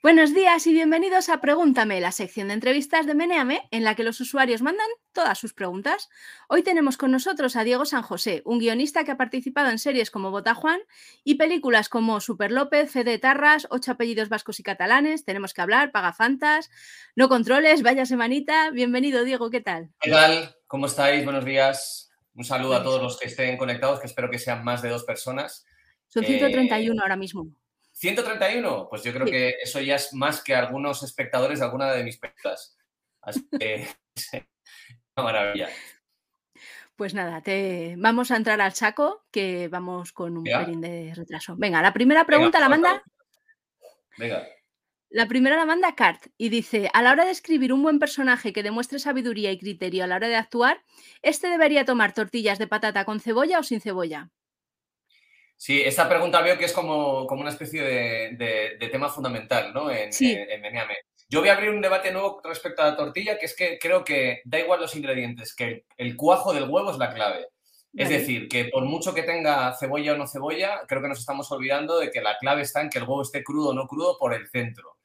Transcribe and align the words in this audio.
Buenos 0.00 0.32
días 0.32 0.64
y 0.68 0.72
bienvenidos 0.72 1.28
a 1.28 1.40
Pregúntame, 1.40 2.00
la 2.00 2.12
sección 2.12 2.48
de 2.48 2.54
entrevistas 2.54 3.04
de 3.04 3.16
Meneame 3.16 3.66
en 3.72 3.82
la 3.82 3.96
que 3.96 4.04
los 4.04 4.20
usuarios 4.20 4.62
mandan 4.62 4.86
todas 5.12 5.36
sus 5.38 5.54
preguntas. 5.54 6.08
Hoy 6.48 6.62
tenemos 6.62 6.96
con 6.96 7.10
nosotros 7.10 7.56
a 7.56 7.64
Diego 7.64 7.84
San 7.84 8.02
José, 8.02 8.42
un 8.44 8.60
guionista 8.60 9.02
que 9.02 9.10
ha 9.10 9.16
participado 9.16 9.70
en 9.70 9.80
series 9.80 10.12
como 10.12 10.30
Bota 10.30 10.54
Juan 10.54 10.78
y 11.24 11.34
películas 11.34 11.88
como 11.88 12.20
Super 12.20 12.52
López, 12.52 12.92
Fede 12.92 13.18
Tarras, 13.18 13.66
Ocho 13.70 13.90
apellidos 13.90 14.28
vascos 14.28 14.60
y 14.60 14.62
catalanes, 14.62 15.24
Tenemos 15.24 15.52
que 15.52 15.62
hablar, 15.62 15.90
Pagafantas, 15.90 16.70
No 17.16 17.28
controles, 17.28 17.82
vaya 17.82 18.06
semanita. 18.06 18.70
Bienvenido, 18.70 19.24
Diego, 19.24 19.50
¿qué 19.50 19.60
tal? 19.60 19.90
¿Qué 20.00 20.12
tal? 20.12 20.54
¿Cómo 20.68 20.86
estáis? 20.86 21.24
Buenos 21.24 21.44
días. 21.44 22.12
Un 22.34 22.44
saludo 22.44 22.76
a 22.76 22.84
todos 22.84 23.02
los 23.02 23.18
que 23.18 23.26
estén 23.26 23.56
conectados, 23.56 23.98
que 23.98 24.06
espero 24.06 24.30
que 24.30 24.38
sean 24.38 24.62
más 24.62 24.80
de 24.80 24.90
dos 24.90 25.02
personas. 25.02 25.66
Son 26.06 26.24
131 26.24 26.94
eh, 26.94 26.98
ahora 27.02 27.16
mismo. 27.16 27.48
131, 27.98 28.86
pues 28.88 29.02
yo 29.02 29.12
creo 29.12 29.26
que 29.26 29.56
eso 29.60 29.80
ya 29.80 29.96
es 29.96 30.14
más 30.14 30.40
que 30.42 30.54
algunos 30.54 31.02
espectadores 31.02 31.58
de 31.58 31.64
alguna 31.64 31.90
de 31.92 32.04
mis 32.04 32.16
películas. 32.16 32.76
Así 33.20 33.44
que, 33.58 33.88
una 35.16 35.24
maravilla. 35.24 35.68
Pues 36.94 37.12
nada, 37.12 37.42
te... 37.42 37.96
vamos 37.98 38.30
a 38.30 38.36
entrar 38.36 38.60
al 38.60 38.72
saco, 38.74 39.26
que 39.32 39.66
vamos 39.66 40.12
con 40.12 40.36
un 40.36 40.44
pelín 40.44 40.80
de 40.80 41.12
retraso. 41.12 41.56
Venga, 41.56 41.82
la 41.82 41.92
primera 41.92 42.24
pregunta 42.24 42.60
la 42.60 42.68
manda. 42.68 43.02
Venga. 44.16 44.46
La 45.10 45.26
primera 45.26 45.56
la 45.56 45.64
manda 45.64 45.96
Cart 45.96 46.26
y 46.36 46.50
dice: 46.50 46.90
A 46.92 47.02
la 47.02 47.10
hora 47.10 47.24
de 47.24 47.32
escribir 47.32 47.72
un 47.72 47.82
buen 47.82 47.98
personaje 47.98 48.52
que 48.52 48.62
demuestre 48.62 49.00
sabiduría 49.00 49.50
y 49.50 49.58
criterio 49.58 50.04
a 50.04 50.06
la 50.06 50.16
hora 50.16 50.28
de 50.28 50.36
actuar, 50.36 50.84
¿este 51.22 51.48
debería 51.48 51.84
tomar 51.84 52.14
tortillas 52.14 52.60
de 52.60 52.68
patata 52.68 53.04
con 53.04 53.18
cebolla 53.18 53.58
o 53.58 53.64
sin 53.64 53.80
cebolla? 53.80 54.30
Sí, 55.58 55.82
esta 55.82 56.08
pregunta 56.08 56.40
veo 56.40 56.56
que 56.56 56.66
es 56.66 56.72
como, 56.72 57.26
como 57.26 57.40
una 57.40 57.50
especie 57.50 57.82
de, 57.82 58.88
tema 58.92 59.08
fundamental 59.08 59.74
¿no? 59.74 59.90
en, 59.90 60.12
sí. 60.12 60.38
Yo 61.28 61.40
voy 61.40 61.48
a 61.48 61.54
abrir 61.54 61.70
un 61.70 61.82
debate 61.82 62.12
nuevo 62.12 62.40
respecto 62.44 62.80
a 62.80 62.90
la 62.90 62.96
tortilla, 62.96 63.36
que 63.36 63.46
es 63.46 63.56
que 63.56 63.76
creo 63.76 64.04
que 64.04 64.40
da 64.44 64.60
igual 64.60 64.80
los 64.80 64.94
ingredientes, 64.94 65.54
que 65.56 65.84
el 65.96 66.16
cuajo 66.16 66.54
del 66.54 66.70
huevo 66.70 66.92
es 66.92 66.98
la 66.98 67.12
clave. 67.12 67.48
Es 67.92 68.08
decir, 68.08 68.48
que 68.48 68.66
por 68.66 68.84
mucho 68.84 69.12
que 69.12 69.24
tenga 69.24 69.74
cebolla 69.74 70.12
o 70.12 70.16
no 70.16 70.28
cebolla, 70.28 70.82
creo 70.86 71.02
que 71.02 71.08
nos 71.08 71.18
estamos 71.18 71.50
olvidando 71.50 71.98
de 71.98 72.12
que 72.12 72.22
la 72.22 72.38
clave 72.38 72.62
está 72.62 72.80
en 72.80 72.88
que 72.88 72.98
el 72.98 73.04
huevo 73.04 73.22
esté 73.22 73.42
crudo 73.42 73.70
o 73.70 73.74
no 73.74 73.88
crudo 73.88 74.16
por 74.16 74.34
el 74.34 74.48
centro. 74.48 74.96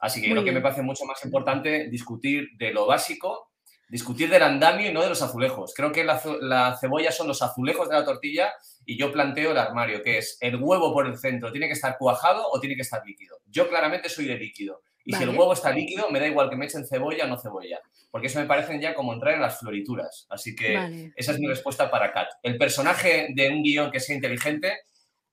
Así 0.00 0.20
que 0.20 0.30
creo 0.30 0.42
que 0.42 0.50
me 0.50 0.60
parece 0.60 0.82
mucho 0.82 1.04
más 1.04 1.24
importante 1.24 1.88
discutir 1.88 2.48
de 2.58 2.72
lo 2.72 2.86
básico, 2.86 3.52
discutir 3.88 4.28
del 4.28 4.42
andamio 4.42 4.90
y 4.90 4.92
no 4.92 5.02
de 5.02 5.08
los 5.08 5.22
azulejos. 5.22 5.72
Creo 5.72 5.92
que 5.92 6.02
la, 6.02 6.20
la 6.40 6.76
cebolla 6.78 7.12
son 7.12 7.28
los 7.28 7.42
azulejos 7.42 7.88
de 7.88 7.94
la 7.94 8.04
tortilla 8.04 8.52
y 8.84 8.98
yo 8.98 9.12
planteo 9.12 9.52
el 9.52 9.58
armario, 9.58 10.02
que 10.02 10.18
es 10.18 10.38
el 10.40 10.56
huevo 10.56 10.92
por 10.92 11.06
el 11.06 11.16
centro, 11.16 11.52
¿tiene 11.52 11.66
que 11.66 11.74
estar 11.74 11.96
cuajado 11.98 12.48
o 12.50 12.60
tiene 12.60 12.76
que 12.76 12.82
estar 12.82 13.04
líquido? 13.04 13.38
Yo 13.46 13.68
claramente 13.68 14.08
soy 14.08 14.26
de 14.26 14.36
líquido. 14.36 14.82
Y 15.04 15.14
si 15.14 15.22
el 15.22 15.30
huevo 15.30 15.52
está 15.52 15.70
líquido, 15.70 16.10
me 16.10 16.20
da 16.20 16.26
igual 16.26 16.50
que 16.50 16.56
me 16.56 16.66
echen 16.66 16.86
cebolla 16.86 17.24
o 17.24 17.28
no 17.28 17.38
cebolla, 17.38 17.80
porque 18.10 18.26
eso 18.26 18.38
me 18.38 18.46
parecen 18.46 18.80
ya 18.80 18.94
como 18.94 19.12
entrar 19.12 19.34
en 19.34 19.40
las 19.40 19.58
florituras. 19.58 20.26
Así 20.28 20.54
que 20.54 21.10
esa 21.16 21.32
es 21.32 21.38
mi 21.38 21.46
respuesta 21.46 21.90
para 21.90 22.12
Kat. 22.12 22.28
El 22.42 22.58
personaje 22.58 23.28
de 23.34 23.48
un 23.48 23.62
guion 23.62 23.90
que 23.90 24.00
sea 24.00 24.14
inteligente 24.14 24.80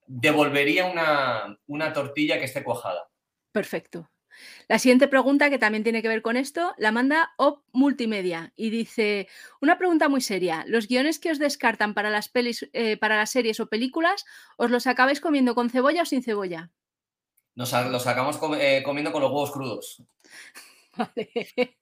devolvería 0.06 0.86
una, 0.86 1.58
una 1.66 1.92
tortilla 1.92 2.38
que 2.38 2.46
esté 2.46 2.64
cuajada. 2.64 3.08
Perfecto. 3.52 4.08
La 4.68 4.78
siguiente 4.78 5.08
pregunta, 5.08 5.50
que 5.50 5.58
también 5.58 5.82
tiene 5.82 6.02
que 6.02 6.08
ver 6.08 6.22
con 6.22 6.36
esto, 6.36 6.74
la 6.76 6.92
manda 6.92 7.32
Op 7.36 7.62
Multimedia 7.72 8.52
y 8.54 8.70
dice: 8.70 9.28
Una 9.60 9.78
pregunta 9.78 10.08
muy 10.08 10.20
seria. 10.20 10.64
¿Los 10.66 10.88
guiones 10.88 11.18
que 11.18 11.30
os 11.30 11.38
descartan 11.38 11.94
para 11.94 12.10
las, 12.10 12.28
pelis, 12.28 12.68
eh, 12.72 12.96
para 12.96 13.16
las 13.16 13.30
series 13.30 13.60
o 13.60 13.68
películas, 13.68 14.24
os 14.56 14.70
los 14.70 14.86
acabáis 14.86 15.20
comiendo 15.20 15.54
con 15.54 15.70
cebolla 15.70 16.02
o 16.02 16.06
sin 16.06 16.22
cebolla? 16.22 16.70
Nos 17.54 17.72
los 17.72 18.06
acabamos 18.06 18.38
eh, 18.60 18.82
comiendo 18.84 19.10
con 19.10 19.22
los 19.22 19.30
huevos 19.30 19.50
crudos. 19.50 20.02
Vale. 20.96 21.78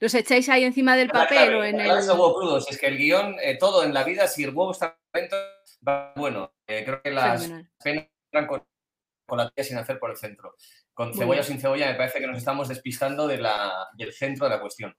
¿Los 0.00 0.14
echáis 0.14 0.48
ahí 0.48 0.64
encima 0.64 0.96
del 0.96 1.10
papel 1.10 1.54
o 1.54 1.64
en 1.64 1.80
el.? 1.80 1.88
huevos 1.90 2.34
crudos. 2.34 2.70
Es 2.70 2.78
que 2.78 2.86
el 2.86 2.96
guion, 2.96 3.36
eh, 3.42 3.58
todo 3.58 3.84
en 3.84 3.92
la 3.92 4.04
vida, 4.04 4.26
si 4.26 4.44
el 4.44 4.50
huevo 4.50 4.72
está 4.72 4.98
bueno. 6.16 6.52
creo 6.66 7.02
que 7.02 7.10
las 7.10 7.50
penas 7.82 8.06
con, 8.48 8.64
con 9.26 9.38
la 9.38 9.50
tía 9.50 9.64
sin 9.64 9.78
hacer 9.78 9.98
por 9.98 10.10
el 10.10 10.16
centro 10.16 10.56
con 11.00 11.14
cebolla 11.14 11.40
o 11.40 11.44
sin 11.44 11.58
cebolla, 11.58 11.86
me 11.86 11.94
parece 11.94 12.20
que 12.20 12.26
nos 12.26 12.36
estamos 12.36 12.68
despistando 12.68 13.26
de 13.26 13.38
la, 13.38 13.88
del 13.94 14.12
centro 14.12 14.44
de 14.44 14.54
la 14.54 14.60
cuestión. 14.60 14.94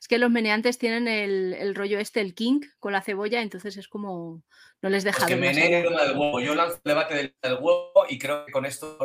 Es 0.00 0.06
que 0.06 0.16
los 0.16 0.30
meneantes 0.30 0.78
tienen 0.78 1.08
el, 1.08 1.74
rollo 1.74 1.98
este, 1.98 2.20
el 2.20 2.36
king, 2.36 2.60
con 2.78 2.92
la 2.92 3.02
cebolla, 3.02 3.42
entonces 3.42 3.76
es 3.76 3.88
como. 3.88 4.44
No 4.80 4.88
les 4.88 5.02
deja. 5.02 5.18
Es 5.18 5.26
que 5.26 5.34
meneen 5.34 5.74
el 5.74 5.82
del 5.82 6.16
huevo. 6.16 6.38
Yo 6.38 6.54
lanzo 6.54 6.76
el 6.76 6.88
debate 6.88 7.34
del, 7.42 7.54
huevo 7.54 8.04
y 8.08 8.16
creo 8.16 8.46
que 8.46 8.52
con 8.52 8.64
esto 8.64 8.96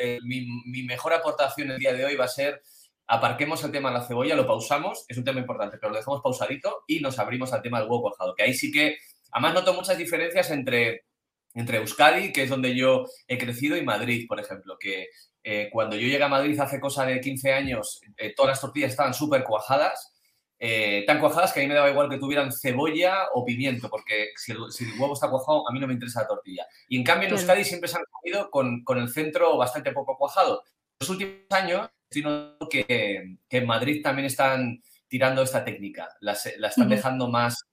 eh, 0.00 0.20
mi, 0.22 0.84
mejor 0.84 1.14
aportación 1.14 1.72
el 1.72 1.80
día 1.80 1.94
de 1.94 2.04
hoy 2.04 2.14
va 2.14 2.26
a 2.26 2.28
ser. 2.28 2.62
Aparquemos 3.08 3.64
el 3.64 3.72
tema 3.72 3.90
de 3.90 3.98
la 3.98 4.06
cebolla, 4.06 4.36
lo 4.36 4.46
pausamos, 4.46 5.04
es 5.08 5.18
un 5.18 5.24
tema 5.24 5.40
importante, 5.40 5.78
pero 5.78 5.90
lo 5.90 5.98
dejamos 5.98 6.22
pausadito 6.22 6.84
y 6.86 7.00
nos 7.00 7.18
abrimos 7.18 7.52
al 7.52 7.60
tema 7.60 7.80
del 7.80 7.88
huevo 7.88 8.02
cuajado, 8.02 8.36
que 8.36 8.44
ahí 8.44 8.54
sí 8.54 8.70
que, 8.70 8.98
además 9.32 9.54
noto 9.54 9.74
muchas 9.74 9.98
diferencias 9.98 10.48
entre, 10.52 11.06
entre 11.54 11.78
Euskadi, 11.78 12.32
que 12.32 12.44
es 12.44 12.50
donde 12.50 12.76
yo 12.76 13.06
he 13.26 13.36
crecido, 13.36 13.76
y 13.76 13.82
Madrid, 13.82 14.26
por 14.28 14.38
ejemplo, 14.38 14.76
que 14.78 15.08
eh, 15.42 15.70
cuando 15.72 15.96
yo 15.96 16.06
llegué 16.06 16.22
a 16.22 16.28
Madrid 16.28 16.58
hace 16.60 16.80
cosa 16.80 17.06
de 17.06 17.20
15 17.20 17.52
años, 17.52 18.00
eh, 18.16 18.34
todas 18.36 18.50
las 18.50 18.60
tortillas 18.60 18.90
estaban 18.90 19.14
súper 19.14 19.42
cuajadas, 19.44 20.12
eh, 20.58 21.04
tan 21.06 21.18
cuajadas 21.18 21.52
que 21.52 21.60
a 21.60 21.62
mí 21.62 21.68
me 21.68 21.74
daba 21.74 21.90
igual 21.90 22.10
que 22.10 22.18
tuvieran 22.18 22.52
cebolla 22.52 23.28
o 23.32 23.44
pimiento, 23.44 23.88
porque 23.88 24.28
si 24.36 24.52
el, 24.52 24.58
huevo 24.98 25.14
está 25.14 25.30
cuajado, 25.30 25.66
a 25.66 25.72
mí 25.72 25.80
no 25.80 25.86
me 25.86 25.94
interesa 25.94 26.22
la 26.22 26.28
tortilla. 26.28 26.66
Y 26.88 26.98
en 26.98 27.04
cambio 27.04 27.28
en 27.28 27.34
Euskadi 27.34 27.64
siempre 27.64 27.88
se 27.88 27.96
han 27.96 28.04
comido 28.10 28.50
con, 28.50 28.84
el 28.98 29.08
centro 29.08 29.56
bastante 29.56 29.92
poco 29.92 30.18
cuajado. 30.18 30.62
En 30.66 30.96
los 31.00 31.10
últimos 31.10 31.34
años, 31.50 31.88
sino 32.10 32.58
que, 32.68 33.36
que 33.48 33.56
en 33.56 33.66
Madrid 33.66 34.02
también 34.02 34.26
están 34.26 34.82
tirando 35.08 35.42
esta 35.42 35.64
técnica, 35.64 36.08
la, 36.20 36.32
están 36.32 36.88
dejando 36.90 37.28
más, 37.28 37.64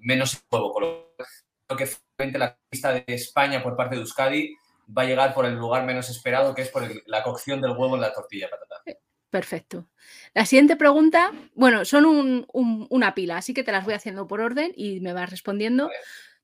menos 0.00 0.42
huevo. 0.50 0.74
Creo 0.74 1.78
que 1.78 2.38
la 2.38 2.58
lista 2.70 2.92
de 2.92 3.04
España 3.06 3.62
por 3.62 3.76
parte 3.76 3.94
de 3.94 4.00
Euskadi 4.00 4.56
va 4.86 5.02
a 5.02 5.06
llegar 5.06 5.34
por 5.34 5.46
el 5.46 5.54
lugar 5.54 5.84
menos 5.84 6.08
esperado, 6.08 6.54
que 6.54 6.62
es 6.62 6.68
por 6.68 6.88
la 7.06 7.22
cocción 7.22 7.60
del 7.60 7.72
huevo 7.72 7.94
en 7.94 8.00
la 8.00 8.12
tortilla 8.12 8.48
patata. 8.48 8.82
Perfecto. 9.30 9.88
La 10.34 10.46
siguiente 10.46 10.76
pregunta, 10.76 11.32
bueno, 11.54 11.84
son 11.84 12.46
una 12.52 13.14
pila, 13.14 13.38
así 13.38 13.52
que 13.52 13.64
te 13.64 13.72
las 13.72 13.84
voy 13.84 13.94
haciendo 13.94 14.26
por 14.26 14.40
orden 14.40 14.72
y 14.76 15.00
me 15.00 15.12
vas 15.12 15.30
respondiendo. 15.30 15.90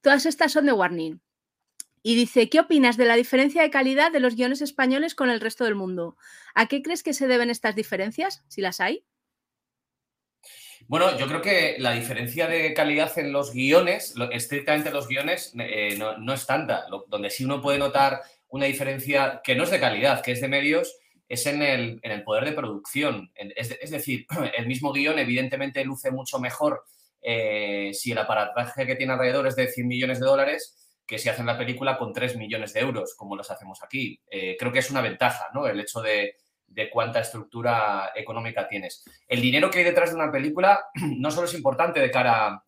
Todas 0.00 0.26
estas 0.26 0.52
son 0.52 0.66
de 0.66 0.72
Warning. 0.72 1.20
Y 2.02 2.16
dice, 2.16 2.50
¿qué 2.50 2.58
opinas 2.58 2.96
de 2.96 3.04
la 3.04 3.14
diferencia 3.14 3.62
de 3.62 3.70
calidad 3.70 4.10
de 4.10 4.18
los 4.18 4.34
guiones 4.34 4.60
españoles 4.60 5.14
con 5.14 5.30
el 5.30 5.40
resto 5.40 5.64
del 5.64 5.76
mundo? 5.76 6.16
¿A 6.54 6.66
qué 6.66 6.82
crees 6.82 7.04
que 7.04 7.14
se 7.14 7.28
deben 7.28 7.48
estas 7.48 7.76
diferencias, 7.76 8.42
si 8.48 8.60
las 8.60 8.80
hay? 8.80 9.04
Bueno, 10.92 11.16
yo 11.16 11.26
creo 11.26 11.40
que 11.40 11.76
la 11.78 11.92
diferencia 11.92 12.46
de 12.46 12.74
calidad 12.74 13.18
en 13.18 13.32
los 13.32 13.54
guiones, 13.54 14.14
estrictamente 14.30 14.90
los 14.90 15.08
guiones, 15.08 15.54
eh, 15.58 15.96
no, 15.96 16.34
es 16.34 16.44
tanta. 16.44 16.84
donde 17.08 17.30
sí 17.30 17.46
uno 17.46 17.62
puede 17.62 17.78
notar 17.78 18.20
una 18.48 18.66
diferencia 18.66 19.40
que 19.42 19.54
no 19.54 19.64
es 19.64 19.70
de 19.70 19.80
calidad, 19.80 20.20
que 20.20 20.32
es 20.32 20.42
de 20.42 20.48
medios, 20.48 20.94
es 21.26 21.46
en 21.46 21.62
el, 21.62 21.98
poder 22.26 22.44
de 22.44 22.52
producción. 22.52 23.32
Es, 23.34 23.90
decir, 23.90 24.26
el 24.58 24.66
mismo 24.66 24.92
guion 24.92 25.18
evidentemente 25.18 25.82
luce 25.82 26.10
mucho 26.10 26.38
mejor 26.38 26.84
eh, 27.22 27.92
si 27.94 28.12
el 28.12 28.18
aparataje 28.18 28.84
que 28.84 28.96
tiene 28.96 29.14
alrededor 29.14 29.46
es 29.46 29.56
de 29.56 29.68
100 29.68 29.88
millones 29.88 30.20
de 30.20 30.26
dólares 30.26 30.76
que 31.06 31.18
si 31.18 31.30
hacen 31.30 31.46
la 31.46 31.56
película 31.56 31.96
con 31.96 32.12
3 32.12 32.36
millones 32.36 32.74
de 32.74 32.80
euros, 32.80 33.14
como 33.16 33.34
los 33.34 33.50
hacemos 33.50 33.82
aquí. 33.82 34.20
Eh, 34.30 34.58
creo 34.58 34.70
que 34.70 34.80
es 34.80 34.90
una 34.90 35.00
ventaja, 35.00 35.48
¿no? 35.54 35.66
El 35.66 35.80
hecho 35.80 36.02
de, 36.02 36.36
de 36.74 36.90
cuánta 36.90 37.20
estructura 37.20 38.12
económica 38.14 38.68
tienes. 38.68 39.04
El 39.28 39.40
dinero 39.40 39.70
que 39.70 39.78
hay 39.78 39.84
detrás 39.84 40.10
de 40.10 40.16
una 40.16 40.32
película 40.32 40.86
no 40.94 41.30
solo 41.30 41.46
es 41.46 41.54
importante 41.54 42.00
de 42.00 42.10
cara, 42.10 42.64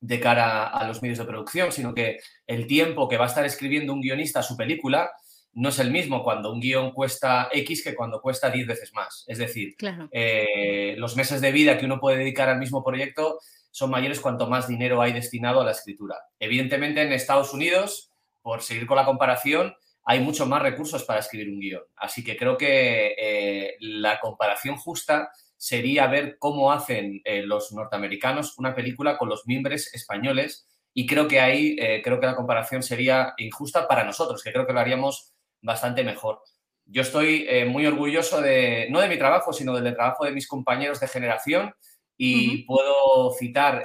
de 0.00 0.20
cara 0.20 0.68
a 0.68 0.86
los 0.86 1.02
medios 1.02 1.18
de 1.18 1.24
producción, 1.24 1.72
sino 1.72 1.94
que 1.94 2.18
el 2.46 2.66
tiempo 2.66 3.08
que 3.08 3.16
va 3.16 3.24
a 3.24 3.28
estar 3.28 3.44
escribiendo 3.44 3.92
un 3.92 4.00
guionista 4.00 4.42
su 4.42 4.56
película 4.56 5.10
no 5.56 5.70
es 5.70 5.78
el 5.78 5.90
mismo 5.90 6.22
cuando 6.22 6.52
un 6.52 6.60
guion 6.60 6.92
cuesta 6.92 7.48
X 7.50 7.82
que 7.82 7.94
cuando 7.94 8.20
cuesta 8.20 8.50
10 8.50 8.66
veces 8.66 8.92
más. 8.92 9.24
Es 9.26 9.38
decir, 9.38 9.74
eh, 10.12 10.94
los 10.98 11.16
meses 11.16 11.40
de 11.40 11.50
vida 11.50 11.78
que 11.78 11.86
uno 11.86 11.98
puede 11.98 12.18
dedicar 12.18 12.50
al 12.50 12.58
mismo 12.58 12.84
proyecto 12.84 13.38
son 13.70 13.90
mayores 13.90 14.20
cuanto 14.20 14.48
más 14.48 14.68
dinero 14.68 15.00
hay 15.00 15.14
destinado 15.14 15.62
a 15.62 15.64
la 15.64 15.70
escritura. 15.70 16.16
Evidentemente 16.38 17.00
en 17.00 17.12
Estados 17.12 17.54
Unidos, 17.54 18.10
por 18.42 18.62
seguir 18.62 18.86
con 18.86 18.96
la 18.96 19.06
comparación, 19.06 19.74
hay 20.08 20.20
muchos 20.20 20.46
más 20.46 20.62
recursos 20.62 21.02
para 21.02 21.18
escribir 21.18 21.52
un 21.52 21.58
guion. 21.58 21.82
Así 21.96 22.22
que 22.22 22.36
creo 22.36 22.56
que 22.56 23.14
eh, 23.18 23.76
la 23.80 24.20
comparación 24.20 24.76
justa 24.76 25.30
sería 25.56 26.06
ver 26.06 26.38
cómo 26.38 26.70
hacen 26.70 27.20
eh, 27.24 27.42
los 27.42 27.72
norteamericanos 27.72 28.56
una 28.56 28.72
película 28.72 29.18
con 29.18 29.28
los 29.28 29.46
miembros 29.46 29.92
españoles 29.92 30.68
y 30.94 31.06
creo 31.06 31.26
que 31.26 31.40
ahí 31.40 31.76
eh, 31.80 32.02
creo 32.04 32.20
que 32.20 32.26
la 32.26 32.36
comparación 32.36 32.84
sería 32.84 33.34
injusta 33.36 33.88
para 33.88 34.04
nosotros, 34.04 34.44
que 34.44 34.52
creo 34.52 34.64
que 34.64 34.72
lo 34.72 34.78
haríamos 34.78 35.34
bastante 35.60 36.04
mejor. 36.04 36.40
Yo 36.84 37.02
estoy 37.02 37.48
muy 37.66 37.84
orgulloso 37.84 38.40
de, 38.40 38.86
no 38.90 39.00
de 39.00 39.08
mi 39.08 39.18
trabajo, 39.18 39.52
sino 39.52 39.74
del 39.74 39.92
trabajo 39.92 40.24
de 40.24 40.30
mis 40.30 40.46
compañeros 40.46 41.00
de 41.00 41.08
generación 41.08 41.74
y 42.16 42.62
puedo 42.62 43.32
citar 43.32 43.82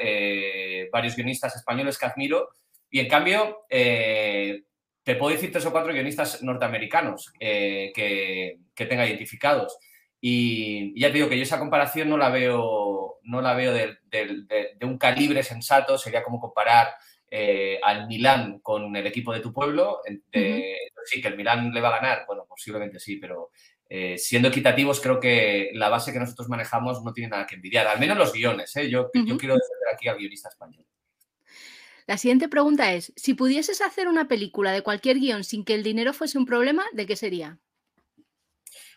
varios 0.91 1.15
guionistas 1.15 1.55
españoles 1.55 1.97
que 1.97 2.05
admiro 2.05 2.49
y 2.91 2.99
en 2.99 3.07
cambio 3.07 3.65
te 5.03 5.15
puedo 5.15 5.33
decir 5.33 5.51
tres 5.51 5.65
o 5.65 5.71
cuatro 5.71 5.93
guionistas 5.93 6.43
norteamericanos 6.43 7.31
que, 7.39 8.57
que 8.73 8.85
tenga 8.85 9.05
identificados. 9.05 9.77
Y, 10.21 10.99
ya 10.99 11.07
te 11.07 11.15
digo 11.15 11.27
que 11.27 11.37
yo 11.37 11.43
esa 11.43 11.59
comparación 11.59 12.07
no 12.07 12.17
la 12.17 12.29
veo, 12.29 13.17
no 13.23 13.41
la 13.41 13.55
veo 13.55 13.73
de, 13.73 13.97
un 14.83 14.97
calibre 14.99 15.41
sensato, 15.41 15.97
sería 15.97 16.23
como 16.23 16.39
comparar 16.39 16.93
eh, 17.29 17.79
al 17.81 18.07
Milán 18.07 18.59
con 18.59 18.95
el 18.95 19.07
equipo 19.07 19.33
de 19.33 19.39
tu 19.39 19.51
pueblo. 19.51 20.01
Sí, 21.03 21.21
que 21.21 21.27
el 21.27 21.35
Milán 21.35 21.73
le 21.73 21.81
va 21.81 21.89
a 21.89 21.99
ganar, 21.99 22.25
bueno, 22.27 22.45
posiblemente 22.47 22.99
sí, 22.99 23.17
pero 23.17 23.49
eh, 23.89 24.17
siendo 24.19 24.49
equitativos 24.49 25.01
creo 25.01 25.19
que 25.19 25.71
la 25.73 25.89
base 25.89 26.13
que 26.13 26.19
nosotros 26.19 26.47
manejamos 26.47 27.03
no 27.03 27.11
tiene 27.11 27.31
nada 27.31 27.47
que 27.47 27.55
envidiar, 27.55 27.87
al 27.87 27.99
menos 27.99 28.17
los 28.17 28.31
guiones. 28.31 28.75
¿eh? 28.75 28.89
Yo, 28.89 29.09
yo 29.13 29.37
quiero 29.37 29.55
defender 29.55 29.93
aquí 29.93 30.07
al 30.07 30.17
guionista 30.17 30.49
español. 30.49 30.85
La 32.07 32.17
siguiente 32.17 32.49
pregunta 32.49 32.93
es, 32.93 33.13
si 33.15 33.33
pudieses 33.33 33.81
hacer 33.81 34.07
una 34.07 34.27
película 34.27 34.71
de 34.71 34.81
cualquier 34.81 35.19
guion 35.19 35.43
sin 35.43 35.63
que 35.63 35.75
el 35.75 35.83
dinero 35.83 36.13
fuese 36.13 36.37
un 36.37 36.45
problema, 36.45 36.83
¿de 36.93 37.05
qué 37.05 37.15
sería? 37.15 37.59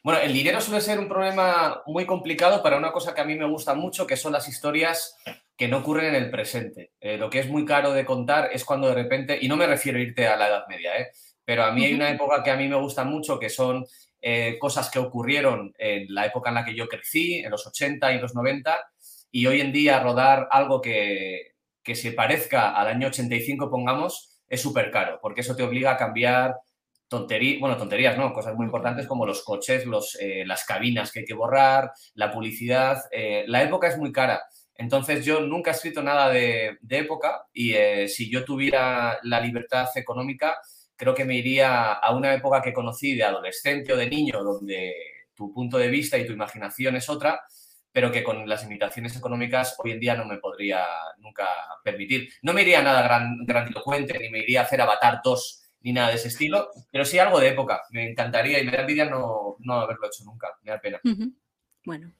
Bueno, 0.02 0.20
el 0.20 0.34
dinero 0.34 0.60
suele 0.60 0.82
ser 0.82 0.98
un 0.98 1.08
problema 1.08 1.82
muy 1.86 2.04
complicado 2.04 2.62
para 2.62 2.76
una 2.76 2.92
cosa 2.92 3.14
que 3.14 3.22
a 3.22 3.24
mí 3.24 3.36
me 3.36 3.48
gusta 3.48 3.74
mucho, 3.74 4.06
que 4.06 4.16
son 4.16 4.32
las 4.32 4.46
historias 4.48 5.16
que 5.56 5.66
no 5.68 5.78
ocurren 5.78 6.14
en 6.14 6.22
el 6.22 6.30
presente. 6.30 6.92
Eh, 7.00 7.16
lo 7.16 7.30
que 7.30 7.38
es 7.38 7.48
muy 7.48 7.64
caro 7.64 7.92
de 7.92 8.04
contar 8.04 8.50
es 8.52 8.64
cuando 8.64 8.88
de 8.88 8.94
repente, 8.94 9.38
y 9.40 9.48
no 9.48 9.56
me 9.56 9.66
refiero 9.66 9.98
a 9.98 10.02
irte 10.02 10.26
a 10.26 10.36
la 10.36 10.48
Edad 10.48 10.66
Media, 10.68 10.98
¿eh? 10.98 11.10
pero 11.42 11.64
a 11.64 11.72
mí 11.72 11.84
hay 11.84 11.94
una 11.94 12.10
época 12.10 12.42
que 12.42 12.50
a 12.50 12.56
mí 12.56 12.68
me 12.68 12.76
gusta 12.76 13.04
mucho, 13.04 13.38
que 13.38 13.48
son 13.48 13.86
eh, 14.20 14.58
cosas 14.58 14.90
que 14.90 14.98
ocurrieron 14.98 15.72
en 15.78 16.06
la 16.12 16.26
época 16.26 16.50
en 16.50 16.56
la 16.56 16.64
que 16.64 16.74
yo 16.74 16.86
crecí, 16.86 17.38
en 17.38 17.50
los 17.50 17.66
80 17.66 18.12
y 18.12 18.18
los 18.18 18.34
90, 18.34 18.78
y 19.30 19.46
hoy 19.46 19.60
en 19.60 19.72
día 19.72 20.00
rodar 20.00 20.48
algo 20.50 20.80
que, 20.80 21.53
que 21.84 21.94
se 21.94 22.12
parezca 22.12 22.74
al 22.74 22.88
año 22.88 23.08
85, 23.08 23.70
pongamos, 23.70 24.40
es 24.48 24.60
súper 24.60 24.90
caro, 24.90 25.18
porque 25.22 25.42
eso 25.42 25.54
te 25.54 25.62
obliga 25.62 25.92
a 25.92 25.96
cambiar 25.96 26.56
tonterías, 27.08 27.60
bueno, 27.60 27.76
tonterías, 27.76 28.16
¿no? 28.16 28.32
Cosas 28.32 28.54
muy 28.56 28.66
importantes 28.66 29.06
como 29.06 29.26
los 29.26 29.44
coches, 29.44 29.86
los, 29.86 30.16
eh, 30.20 30.44
las 30.46 30.64
cabinas 30.64 31.12
que 31.12 31.20
hay 31.20 31.24
que 31.24 31.34
borrar, 31.34 31.92
la 32.14 32.32
publicidad. 32.32 33.02
Eh, 33.12 33.44
la 33.46 33.62
época 33.62 33.88
es 33.88 33.98
muy 33.98 34.10
cara. 34.10 34.42
Entonces 34.76 35.24
yo 35.24 35.40
nunca 35.40 35.70
he 35.70 35.74
escrito 35.74 36.02
nada 36.02 36.30
de, 36.30 36.78
época 36.88 37.46
y 37.52 37.74
eh, 37.74 38.08
si 38.08 38.28
yo 38.30 38.44
tuviera 38.44 39.18
la 39.22 39.40
libertad 39.40 39.86
económica, 39.94 40.58
creo 40.96 41.14
que 41.14 41.24
me 41.24 41.36
iría 41.36 41.92
a 41.92 42.14
una 42.14 42.34
época 42.34 42.60
que 42.62 42.72
conocí 42.72 43.14
de 43.14 43.24
adolescente 43.24 43.92
o 43.92 43.96
de 43.96 44.10
niño, 44.10 44.42
donde 44.42 44.94
tu 45.34 45.52
punto 45.52 45.78
de 45.78 45.88
vista 45.88 46.18
y 46.18 46.26
tu 46.26 46.32
imaginación 46.32 46.96
es 46.96 47.08
otra, 47.08 47.40
pero 47.94 48.10
que 48.10 48.24
con 48.24 48.48
las 48.48 48.64
limitaciones 48.64 49.16
económicas 49.16 49.76
hoy 49.78 49.92
en 49.92 50.00
día 50.00 50.16
no 50.16 50.24
me 50.24 50.38
podría 50.38 50.84
nunca 51.18 51.46
permitir. 51.84 52.28
No 52.42 52.52
me 52.52 52.62
iría 52.62 52.80
a 52.80 52.82
nada 52.82 53.02
gran, 53.02 53.46
grandilocuente, 53.46 54.18
ni 54.18 54.30
me 54.30 54.40
iría 54.40 54.62
a 54.62 54.64
hacer 54.64 54.80
Avatar 54.80 55.20
2 55.22 55.62
ni 55.82 55.92
nada 55.92 56.08
de 56.08 56.16
ese 56.16 56.26
estilo, 56.26 56.70
pero 56.90 57.04
sí 57.04 57.20
algo 57.20 57.38
de 57.38 57.50
época. 57.50 57.82
Me 57.90 58.10
encantaría 58.10 58.58
y 58.58 58.64
me 58.64 58.72
da 58.72 58.80
envidia 58.80 59.04
no, 59.04 59.56
haberlo 59.68 60.08
hecho 60.08 60.24
nunca, 60.24 60.48
me 60.64 60.72
da 60.72 60.80
pena. 60.80 61.00
Bueno, 61.84 62.12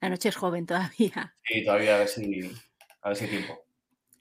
la 0.00 0.08
noche 0.08 0.30
es 0.30 0.36
joven 0.36 0.64
todavía. 0.64 1.36
Sí, 1.44 1.62
todavía 1.62 1.96
a 1.96 1.98
ver 1.98 2.08
si, 2.08 2.50
a 3.02 3.08
ver 3.08 3.16
si 3.18 3.26
tiempo. 3.26 3.66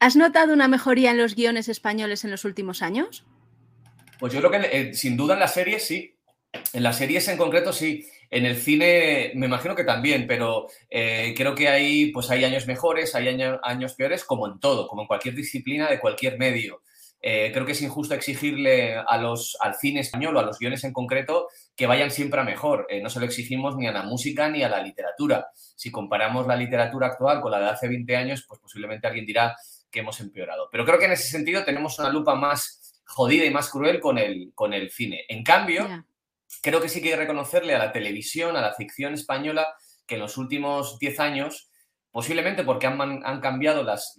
¿Has 0.02 0.18
notado 0.18 0.52
una 0.52 0.68
mejoría 0.68 1.12
en 1.12 1.18
los 1.20 1.36
guiones 1.36 1.70
españoles 1.70 2.26
en 2.26 2.32
los 2.32 2.44
últimos 2.44 2.82
años? 2.82 3.26
Pues 4.20 4.34
yo 4.34 4.40
creo 4.40 4.52
que 4.52 4.70
eh, 4.74 4.94
sin 4.94 5.16
duda 5.16 5.36
en 5.36 5.40
las 5.40 5.54
series 5.54 5.88
sí. 5.88 6.18
En 6.74 6.84
las 6.84 6.98
series 6.98 7.30
en 7.30 7.38
concreto 7.38 7.72
sí. 7.72 8.10
En 8.30 8.46
el 8.46 8.58
cine 8.58 9.32
me 9.36 9.46
imagino 9.46 9.76
que 9.76 9.84
también, 9.84 10.28
pero 10.28 10.68
eh, 10.90 11.34
creo 11.36 11.56
que 11.56 11.70
hay, 11.70 12.12
pues 12.12 12.30
hay 12.30 12.44
años 12.44 12.68
mejores, 12.68 13.16
hay 13.16 13.28
años 13.30 13.94
peores, 13.96 14.24
como 14.24 14.48
en 14.48 14.60
todo, 14.60 14.88
como 14.88 15.04
en 15.04 15.08
cualquier 15.08 15.36
disciplina 15.36 15.90
de 15.90 16.00
cualquier 16.00 16.38
medio. 16.38 16.82
Eh, 17.22 17.52
creo 17.52 17.66
que 17.66 17.72
es 17.72 17.82
injusto 17.82 18.14
exigirle 18.14 18.96
a 18.96 19.18
los, 19.18 19.58
al 19.60 19.76
cine 19.76 20.02
español 20.02 20.36
o 20.36 20.40
a 20.40 20.44
los 20.44 20.60
guiones 20.60 20.84
en 20.84 20.94
concreto 20.94 21.48
que 21.76 21.88
vayan 21.88 22.12
siempre 22.12 22.40
a 22.40 22.44
mejor. 22.44 22.86
Eh, 22.90 23.02
no 23.02 23.10
se 23.10 23.20
lo 23.20 23.26
exigimos 23.26 23.76
ni 23.76 23.88
a 23.88 23.92
la 23.92 24.04
música 24.04 24.50
ni 24.50 24.64
a 24.64 24.70
la 24.70 24.82
literatura. 24.82 25.50
Si 25.54 25.92
comparamos 25.92 26.48
la 26.48 26.56
literatura 26.56 27.08
actual 27.08 27.42
con 27.42 27.52
la 27.52 27.60
de 27.60 27.70
hace 27.70 27.88
20 27.88 28.16
años, 28.16 28.46
pues 28.48 28.60
posiblemente 28.60 29.08
alguien 29.08 29.26
dirá 29.26 29.56
que 29.90 30.02
hemos 30.02 30.20
empeorado. 30.20 30.70
Pero 30.72 30.86
creo 30.86 31.00
que 31.00 31.06
en 31.06 31.14
ese 31.14 31.30
sentido 31.30 31.64
tenemos 31.64 31.98
una 31.98 32.10
lupa 32.10 32.36
más 32.36 33.02
jodida 33.06 33.46
y 33.46 33.52
más 33.52 33.70
cruel 33.70 34.00
con 34.00 34.18
el, 34.18 34.52
con 34.54 34.74
el 34.74 34.92
cine. 34.92 35.24
En 35.28 35.44
cambio, 35.44 35.88
creo 36.62 36.82
que 36.82 36.90
sí 36.90 37.02
que 37.02 37.10
hay 37.10 37.14
que 37.14 37.22
reconocerle 37.22 37.76
a 37.76 37.80
la 37.80 37.92
televisión, 37.92 38.56
a 38.56 38.62
la 38.62 38.74
ficción 38.74 39.14
española, 39.14 39.68
que 40.06 40.16
en 40.16 40.22
los 40.22 40.38
últimos 40.38 41.00
10 41.00 41.20
años 41.20 41.72
posiblemente 42.18 42.64
porque 42.64 42.88
han, 42.88 43.42
cambiado 43.42 43.84
las, 43.84 44.16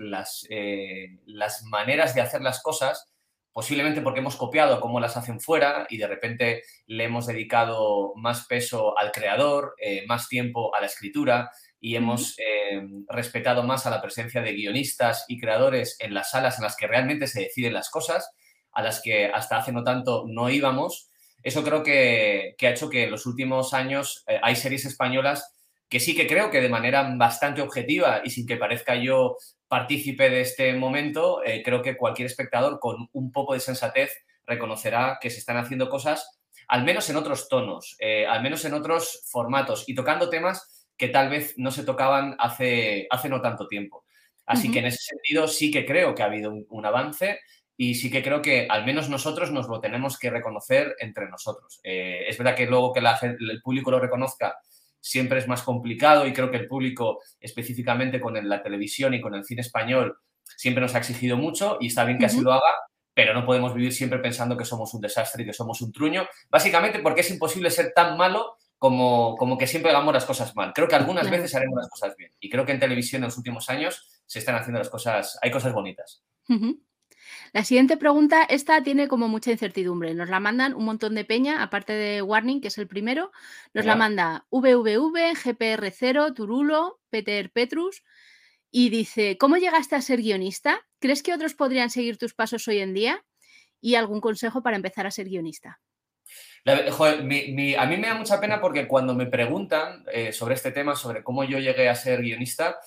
eh, 0.50 1.18
las, 1.26 1.64
maneras 1.64 2.14
de 2.14 2.20
hacer 2.20 2.42
las 2.42 2.62
cosas, 2.62 3.12
posiblemente 3.52 4.02
porque 4.02 4.20
hemos 4.20 4.36
copiado 4.36 4.80
cómo 4.80 5.00
las 5.00 5.16
hacen 5.16 5.40
fuera 5.40 5.84
y 5.90 5.96
de 5.96 6.06
repente 6.06 6.62
le 6.86 7.02
hemos 7.02 7.26
dedicado 7.26 8.12
más 8.14 8.46
peso 8.46 8.96
al 8.96 9.10
creador, 9.10 9.74
eh, 9.80 10.04
más 10.06 10.28
tiempo 10.28 10.72
a 10.76 10.80
la 10.80 10.86
escritura 10.86 11.50
y 11.80 11.96
hemos 11.96 12.38
eh, 12.38 12.86
respetado 13.08 13.64
más 13.64 13.84
a 13.84 13.90
la 13.90 14.00
presencia 14.00 14.42
de 14.42 14.52
guionistas 14.52 15.24
y 15.26 15.40
creadores 15.40 15.96
en 15.98 16.14
las 16.14 16.30
salas 16.30 16.58
en 16.58 16.64
las 16.66 16.76
que 16.76 16.86
realmente 16.86 17.26
se 17.26 17.40
deciden 17.40 17.74
las 17.74 17.90
cosas, 17.90 18.30
a 18.70 18.80
las 18.80 19.02
que 19.02 19.26
hasta 19.26 19.56
hace 19.56 19.72
no 19.72 19.82
tanto 19.82 20.24
no 20.28 20.50
íbamos. 20.50 21.07
Eso 21.42 21.62
creo 21.62 21.82
que, 21.82 22.54
que 22.58 22.66
ha 22.66 22.70
hecho 22.70 22.90
que 22.90 23.04
en 23.04 23.10
los 23.10 23.26
últimos 23.26 23.74
años 23.74 24.24
hay 24.42 24.56
series 24.56 24.84
españolas 24.84 25.54
que 25.88 26.00
sí 26.00 26.14
que 26.14 26.26
creo 26.26 26.50
que 26.50 26.60
de 26.60 26.68
manera 26.68 27.10
bastante 27.16 27.62
objetiva 27.62 28.20
y 28.24 28.30
sin 28.30 28.46
que 28.46 28.56
parezca 28.56 28.94
yo 28.96 29.36
partícipe 29.68 30.30
de 30.30 30.40
este 30.40 30.72
momento, 30.74 31.42
eh, 31.44 31.62
creo 31.64 31.82
que 31.82 31.96
cualquier 31.96 32.26
espectador 32.26 32.78
con 32.78 33.08
un 33.12 33.32
poco 33.32 33.54
de 33.54 33.60
sensatez 33.60 34.12
reconocerá 34.46 35.18
que 35.20 35.30
se 35.30 35.38
están 35.38 35.56
haciendo 35.56 35.88
cosas, 35.88 36.40
al 36.68 36.84
menos 36.84 37.08
en 37.10 37.16
otros 37.16 37.48
tonos, 37.48 37.96
eh, 38.00 38.26
al 38.26 38.42
menos 38.42 38.64
en 38.64 38.74
otros 38.74 39.22
formatos 39.30 39.84
y 39.86 39.94
tocando 39.94 40.28
temas 40.28 40.86
que 40.96 41.08
tal 41.08 41.30
vez 41.30 41.54
no 41.56 41.70
se 41.70 41.84
tocaban 41.84 42.34
hace, 42.38 43.06
hace 43.10 43.28
no 43.28 43.40
tanto 43.40 43.68
tiempo. 43.68 44.04
Así 44.46 44.70
que 44.70 44.78
en 44.78 44.86
ese 44.86 45.02
sentido 45.02 45.46
sí 45.46 45.70
que 45.70 45.84
creo 45.84 46.14
que 46.14 46.22
ha 46.22 46.26
habido 46.26 46.50
un, 46.50 46.86
avance 46.86 47.38
y 47.80 47.94
sí 47.94 48.10
que 48.10 48.24
creo 48.24 48.42
que 48.42 48.66
al 48.68 48.84
menos 48.84 49.08
nosotros 49.08 49.52
nos 49.52 49.68
lo 49.68 49.80
tenemos 49.80 50.18
que 50.18 50.30
reconocer 50.30 50.96
entre 50.98 51.28
nosotros. 51.28 51.78
Eh, 51.84 52.24
es 52.26 52.36
verdad 52.36 52.56
que 52.56 52.66
luego 52.66 52.92
que 52.92 53.00
el 53.00 53.62
público 53.62 53.92
lo 53.92 54.00
reconozca 54.00 54.56
siempre 55.00 55.38
es 55.38 55.46
más 55.46 55.62
complicado 55.62 56.26
y 56.26 56.32
creo 56.32 56.50
que 56.50 56.56
el 56.56 56.66
público, 56.66 57.20
específicamente 57.38 58.20
con 58.20 58.34
la 58.48 58.62
televisión 58.64 59.14
y 59.14 59.20
con 59.20 59.36
el 59.36 59.44
cine 59.44 59.60
español, 59.60 60.18
siempre 60.42 60.80
nos 60.80 60.96
ha 60.96 60.98
exigido 60.98 61.36
mucho 61.36 61.78
y 61.80 61.86
está 61.86 62.04
bien 62.04 62.18
que 62.18 62.26
así 62.26 62.40
lo 62.40 62.52
haga, 62.52 62.74
pero 63.14 63.32
no 63.32 63.46
podemos 63.46 63.72
vivir 63.72 63.92
siempre 63.92 64.18
pensando 64.18 64.56
que 64.56 64.64
somos 64.64 64.92
un 64.94 65.00
desastre 65.00 65.44
y 65.44 65.46
que 65.46 65.52
somos 65.52 65.80
un 65.80 65.92
truño, 65.92 66.26
básicamente 66.50 66.98
porque 66.98 67.20
es 67.20 67.30
imposible 67.30 67.70
ser 67.70 67.92
tan 67.94 68.16
malo 68.16 68.56
como, 68.76 69.36
como 69.36 69.56
que 69.56 69.68
siempre 69.68 69.92
hagamos 69.92 70.12
las 70.12 70.24
cosas 70.24 70.56
mal. 70.56 70.72
Creo 70.74 70.88
que 70.88 70.96
algunas 70.96 71.30
veces 71.30 71.54
haremos 71.54 71.78
las 71.78 71.88
cosas 71.88 72.16
bien 72.16 72.32
y 72.40 72.50
creo 72.50 72.66
que 72.66 72.72
en 72.72 72.80
televisión 72.80 73.22
en 73.22 73.26
los 73.26 73.38
últimos 73.38 73.70
años 73.70 74.20
se 74.26 74.40
están 74.40 74.56
haciendo 74.56 74.80
las 74.80 74.90
cosas, 74.90 75.38
hay 75.40 75.52
cosas 75.52 75.72
bonitas. 75.72 76.24
La 77.52 77.64
siguiente 77.64 77.96
pregunta, 77.96 78.42
esta 78.42 78.82
tiene 78.82 79.08
como 79.08 79.28
mucha 79.28 79.50
incertidumbre. 79.50 80.14
Nos 80.14 80.28
la 80.28 80.40
mandan 80.40 80.74
un 80.74 80.84
montón 80.84 81.14
de 81.14 81.24
peña, 81.24 81.62
aparte 81.62 81.92
de 81.92 82.22
Warning, 82.22 82.60
que 82.60 82.68
es 82.68 82.78
el 82.78 82.88
primero. 82.88 83.32
Nos 83.74 83.84
la 83.84 83.96
manda 83.96 84.46
VVV, 84.50 85.34
GPR0, 85.34 86.34
Turulo, 86.34 87.00
Peter 87.10 87.50
Petrus. 87.50 88.02
Y 88.70 88.90
dice, 88.90 89.38
¿cómo 89.38 89.56
llegaste 89.56 89.96
a 89.96 90.02
ser 90.02 90.20
guionista? 90.20 90.86
¿Crees 90.98 91.22
que 91.22 91.32
otros 91.32 91.54
podrían 91.54 91.90
seguir 91.90 92.18
tus 92.18 92.34
pasos 92.34 92.68
hoy 92.68 92.80
en 92.80 92.92
día? 92.92 93.24
¿Y 93.80 93.94
algún 93.94 94.20
consejo 94.20 94.62
para 94.62 94.76
empezar 94.76 95.06
a 95.06 95.10
ser 95.10 95.28
guionista? 95.28 95.80
a 96.66 97.22
mí 97.22 97.96
me 97.96 98.06
da 98.06 98.14
mucha 98.14 98.40
pena 98.40 98.60
porque 98.60 98.86
cuando 98.86 99.14
me 99.14 99.26
preguntan 99.26 100.04
eh, 100.12 100.32
sobre 100.32 100.54
este 100.54 100.70
tema, 100.70 100.94
sobre 100.96 101.22
cómo 101.22 101.44
yo 101.44 101.58
llegué 101.58 101.88
a 101.88 101.94
ser 101.94 102.20
guionista, 102.20 102.78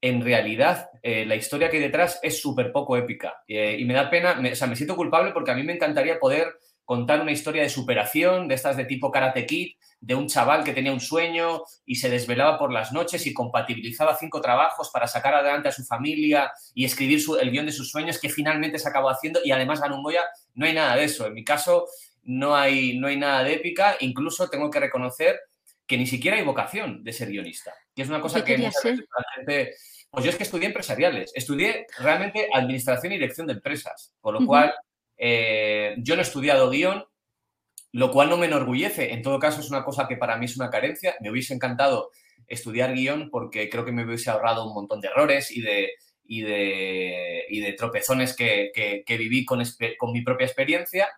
en 0.00 0.22
realidad 0.22 0.90
eh, 1.02 1.24
la 1.26 1.36
historia 1.36 1.68
que 1.68 1.76
hay 1.76 1.82
detrás 1.82 2.18
es 2.22 2.40
súper 2.40 2.72
poco 2.72 2.96
épica. 2.96 3.42
Eh, 3.46 3.76
y 3.78 3.84
me 3.84 3.94
da 3.94 4.08
pena, 4.10 4.34
me, 4.34 4.52
o 4.52 4.56
sea, 4.56 4.66
me 4.66 4.76
siento 4.76 4.96
culpable 4.96 5.32
porque 5.32 5.50
a 5.50 5.54
mí 5.54 5.62
me 5.62 5.74
encantaría 5.74 6.18
poder 6.18 6.54
contar 6.84 7.20
una 7.20 7.32
historia 7.32 7.62
de 7.62 7.68
superación, 7.68 8.48
de 8.48 8.56
estas 8.56 8.76
de 8.76 8.84
tipo 8.84 9.10
Karate 9.10 9.46
Kid, 9.46 9.76
de 10.00 10.14
un 10.14 10.26
chaval 10.26 10.64
que 10.64 10.72
tenía 10.72 10.92
un 10.92 11.00
sueño 11.00 11.62
y 11.84 11.96
se 11.96 12.08
desvelaba 12.08 12.58
por 12.58 12.72
las 12.72 12.92
noches 12.92 13.26
y 13.26 13.34
compatibilizaba 13.34 14.16
cinco 14.16 14.40
trabajos 14.40 14.90
para 14.90 15.06
sacar 15.06 15.34
adelante 15.34 15.68
a 15.68 15.72
su 15.72 15.84
familia 15.84 16.50
y 16.74 16.84
escribir 16.84 17.20
el 17.40 17.50
guion 17.50 17.66
de 17.66 17.72
sus 17.72 17.90
sueños 17.90 18.18
que 18.18 18.30
finalmente 18.30 18.78
se 18.78 18.88
acabó 18.88 19.10
haciendo 19.10 19.40
y 19.44 19.52
además 19.52 19.80
ganó 19.80 19.96
un 19.96 20.02
Goya. 20.02 20.24
No 20.54 20.66
hay 20.66 20.72
nada 20.72 20.96
de 20.96 21.04
eso. 21.04 21.26
En 21.26 21.34
mi 21.34 21.44
caso 21.44 21.86
no 22.22 22.56
hay, 22.56 22.98
no 22.98 23.08
hay 23.08 23.18
nada 23.18 23.44
de 23.44 23.54
épica. 23.54 23.96
Incluso 24.00 24.48
tengo 24.48 24.70
que 24.70 24.80
reconocer 24.80 25.38
que 25.90 25.98
ni 25.98 26.06
siquiera 26.06 26.36
hay 26.36 26.44
vocación 26.44 27.02
de 27.02 27.12
ser 27.12 27.30
guionista, 27.30 27.74
que 27.92 28.02
es 28.02 28.08
una 28.08 28.20
cosa 28.20 28.44
que 28.44 28.56
la 28.56 28.70
gente 29.34 29.74
pues 30.08 30.24
yo 30.24 30.30
es 30.30 30.36
que 30.36 30.44
estudié 30.44 30.68
empresariales, 30.68 31.32
estudié 31.34 31.84
realmente 31.98 32.48
administración 32.54 33.12
y 33.12 33.16
dirección 33.16 33.48
de 33.48 33.54
empresas, 33.54 34.14
con 34.20 34.34
lo 34.34 34.46
cual 34.46 34.72
eh, 35.16 35.96
yo 35.98 36.14
no 36.14 36.20
he 36.20 36.22
estudiado 36.22 36.70
guion, 36.70 37.04
lo 37.90 38.12
cual 38.12 38.30
no 38.30 38.36
me 38.36 38.46
enorgullece. 38.46 39.12
En 39.12 39.22
todo 39.22 39.40
caso, 39.40 39.60
es 39.60 39.68
una 39.68 39.82
cosa 39.84 40.06
que 40.06 40.16
para 40.16 40.36
mí 40.36 40.46
es 40.46 40.56
una 40.56 40.70
carencia. 40.70 41.16
Me 41.20 41.30
hubiese 41.30 41.54
encantado 41.54 42.10
estudiar 42.46 42.94
guion 42.94 43.30
porque 43.30 43.68
creo 43.68 43.84
que 43.84 43.90
me 43.90 44.04
hubiese 44.04 44.30
ahorrado 44.30 44.64
un 44.64 44.74
montón 44.74 45.00
de 45.00 45.08
errores 45.08 45.50
y 45.50 45.60
de, 45.60 45.90
de, 46.24 47.46
de 47.50 47.74
tropezones 47.76 48.36
que, 48.36 49.04
viví 49.08 49.44
con, 49.44 49.60
con 49.98 50.12
mi 50.12 50.22
propia 50.22 50.46
experiencia 50.46 51.08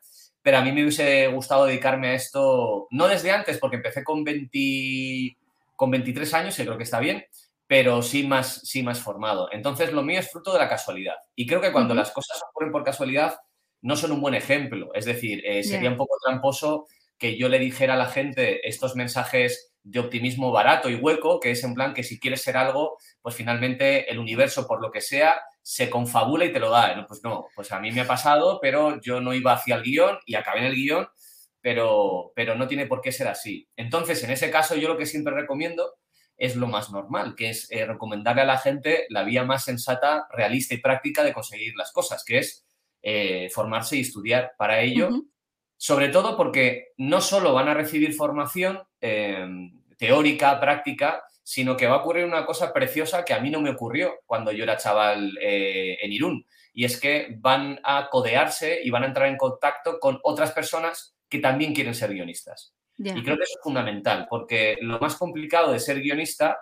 pero 0.43 0.59
a 0.59 0.63
mí 0.63 0.73
me 0.73 0.83
hubiese 0.83 1.29
gustado 1.29 1.67
dedicarme 1.67 2.09
a 2.09 2.15
esto, 2.15 2.89
no 2.91 3.09
desde 3.09 3.31
antes, 3.31 3.59
porque 3.59 3.77
empecé 3.77 4.03
con, 4.03 4.25
20, 4.25 5.37
con 5.77 5.91
23 5.91 6.35
años, 6.35 6.59
y 6.59 6.65
creo 6.65 6.77
que 6.77 6.83
está 6.83 6.99
bien, 6.99 7.25
pero 7.67 8.03
sí 8.03 8.27
más, 8.27 8.61
sí 8.65 8.83
más 8.83 9.01
formado. 9.01 9.49
Entonces, 9.53 9.93
lo 9.93 10.03
mío 10.03 10.21
es 10.21 10.31
fruto 10.31 10.53
de 10.53 10.59
la 10.59 10.69
casualidad. 10.69 11.15
Y 11.35 11.47
creo 11.47 11.61
que 11.61 11.73
cuando 11.73 11.95
las 11.95 12.11
cosas 12.11 12.41
ocurren 12.51 12.73
por 12.73 12.85
casualidad, 12.85 13.37
no 13.81 13.97
son 13.97 14.13
un 14.13 14.21
buen 14.21 14.35
ejemplo. 14.35 14.91
Es 14.95 15.05
decir, 15.05 15.43
eh, 15.45 15.63
sería 15.63 15.91
un 15.91 15.97
poco 15.97 16.17
tramposo 16.25 16.87
que 17.19 17.39
yo 17.39 17.49
le 17.49 17.59
dijera 17.59 17.95
a 17.95 17.97
la 17.97 18.07
gente 18.07 18.69
estos 18.69 18.97
mensajes 18.97 19.73
de 19.85 20.01
optimismo 20.01 20.53
barato 20.53 20.91
y 20.91 20.97
hueco, 20.97 21.41
que 21.41 21.53
es 21.53 21.63
en 21.65 21.75
plan 21.75 21.95
que 21.95 22.03
si 22.03 22.19
quieres 22.19 22.43
ser 22.43 22.57
algo, 22.57 22.99
pues 23.21 23.35
finalmente 23.35 24.11
el 24.11 24.19
universo, 24.19 24.67
por 24.67 24.81
lo 24.81 24.91
que 24.91 25.01
sea, 25.01 25.41
se 25.63 25.89
confabula 25.89 26.45
y 26.45 26.53
te 26.53 26.61
lo 26.61 26.71
da. 26.71 27.05
Pues 27.07 27.23
no, 27.23 27.47
pues 27.55 27.73
a 27.73 27.81
mí 27.81 27.93
me 27.93 28.03
ha 28.03 28.07
pasado, 28.07 28.59
pero 28.61 29.01
yo 29.01 29.21
no 29.21 29.33
iba 29.33 29.53
hacia 29.53 29.77
el 29.77 29.83
guion 29.83 30.19
y 30.27 30.35
acabé 30.35 30.61
en 30.61 30.67
el 30.67 30.75
guion, 30.75 31.09
pero, 31.61 32.33
pero 32.35 32.55
no 32.55 32.67
tiene 32.67 32.87
por 32.87 33.01
qué 33.01 33.13
ser 33.13 33.29
así. 33.29 33.69
Entonces, 33.77 34.23
en 34.25 34.31
ese 34.31 34.51
caso, 34.51 34.75
yo 34.75 34.89
lo 34.89 34.99
que 34.99 35.07
siempre 35.07 35.35
recomiendo 35.35 35.95
es 36.37 36.57
lo 36.57 36.67
más 36.67 36.91
normal, 36.91 37.35
que 37.37 37.51
es 37.51 37.71
eh, 37.71 37.87
recomendarle 37.87 38.43
a 38.43 38.47
la 38.47 38.59
gente 38.59 39.07
la 39.11 39.23
vía 39.23 39.45
más 39.45 39.65
sensata, 39.65 40.27
realista 40.33 40.75
y 40.75 40.79
práctica 40.79 41.23
de 41.23 41.33
conseguir 41.33 41.75
las 41.77 41.93
cosas, 41.93 42.25
que 42.25 42.39
es 42.39 42.67
eh, 43.03 43.49
formarse 43.51 43.97
y 43.97 44.01
estudiar 44.01 44.53
para 44.59 44.81
ello. 44.81 45.11
Sobre 45.77 46.09
todo 46.09 46.37
porque 46.37 46.89
no 46.97 47.21
solo 47.21 47.53
van 47.55 47.69
a 47.69 47.75
recibir 47.75 48.15
formación 48.15 48.83
eh, 49.01 49.47
teórica, 49.99 50.61
práctica, 50.61 51.23
sino 51.53 51.77
que 51.77 51.87
va 51.87 51.97
a 51.97 51.99
ocurrir 51.99 52.25
una 52.25 52.47
cosa 52.47 52.73
preciosa 52.73 53.27
que 53.27 53.35
a 53.35 53.39
mí 53.39 53.51
no 53.51 53.61
me 53.61 53.69
ocurrió 53.69 54.21
cuando 54.25 54.53
yo 54.53 54.63
era 54.63 54.79
chaval 54.79 55.37
eh, 55.39 55.99
en 56.01 56.11
Irún. 56.11 56.47
Y 56.73 56.87
es 56.87 56.99
que 56.99 57.37
van 57.41 57.79
a 57.85 58.09
codearse 58.09 58.81
y 58.83 58.89
van 58.89 59.03
a 59.03 59.09
entrar 59.09 59.29
en 59.29 59.37
contacto 59.37 60.01
con 60.01 60.19
otras 60.23 60.53
personas 60.53 61.15
que 61.29 61.41
también 61.41 61.75
quieren 61.75 61.95
ser 61.95 62.15
guionistas. 62.15 62.75
Y 62.97 63.23
creo 63.23 63.37
que 63.37 63.43
eso 63.43 63.59
es 63.59 63.63
fundamental, 63.63 64.29
porque 64.31 64.79
lo 64.81 64.99
más 64.99 65.17
complicado 65.17 65.73
de 65.73 65.81
ser 65.81 66.01
guionista 66.01 66.57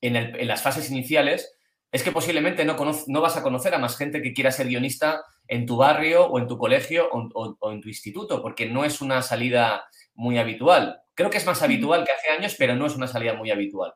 en, 0.00 0.44
las 0.48 0.60
fases 0.60 0.90
iniciales 0.90 1.56
es 1.92 2.02
que 2.02 2.10
posiblemente 2.10 2.64
no, 2.64 2.74
no, 3.06 3.20
vas 3.20 3.36
a 3.36 3.44
conocer 3.44 3.76
a 3.76 3.78
más 3.78 3.96
gente 3.96 4.22
que 4.22 4.32
quiera 4.32 4.50
ser 4.50 4.66
guionista 4.66 5.22
en 5.46 5.66
tu 5.66 5.76
barrio 5.76 6.26
o 6.26 6.40
en 6.40 6.48
tu 6.48 6.58
colegio 6.58 7.08
o, 7.12 7.70
en 7.70 7.80
tu 7.80 7.86
instituto, 7.86 8.42
porque 8.42 8.66
no 8.66 8.84
es 8.84 9.00
una 9.00 9.22
salida 9.22 9.84
muy 10.14 10.36
habitual. 10.36 11.00
Creo 11.20 11.28
que 11.28 11.36
es 11.36 11.44
más 11.44 11.60
habitual 11.60 12.02
que 12.02 12.12
hace 12.12 12.30
años, 12.30 12.56
pero 12.58 12.74
no 12.74 12.86
es 12.86 12.96
una 12.96 13.06
salida 13.06 13.34
muy 13.34 13.50
habitual. 13.50 13.92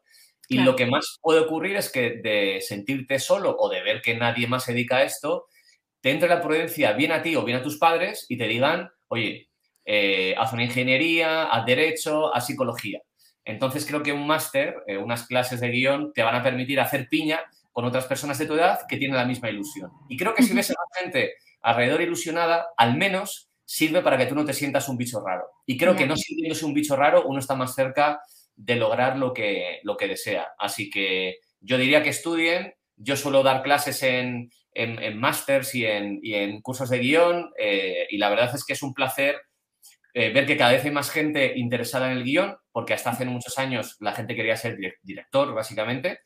Y 0.47 0.59
lo 0.59 0.77
que 0.77 0.85
más 0.85 1.17
puede 1.23 1.41
ocurrir 1.41 1.75
es 1.75 1.91
que 1.91 2.21
de 2.23 2.61
sentirte 2.61 3.19
solo 3.19 3.57
o 3.59 3.71
de 3.71 3.83
ver 3.83 4.03
que 4.03 4.15
nadie 4.15 4.47
más 4.47 4.65
se 4.65 4.75
dedica 4.75 4.99
a 4.99 5.05
esto, 5.05 5.47
te 6.03 6.11
entre 6.11 6.29
la 6.29 6.43
prudencia 6.43 6.93
bien 6.93 7.13
a 7.13 7.23
ti 7.23 7.35
o 7.35 7.43
bien 7.43 7.57
a 7.57 7.63
tus 7.63 7.79
padres 7.79 8.27
y 8.29 8.37
te 8.37 8.47
digan, 8.47 8.91
oye, 9.09 9.49
eh, 9.87 10.35
haz 10.37 10.53
una 10.53 10.65
ingeniería, 10.65 11.45
haz 11.45 11.65
derecho, 11.65 12.35
haz 12.35 12.47
psicología. 12.47 13.01
Entonces 13.43 13.87
creo 13.87 14.03
que 14.03 14.13
un 14.13 14.27
máster, 14.27 14.75
eh, 14.87 14.99
unas 14.99 15.27
clases 15.27 15.61
de 15.61 15.71
guion, 15.71 16.13
te 16.13 16.23
van 16.23 16.35
a 16.35 16.43
permitir 16.43 16.79
hacer 16.79 17.09
piña 17.09 17.41
con 17.73 17.87
otras 17.87 18.05
personas 18.05 18.37
de 18.37 18.45
tu 18.45 18.53
edad 18.53 18.81
que 18.87 18.99
tienen 18.99 19.17
la 19.17 19.25
misma 19.25 19.49
ilusión. 19.49 19.91
Y 20.11 20.19
creo 20.19 20.35
que 20.35 20.43
si 20.43 20.53
ves 20.53 20.69
a 20.69 20.75
la 20.75 21.01
gente 21.01 21.37
alrededor 21.63 22.03
ilusionada, 22.03 22.67
al 22.77 22.99
menos 22.99 23.49
sirve 23.65 24.03
para 24.03 24.19
que 24.19 24.27
tú 24.27 24.35
no 24.35 24.45
te 24.45 24.53
sientas 24.53 24.89
un 24.89 24.97
bicho 24.97 25.21
raro. 25.25 25.45
Y 25.67 25.77
creo 25.77 25.97
que 25.97 26.07
no 26.07 26.17
sintiéndose 26.17 26.65
un 26.65 26.75
bicho 26.75 26.97
raro, 26.97 27.25
uno 27.27 27.39
está 27.39 27.55
más 27.55 27.75
cerca 27.75 28.21
de 28.57 28.77
lograr 28.77 29.19
lo 29.19 29.33
que, 29.33 29.81
lo 29.83 29.97
que 29.97 30.09
desea. 30.09 30.49
Así 30.59 30.91
que 30.91 31.39
yo 31.61 31.79
diría 31.79 32.03
que 32.03 32.11
estudien. 32.11 32.75
Yo 32.97 33.17
suelo 33.17 33.43
dar 33.43 33.63
clases 33.65 34.03
en, 34.05 34.51
en, 34.73 35.03
en 35.03 35.19
másters 35.19 35.75
y 35.75 35.85
en, 35.85 36.21
y 36.23 36.35
en, 36.35 36.61
cursos 36.61 36.91
de 36.91 36.99
guion 36.99 37.51
eh, 37.59 38.07
y 38.09 38.19
la 38.19 38.29
verdad 38.29 38.55
es 38.55 38.65
que 38.65 38.75
es 38.75 38.83
un 38.83 38.95
placer 38.95 39.41
eh, 40.17 40.33
ver 40.33 40.47
que 40.47 40.57
cada 40.57 40.71
vez 40.71 40.85
hay 40.85 40.93
más 40.93 41.11
gente 41.11 41.59
interesada 41.59 42.11
en 42.11 42.19
el 42.19 42.23
guion, 42.23 42.57
porque 42.71 42.95
hasta 42.95 43.11
hace 43.11 43.25
muchos 43.25 43.59
años 43.59 43.97
la 43.99 44.13
gente 44.13 44.37
quería 44.37 44.57
ser 44.57 44.79
director, 45.03 45.53
básicamente. 45.53 46.21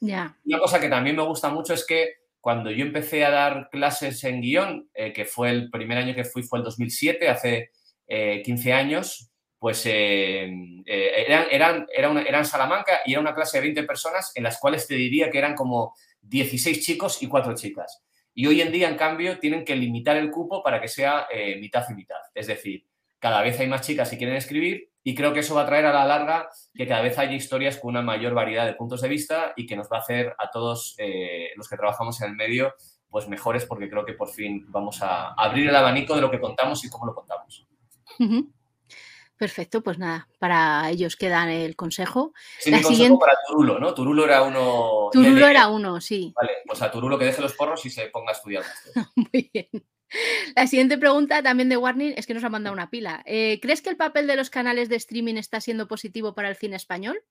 Una 0.44 0.58
cosa 0.58 0.78
que 0.78 0.90
también 0.90 1.16
me 1.16 1.22
gusta 1.22 1.48
mucho 1.48 1.72
es 1.72 1.86
que 1.86 2.16
cuando 2.40 2.70
yo 2.70 2.84
empecé 2.84 3.24
a 3.24 3.30
dar 3.30 3.68
clases 3.70 4.22
en 4.24 4.40
guion, 4.40 4.88
eh, 4.94 5.12
que 5.12 5.24
fue 5.24 5.50
el 5.50 5.70
primer 5.70 5.98
año 5.98 6.14
que 6.14 6.24
fui, 6.24 6.42
fue 6.42 6.60
el 6.60 6.64
2007, 6.64 7.28
hace 7.28 7.70
15 8.06 8.68
eh, 8.68 8.72
años, 8.72 9.30
pues 9.58 9.84
eh, 9.86 10.50
eran, 10.86 11.46
eran, 11.50 12.18
eran 12.18 12.44
Salamanca 12.44 13.00
y 13.04 13.12
era 13.12 13.20
una 13.20 13.34
clase 13.34 13.58
de 13.58 13.62
20 13.62 13.82
personas 13.82 14.32
en 14.34 14.44
las 14.44 14.58
cuales 14.58 14.86
te 14.86 14.94
diría 14.94 15.30
que 15.30 15.38
eran 15.38 15.54
como 15.54 15.94
16 16.22 16.80
chicos 16.80 17.22
y 17.22 17.26
4 17.26 17.54
chicas. 17.54 18.02
Y 18.34 18.46
hoy 18.46 18.60
en 18.60 18.70
día, 18.70 18.88
en 18.88 18.96
cambio, 18.96 19.40
tienen 19.40 19.64
que 19.64 19.74
limitar 19.74 20.16
el 20.16 20.30
cupo 20.30 20.62
para 20.62 20.80
que 20.80 20.86
sea 20.86 21.26
mitad 21.60 21.84
y 21.90 21.94
mitad. 21.94 22.18
Es 22.32 22.46
decir, 22.46 22.86
cada 23.18 23.42
vez 23.42 23.58
hay 23.60 23.68
más 23.68 23.86
chicas 23.86 24.10
que 24.10 24.18
quieren 24.18 24.36
escribir 24.36 24.90
y 25.02 25.14
creo 25.14 25.32
que 25.32 25.40
eso 25.40 25.54
va 25.54 25.62
a 25.62 25.66
traer 25.66 25.86
a 25.86 25.92
la 25.92 26.04
larga 26.04 26.48
que 26.74 26.86
cada 26.86 27.02
vez 27.02 27.18
haya 27.18 27.32
historias 27.32 27.78
con 27.78 27.90
una 27.90 28.02
mayor 28.02 28.34
variedad 28.34 28.66
de 28.66 28.74
puntos 28.74 29.00
de 29.00 29.08
vista 29.08 29.52
y 29.56 29.66
que 29.66 29.76
nos 29.76 29.88
va 29.90 29.98
a 29.98 30.00
hacer 30.00 30.34
a 30.38 30.50
todos 30.50 30.94
eh, 30.98 31.50
los 31.56 31.68
que 31.68 31.76
trabajamos 31.76 32.20
en 32.20 32.30
el 32.30 32.36
medio 32.36 32.74
pues 33.10 33.28
mejores 33.28 33.64
porque 33.64 33.88
creo 33.88 34.04
que 34.04 34.12
por 34.12 34.28
fin 34.28 34.66
vamos 34.68 35.02
a 35.02 35.32
abrir 35.32 35.68
el 35.68 35.76
abanico 35.76 36.14
de 36.14 36.20
lo 36.20 36.30
que 36.30 36.40
contamos 36.40 36.84
y 36.84 36.90
cómo 36.90 37.06
lo 37.06 37.14
contamos. 37.14 37.66
Perfecto, 39.38 39.82
pues 39.82 39.98
nada, 39.98 40.28
para 40.40 40.90
ellos 40.90 41.14
quedan 41.14 41.48
el 41.48 41.76
consejo. 41.76 42.32
Sí, 42.58 42.72
la 42.72 42.82
siguiente... 42.82 43.18
para 43.20 43.38
Turulo, 43.46 43.78
¿no? 43.78 43.94
Turulo 43.94 44.24
era 44.24 44.42
uno... 44.42 45.10
Turulo 45.12 45.46
era 45.46 45.68
uno, 45.68 46.00
sí. 46.00 46.32
Vale, 46.34 46.54
pues 46.66 46.82
a 46.82 46.90
Turulo 46.90 47.16
que 47.16 47.26
deje 47.26 47.40
los 47.40 47.54
porros 47.54 47.86
y 47.86 47.90
se 47.90 48.06
ponga 48.08 48.32
a 48.32 48.34
estudiar. 48.34 48.64
Muy 49.14 49.50
bien. 49.54 49.68
La 50.56 50.66
siguiente 50.66 50.98
pregunta 50.98 51.42
también 51.42 51.68
de 51.68 51.76
Warning 51.76 52.14
es 52.16 52.26
que 52.26 52.34
nos 52.34 52.44
ha 52.44 52.48
mandado 52.48 52.74
una 52.74 52.90
pila. 52.90 53.22
Eh, 53.26 53.58
¿Crees 53.60 53.82
que 53.82 53.90
el 53.90 53.96
papel 53.96 54.26
de 54.26 54.36
los 54.36 54.50
canales 54.50 54.88
de 54.88 54.96
streaming 54.96 55.36
está 55.36 55.60
siendo 55.60 55.86
positivo 55.88 56.34
para 56.34 56.48
el 56.48 56.56
cine 56.56 56.76
español? 56.76 57.22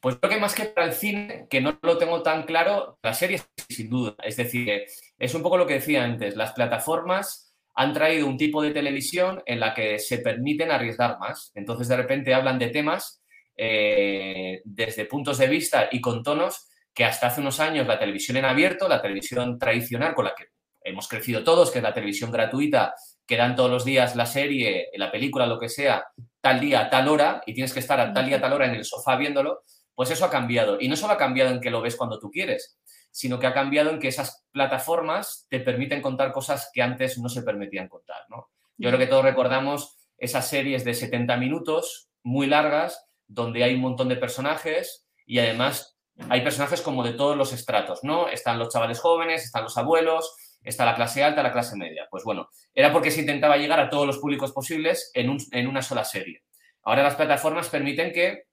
Pues 0.00 0.16
creo 0.16 0.30
que 0.30 0.40
más 0.40 0.54
que 0.54 0.64
para 0.64 0.86
el 0.86 0.92
cine, 0.94 1.46
que 1.50 1.60
no 1.60 1.78
lo 1.82 1.98
tengo 1.98 2.22
tan 2.22 2.44
claro, 2.44 2.98
la 3.02 3.12
serie 3.12 3.42
sin 3.68 3.90
duda. 3.90 4.14
Es 4.22 4.36
decir, 4.36 4.84
es 5.18 5.34
un 5.34 5.42
poco 5.42 5.58
lo 5.58 5.66
que 5.66 5.74
decía 5.74 6.04
antes, 6.04 6.36
las 6.36 6.52
plataformas 6.52 7.54
han 7.74 7.92
traído 7.92 8.26
un 8.26 8.36
tipo 8.36 8.62
de 8.62 8.72
televisión 8.72 9.42
en 9.46 9.60
la 9.60 9.74
que 9.74 9.98
se 9.98 10.18
permiten 10.18 10.70
arriesgar 10.70 11.18
más. 11.18 11.52
Entonces, 11.54 11.88
de 11.88 11.96
repente 11.96 12.34
hablan 12.34 12.58
de 12.58 12.68
temas 12.68 13.22
eh, 13.56 14.62
desde 14.64 15.04
puntos 15.04 15.38
de 15.38 15.48
vista 15.48 15.88
y 15.92 16.00
con 16.00 16.22
tonos 16.22 16.68
que 16.92 17.04
hasta 17.04 17.28
hace 17.28 17.40
unos 17.40 17.60
años 17.60 17.86
la 17.86 17.98
televisión 17.98 18.36
en 18.36 18.46
abierto, 18.46 18.88
la 18.88 19.00
televisión 19.00 19.58
tradicional 19.58 20.14
con 20.14 20.24
la 20.24 20.34
que 20.34 20.46
hemos 20.88 21.08
crecido 21.08 21.44
todos, 21.44 21.70
que 21.70 21.78
es 21.78 21.82
la 21.82 21.94
televisión 21.94 22.30
gratuita, 22.30 22.94
que 23.26 23.36
dan 23.36 23.56
todos 23.56 23.70
los 23.70 23.84
días 23.84 24.16
la 24.16 24.26
serie, 24.26 24.88
la 24.94 25.10
película, 25.10 25.46
lo 25.46 25.58
que 25.58 25.68
sea, 25.68 26.06
tal 26.40 26.60
día, 26.60 26.88
tal 26.90 27.08
hora, 27.08 27.42
y 27.46 27.54
tienes 27.54 27.72
que 27.72 27.80
estar 27.80 28.00
a 28.00 28.12
tal 28.12 28.26
día, 28.26 28.40
tal 28.40 28.52
hora 28.52 28.66
en 28.66 28.74
el 28.74 28.84
sofá 28.84 29.16
viéndolo, 29.16 29.62
pues 29.94 30.10
eso 30.10 30.24
ha 30.24 30.30
cambiado. 30.30 30.78
Y 30.80 30.88
no 30.88 30.96
solo 30.96 31.14
ha 31.14 31.18
cambiado 31.18 31.50
en 31.50 31.60
que 31.60 31.70
lo 31.70 31.82
ves 31.82 31.96
cuando 31.96 32.18
tú 32.18 32.30
quieres, 32.30 32.78
sino 33.10 33.38
que 33.38 33.46
ha 33.46 33.54
cambiado 33.54 33.90
en 33.90 33.98
que 33.98 34.08
esas 34.08 34.44
plataformas 34.52 35.46
te 35.50 35.60
permiten 35.60 36.00
contar 36.00 36.32
cosas 36.32 36.70
que 36.72 36.82
antes 36.82 37.18
no 37.18 37.28
se 37.28 37.42
permitían 37.42 37.88
contar. 37.88 38.22
¿no? 38.28 38.48
Yo 38.76 38.90
creo 38.90 38.98
que 38.98 39.06
todos 39.06 39.24
recordamos 39.24 39.96
esas 40.16 40.48
series 40.48 40.84
de 40.84 40.94
70 40.94 41.36
minutos, 41.36 42.10
muy 42.22 42.46
largas, 42.46 43.04
donde 43.26 43.64
hay 43.64 43.74
un 43.74 43.80
montón 43.80 44.08
de 44.08 44.16
personajes 44.16 45.06
y 45.26 45.38
además 45.38 45.98
hay 46.28 46.40
personajes 46.42 46.80
como 46.80 47.04
de 47.04 47.12
todos 47.12 47.36
los 47.36 47.52
estratos, 47.52 48.00
¿no? 48.02 48.28
Están 48.28 48.58
los 48.58 48.70
chavales 48.70 48.98
jóvenes, 48.98 49.44
están 49.44 49.62
los 49.62 49.76
abuelos, 49.78 50.34
está 50.62 50.84
la 50.84 50.94
clase 50.94 51.22
alta, 51.22 51.42
la 51.42 51.52
clase 51.52 51.76
media. 51.76 52.06
Pues 52.10 52.24
bueno, 52.24 52.48
era 52.74 52.92
porque 52.92 53.10
se 53.10 53.20
intentaba 53.20 53.56
llegar 53.56 53.80
a 53.80 53.90
todos 53.90 54.06
los 54.06 54.18
públicos 54.18 54.52
posibles 54.52 55.10
en, 55.14 55.66
una 55.66 55.82
sola 55.82 56.04
serie. 56.04 56.42
Ahora 56.82 57.02
las 57.02 57.16
plataformas 57.16 57.68
permiten 57.68 58.12
que 58.12 58.44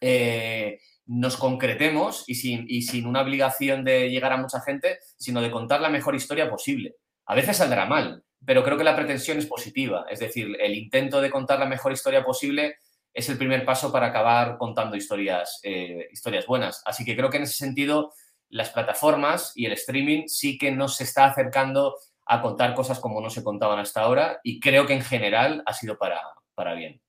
eh, 0.00 0.78
nos 1.06 1.36
concretemos 1.36 2.24
y 2.26 2.34
sin, 2.34 2.64
y 2.68 2.82
sin 2.82 3.06
una 3.06 3.22
obligación 3.22 3.84
de 3.84 4.10
llegar 4.10 4.32
a 4.32 4.36
mucha 4.36 4.60
gente, 4.60 4.98
sino 5.16 5.40
de 5.40 5.50
contar 5.50 5.80
la 5.80 5.88
mejor 5.88 6.14
historia 6.14 6.48
posible. 6.48 6.96
A 7.26 7.34
veces 7.34 7.56
saldrá 7.56 7.86
mal, 7.86 8.24
pero 8.44 8.64
creo 8.64 8.76
que 8.76 8.84
la 8.84 8.96
pretensión 8.96 9.38
es 9.38 9.46
positiva. 9.46 10.06
Es 10.10 10.20
decir, 10.20 10.56
el 10.60 10.74
intento 10.74 11.20
de 11.20 11.30
contar 11.30 11.58
la 11.58 11.66
mejor 11.66 11.92
historia 11.92 12.24
posible 12.24 12.76
es 13.14 13.28
el 13.28 13.38
primer 13.38 13.64
paso 13.64 13.92
para 13.92 14.06
acabar 14.06 14.56
contando 14.58 14.96
historias, 14.96 15.60
eh, 15.62 16.08
historias 16.10 16.46
buenas. 16.46 16.82
Así 16.84 17.04
que 17.04 17.16
creo 17.16 17.30
que 17.30 17.36
en 17.36 17.42
ese 17.44 17.54
sentido 17.54 18.12
las 18.52 18.70
plataformas 18.70 19.52
y 19.56 19.64
el 19.66 19.72
streaming 19.72 20.28
sí 20.28 20.58
que 20.58 20.70
nos 20.70 21.00
está 21.00 21.24
acercando 21.24 21.96
a 22.26 22.42
contar 22.42 22.74
cosas 22.74 23.00
como 23.00 23.20
no 23.20 23.30
se 23.30 23.42
contaban 23.42 23.78
hasta 23.78 24.02
ahora 24.02 24.40
y 24.44 24.60
creo 24.60 24.86
que 24.86 24.92
en 24.92 25.02
general 25.02 25.62
ha 25.66 25.72
sido 25.72 25.96
para, 25.98 26.20
para 26.54 26.74
bien. 26.74 27.00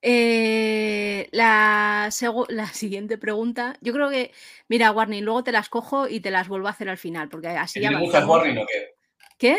Eh, 0.00 1.28
la, 1.32 2.10
la, 2.48 2.66
siguiente 2.68 3.18
pregunta, 3.18 3.76
yo 3.80 3.92
creo 3.92 4.08
que, 4.08 4.32
mira, 4.68 4.92
Warning, 4.92 5.24
luego 5.24 5.42
te 5.42 5.52
las 5.52 5.68
cojo 5.68 6.06
y 6.08 6.20
te 6.20 6.30
las 6.30 6.46
vuelvo 6.46 6.68
a 6.68 6.70
hacer 6.70 6.88
al 6.88 6.98
final, 6.98 7.28
porque 7.28 7.48
así 7.48 7.80
¿Tiene 7.80 7.96
muchas 7.96 8.24
warning 8.24 8.58
o 8.58 8.66
qué? 8.66 8.94
¿Qué? 9.36 9.58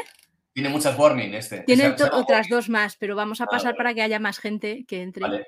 Tiene 0.54 0.70
muchas 0.70 0.98
warning 0.98 1.34
este. 1.34 1.60
Tiene 1.62 1.94
otras 2.14 2.48
dos 2.50 2.70
más, 2.70 2.96
pero 2.96 3.16
vamos 3.16 3.42
a 3.42 3.44
ah, 3.44 3.48
pasar 3.48 3.76
para 3.76 3.94
que 3.94 4.02
haya 4.02 4.20
más 4.20 4.40
gente 4.40 4.86
que 4.88 5.02
entre. 5.02 5.46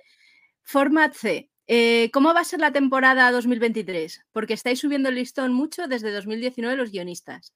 Format 0.64 1.14
C. 1.14 1.49
Eh, 1.72 2.10
¿Cómo 2.12 2.34
va 2.34 2.40
a 2.40 2.46
ser 2.46 2.60
la 2.60 2.72
temporada 2.72 3.32
2023? 3.32 4.26
Porque 4.32 4.56
estáis 4.56 4.80
subiendo 4.80 5.10
el 5.10 5.16
listón 5.16 5.54
mucho 5.54 5.88
desde 5.88 6.12
2019 6.12 6.76
los 6.76 6.90
guionistas. 6.90 7.54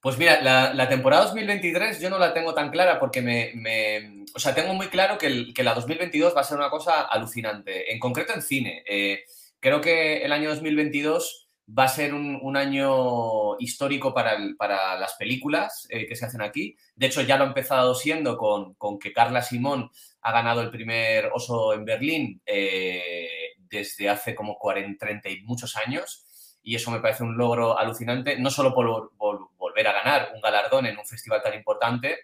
Pues 0.00 0.16
mira, 0.16 0.40
la, 0.40 0.88
temporada 0.88 1.24
2023 1.24 2.00
yo 2.00 2.08
no 2.08 2.18
la 2.18 2.32
tengo 2.32 2.54
tan 2.54 2.70
clara 2.70 2.98
porque 2.98 3.20
me, 3.20 4.24
o 4.34 4.38
sea, 4.38 4.54
tengo 4.54 4.72
muy 4.72 4.86
claro 4.86 5.18
que, 5.18 5.52
la 5.62 5.74
2022 5.74 6.34
va 6.34 6.40
a 6.40 6.44
ser 6.44 6.56
una 6.56 6.70
cosa 6.70 7.02
alucinante, 7.02 7.92
en 7.92 7.98
concreto 7.98 8.32
en 8.32 8.40
cine. 8.40 8.82
Eh, 8.88 9.24
creo 9.60 9.82
que 9.82 10.24
el 10.24 10.32
año 10.32 10.48
2022 10.48 11.50
va 11.78 11.84
a 11.84 11.88
ser 11.88 12.14
un, 12.14 12.56
año 12.56 13.58
histórico 13.58 14.14
para, 14.14 14.38
para 14.56 14.98
las 14.98 15.12
películas 15.16 15.86
eh, 15.90 16.06
que 16.06 16.16
se 16.16 16.24
hacen 16.24 16.40
aquí. 16.40 16.74
De 16.94 17.08
hecho, 17.08 17.20
ya 17.20 17.36
lo 17.36 17.44
ha 17.44 17.48
empezado 17.48 17.94
siendo 17.94 18.38
con, 18.38 18.72
con 18.76 18.98
que 18.98 19.12
Carla 19.12 19.42
Simón 19.42 19.90
ha 20.26 20.32
ganado 20.32 20.60
el 20.60 20.70
primer 20.70 21.30
oso 21.32 21.72
en 21.72 21.84
Berlín 21.84 22.42
eh, 22.44 23.28
desde 23.58 24.08
hace 24.08 24.34
como 24.34 24.58
40, 24.58 24.98
30 24.98 25.28
y 25.28 25.40
muchos 25.42 25.76
años. 25.76 26.58
Y 26.64 26.74
eso 26.74 26.90
me 26.90 26.98
parece 26.98 27.22
un 27.22 27.36
logro 27.36 27.78
alucinante, 27.78 28.36
no 28.36 28.50
solo 28.50 28.74
por, 28.74 29.12
volver 29.16 29.86
a 29.86 29.92
ganar 29.92 30.32
un 30.34 30.40
galardón 30.40 30.86
en 30.86 30.98
un 30.98 31.06
festival 31.06 31.42
tan 31.44 31.54
importante, 31.54 32.18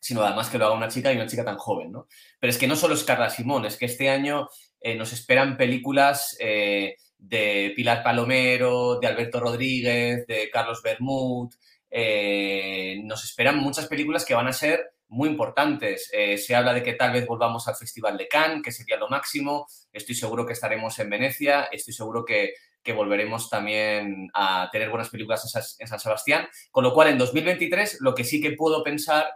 sino 0.00 0.22
además 0.22 0.50
que 0.50 0.58
lo 0.58 0.66
haga 0.66 0.74
una 0.74 0.88
chica 0.88 1.12
y 1.12 1.16
una 1.16 1.28
chica 1.28 1.44
tan 1.44 1.56
joven, 1.56 1.92
¿no? 1.92 2.08
Pero 2.40 2.50
es 2.50 2.58
que 2.58 2.66
no 2.66 2.74
solo 2.74 2.94
es 2.94 3.04
Carla 3.04 3.30
Simón, 3.30 3.64
es 3.64 3.76
que 3.76 3.86
este 3.86 4.10
año 4.10 4.48
eh, 4.80 4.96
nos 4.96 5.12
esperan 5.12 5.56
películas 5.56 6.36
de 6.38 7.72
Pilar 7.76 8.02
Palomero, 8.02 8.98
de 8.98 9.06
Alberto 9.06 9.38
Rodríguez, 9.38 10.26
de 10.26 10.50
Carlos 10.50 10.82
Bermud. 10.82 11.54
Eh, 11.90 13.00
nos 13.04 13.22
esperan 13.22 13.58
muchas 13.58 13.86
películas 13.86 14.24
que 14.24 14.34
van 14.34 14.48
a 14.48 14.52
ser 14.52 14.95
muy 15.08 15.28
importantes. 15.28 16.10
Eh, 16.12 16.38
se 16.38 16.54
habla 16.54 16.72
de 16.74 16.82
que 16.82 16.94
tal 16.94 17.12
vez 17.12 17.26
volvamos 17.26 17.66
al 17.68 17.76
Festival 17.76 18.16
de 18.16 18.28
Cannes, 18.28 18.62
que 18.62 18.72
sería 18.72 18.96
lo 18.96 19.08
máximo. 19.08 19.66
Estoy 19.92 20.14
seguro 20.14 20.46
que 20.46 20.52
estaremos 20.52 20.98
en 20.98 21.10
Venecia. 21.10 21.64
Estoy 21.64 21.94
seguro 21.94 22.24
que, 22.24 22.54
volveremos 22.94 23.50
también 23.50 24.28
a 24.32 24.68
tener 24.70 24.90
buenas 24.90 25.08
películas 25.08 25.42
en 25.80 25.88
San 25.88 25.98
Sebastián. 25.98 26.46
Con 26.70 26.84
lo 26.84 26.94
cual, 26.94 27.08
en 27.08 27.18
2023, 27.18 27.98
lo 28.00 28.14
que 28.14 28.22
sí 28.22 28.40
que 28.40 28.52
puedo 28.52 28.84
pensar, 28.84 29.26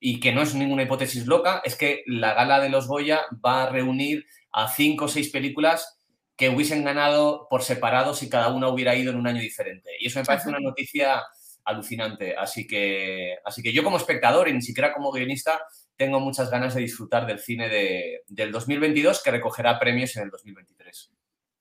y 0.00 0.18
que 0.18 0.32
no 0.32 0.42
es 0.42 0.54
ninguna 0.54 0.82
hipótesis 0.82 1.26
loca, 1.26 1.60
es 1.64 1.76
que 1.76 2.02
la 2.06 2.34
gala 2.34 2.58
de 2.58 2.70
los 2.70 2.88
Goya 2.88 3.22
va 3.44 3.64
a 3.64 3.68
reunir 3.68 4.26
a 4.50 4.68
cinco 4.68 5.04
o 5.04 5.08
seis 5.08 5.30
películas 5.30 5.98
que 6.36 6.48
hubiesen 6.48 6.84
ganado 6.84 7.46
por 7.50 7.62
separado 7.62 8.14
si 8.14 8.30
cada 8.30 8.48
una 8.48 8.68
hubiera 8.68 8.96
ido 8.96 9.12
en 9.12 9.18
un 9.18 9.26
año 9.26 9.42
diferente. 9.42 9.90
Y 10.00 10.06
eso 10.06 10.18
me 10.18 10.24
parece 10.24 10.48
una 10.48 10.58
noticia 10.58 11.22
alucinante. 11.64 12.36
Así 12.36 12.66
que, 12.66 13.36
así 13.44 13.62
que 13.62 13.72
yo 13.72 13.82
como 13.82 13.96
espectador 13.96 14.48
y 14.48 14.52
ni 14.52 14.62
siquiera 14.62 14.92
como 14.92 15.12
guionista 15.12 15.60
tengo 15.96 16.20
muchas 16.20 16.50
ganas 16.50 16.74
de 16.74 16.82
disfrutar 16.82 17.26
del 17.26 17.38
cine 17.38 17.68
de, 17.68 18.22
del 18.28 18.52
2022 18.52 19.22
que 19.22 19.30
recogerá 19.30 19.78
premios 19.78 20.16
en 20.16 20.24
el 20.24 20.30
2023. 20.30 21.12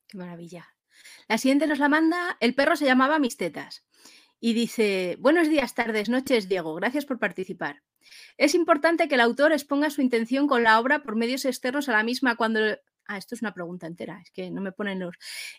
Qué 0.08 0.18
maravilla. 0.18 0.68
La 1.27 1.38
siguiente 1.38 1.68
nos 1.68 1.79
la 1.79 1.89
manda, 1.89 2.38
el 2.39 2.56
perro 2.56 2.75
se 2.75 2.86
llamaba 2.86 3.20
Mis 3.20 3.38
Tetas. 3.38 3.86
Y 4.39 4.53
dice, 4.53 5.18
buenos 5.20 5.50
días, 5.50 5.75
tardes, 5.75 6.10
noches, 6.10 6.48
Diego, 6.48 6.74
gracias 6.75 7.06
por 7.06 7.20
participar. 7.20 7.84
Es 8.38 8.56
importante 8.56 9.08
que 9.08 9.15
el 9.15 9.22
autor 9.22 9.51
exponga 9.51 9.89
su 9.89 10.01
intención 10.01 10.48
con 10.48 10.63
la 10.63 10.79
obra 10.79 11.03
por 11.03 11.15
medios 11.15 11.46
externos 11.46 11.89
a 11.89 11.91
la 11.91 12.03
misma 12.03 12.38
cuando 12.38 12.60
Ah, 13.12 13.18
esto 13.18 13.34
es 13.34 13.42
una 13.42 13.56
pregunta 13.56 13.88
entera, 13.88 14.20
es 14.22 14.30
que 14.30 14.51
no 14.51 14.62
me 14.62 14.72
ponen 14.72 15.00
los. 15.00 15.16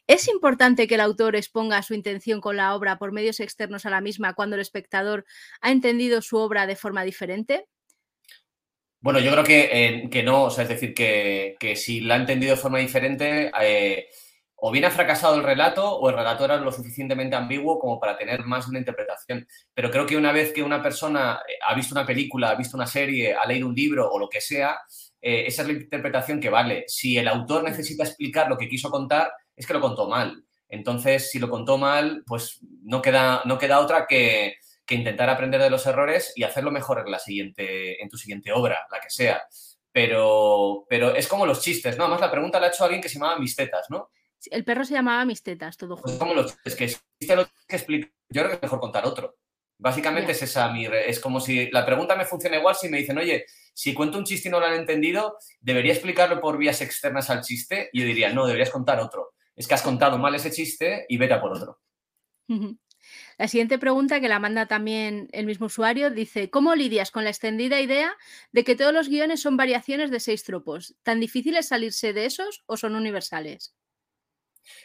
¿Es 0.07 0.29
importante 0.29 0.87
que 0.87 0.95
el 0.95 1.01
autor 1.01 1.35
exponga 1.35 1.83
su 1.83 1.95
intención 1.95 2.41
con 2.41 2.57
la 2.57 2.77
obra 2.77 2.97
por 2.97 3.11
medios 3.11 3.41
externos 3.41 3.85
a 3.85 3.91
la 3.91 4.01
misma 4.01 4.35
cuando 4.35 4.55
el 4.55 4.63
espectador 4.63 5.25
ha 5.61 5.73
entendido 5.73 6.23
su 6.23 6.37
obra 6.37 6.69
de 6.69 6.77
forma 6.77 7.03
diferente? 7.03 7.67
Bueno, 9.01 9.19
yo 9.19 9.33
creo 9.33 9.43
que, 9.43 10.09
que 10.13 10.23
no, 10.23 10.45
o 10.45 10.51
sea, 10.51 10.63
es 10.63 10.71
decir, 10.71 10.95
que, 10.95 11.75
si 11.75 12.03
la 12.03 12.15
ha 12.15 12.19
entendido 12.19 12.55
de 12.55 12.61
forma 12.61 12.79
diferente, 12.79 13.51
eh, 13.61 14.07
o 14.55 14.71
bien 14.71 14.85
ha 14.85 14.91
fracasado 14.93 15.35
el 15.35 15.43
relato 15.43 15.91
o 15.91 16.09
el 16.09 16.15
relato 16.15 16.45
era 16.45 16.57
lo 16.57 16.71
suficientemente 16.71 17.35
ambiguo 17.35 17.81
como 17.81 17.99
para 17.99 18.17
tener 18.17 18.45
más 18.45 18.69
una 18.69 18.79
interpretación. 18.79 19.45
Pero 19.75 19.91
creo 19.91 20.07
que 20.07 20.17
una 20.17 20.31
vez 20.31 20.53
que 20.53 20.63
una 20.63 20.81
persona 20.81 21.43
eh, 21.49 21.55
ha 21.67 21.75
visto 21.75 21.97
una 21.97 22.07
película, 22.07 22.51
ha 22.51 22.55
visto 22.55 22.77
una 22.77 22.87
serie, 22.87 23.35
ha 23.35 23.45
leído 23.45 23.67
un 23.67 23.75
libro 23.75 24.09
o 24.09 24.21
lo 24.21 24.29
que 24.29 24.41
sea, 24.41 24.79
eh, 25.21 25.45
esa 25.47 25.63
es 25.63 25.69
la 25.69 25.75
interpretación 25.75 26.41
que 26.41 26.51
vale. 26.51 26.85
Si 26.87 27.17
el 27.17 27.29
autor 27.29 27.65
necesita 27.65 28.05
explicar 28.05 28.49
lo 28.49 28.57
que 28.57 28.69
quiso 28.69 28.91
contar, 28.91 29.33
es 29.55 29.67
que 29.67 29.75
lo 29.75 29.81
contó 29.81 30.09
mal. 30.09 30.45
Entonces, 30.69 31.31
si 31.31 31.39
lo 31.39 31.51
contó 31.51 31.79
mal, 31.79 32.23
pues 32.27 32.61
no 32.83 33.03
queda, 33.03 33.43
no 33.45 33.59
queda 33.59 33.81
otra 33.81 34.07
que, 34.07 34.57
intentar 34.93 35.31
aprender 35.31 35.63
de 35.63 35.71
los 35.71 35.87
errores 35.87 36.33
y 36.35 36.43
hacerlo 36.43 36.73
mejor 36.73 36.99
en, 36.99 37.13
la 37.13 37.21
siguiente, 37.21 38.03
en 38.03 38.09
tu 38.09 38.17
siguiente 38.17 38.51
obra, 38.51 38.89
la 38.91 38.99
que 38.99 39.09
sea. 39.09 39.41
Pero, 39.93 40.85
pero 40.89 41.15
es 41.15 41.29
como 41.29 41.47
los 41.47 41.63
chistes, 41.63 41.97
¿no? 41.97 42.03
Además, 42.03 42.21
la 42.21 42.31
pregunta 42.33 42.59
la 42.59 42.67
ha 42.67 42.71
hecho 42.71 42.83
alguien 42.83 43.01
que 43.01 43.09
se 43.09 43.15
llamaba 43.15 43.39
Mis 43.39 43.55
Tetas, 43.55 43.87
¿no? 43.89 44.11
El 44.51 44.65
perro 44.65 44.85
se 44.85 44.95
llamaba 44.95 45.25
Mis 45.25 45.45
Tetas, 45.45 45.77
todo 45.77 45.95
pues 45.95 46.11
junto. 46.11 46.19
como 46.19 46.35
los 46.35 46.47
chistes, 46.53 46.75
que 46.75 46.89
si 46.89 47.35
lo 47.37 47.47
que 47.69 47.77
explicar, 47.77 48.11
yo 48.31 48.43
creo 48.43 48.49
que 48.49 48.57
es 48.57 48.63
mejor 48.63 48.81
contar 48.81 49.07
otro. 49.07 49.37
Básicamente 49.79 50.33
es 50.33 50.43
esa 50.43 50.73
mi... 50.73 50.87
Es 50.87 51.21
como 51.21 51.39
si 51.39 51.71
la 51.71 51.87
pregunta 51.87 52.17
me 52.17 52.25
funciona 52.25 52.57
igual 52.57 52.75
si 52.75 52.89
me 52.89 52.99
dicen, 52.99 53.17
oye, 53.17 53.47
si 53.73 53.95
cuento 53.95 54.19
un 54.19 54.25
chiste 54.25 54.49
y 54.49 54.53
no 54.53 54.61
lo 54.61 54.67
han 54.67 54.75
entendido, 54.75 55.37
¿debería 55.61 55.93
explicarlo 55.93 56.41
por 56.41 56.59
vías 56.59 56.81
externas 56.81 57.31
al 57.31 57.43
chiste? 57.43 57.91
Y 57.93 58.01
yo 58.01 58.07
diría, 58.07 58.33
no, 58.33 58.47
deberías 58.47 58.71
contar 58.71 59.01
otro. 59.01 59.35
Es 59.57 59.67
que 59.67 59.75
has 59.75 59.83
contado 59.83 60.19
mal 60.19 60.35
ese 60.35 60.51
chiste 60.51 61.07
y 61.09 61.17
vete 61.17 61.35
a 61.35 61.41
por 61.41 61.53
otro. 61.53 61.81
La 63.39 63.49
siguiente 63.49 63.79
pregunta, 63.79 64.21
que 64.21 64.29
la 64.29 64.39
manda 64.39 64.67
también 64.67 65.29
el 65.33 65.47
mismo 65.47 65.67
usuario, 65.67 66.11
dice, 66.11 66.51
¿cómo 66.51 66.75
lidias 66.75 67.11
con 67.11 67.25
la 67.25 67.31
extendida 67.31 67.81
idea 67.81 68.15
de 68.53 68.65
que 68.65 68.77
todos 68.77 68.93
los 68.93 69.09
guiones 69.09 69.41
son 69.41 69.57
variaciones 69.57 70.11
de 70.11 70.21
seis 70.21 70.45
tropos? 70.45 70.95
¿Tan 71.03 71.21
difícil 71.21 71.57
es 71.57 71.69
salirse 71.69 72.13
de 72.13 72.27
esos 72.27 72.63
o 72.67 72.77
son 72.77 72.95
universales? 72.95 73.75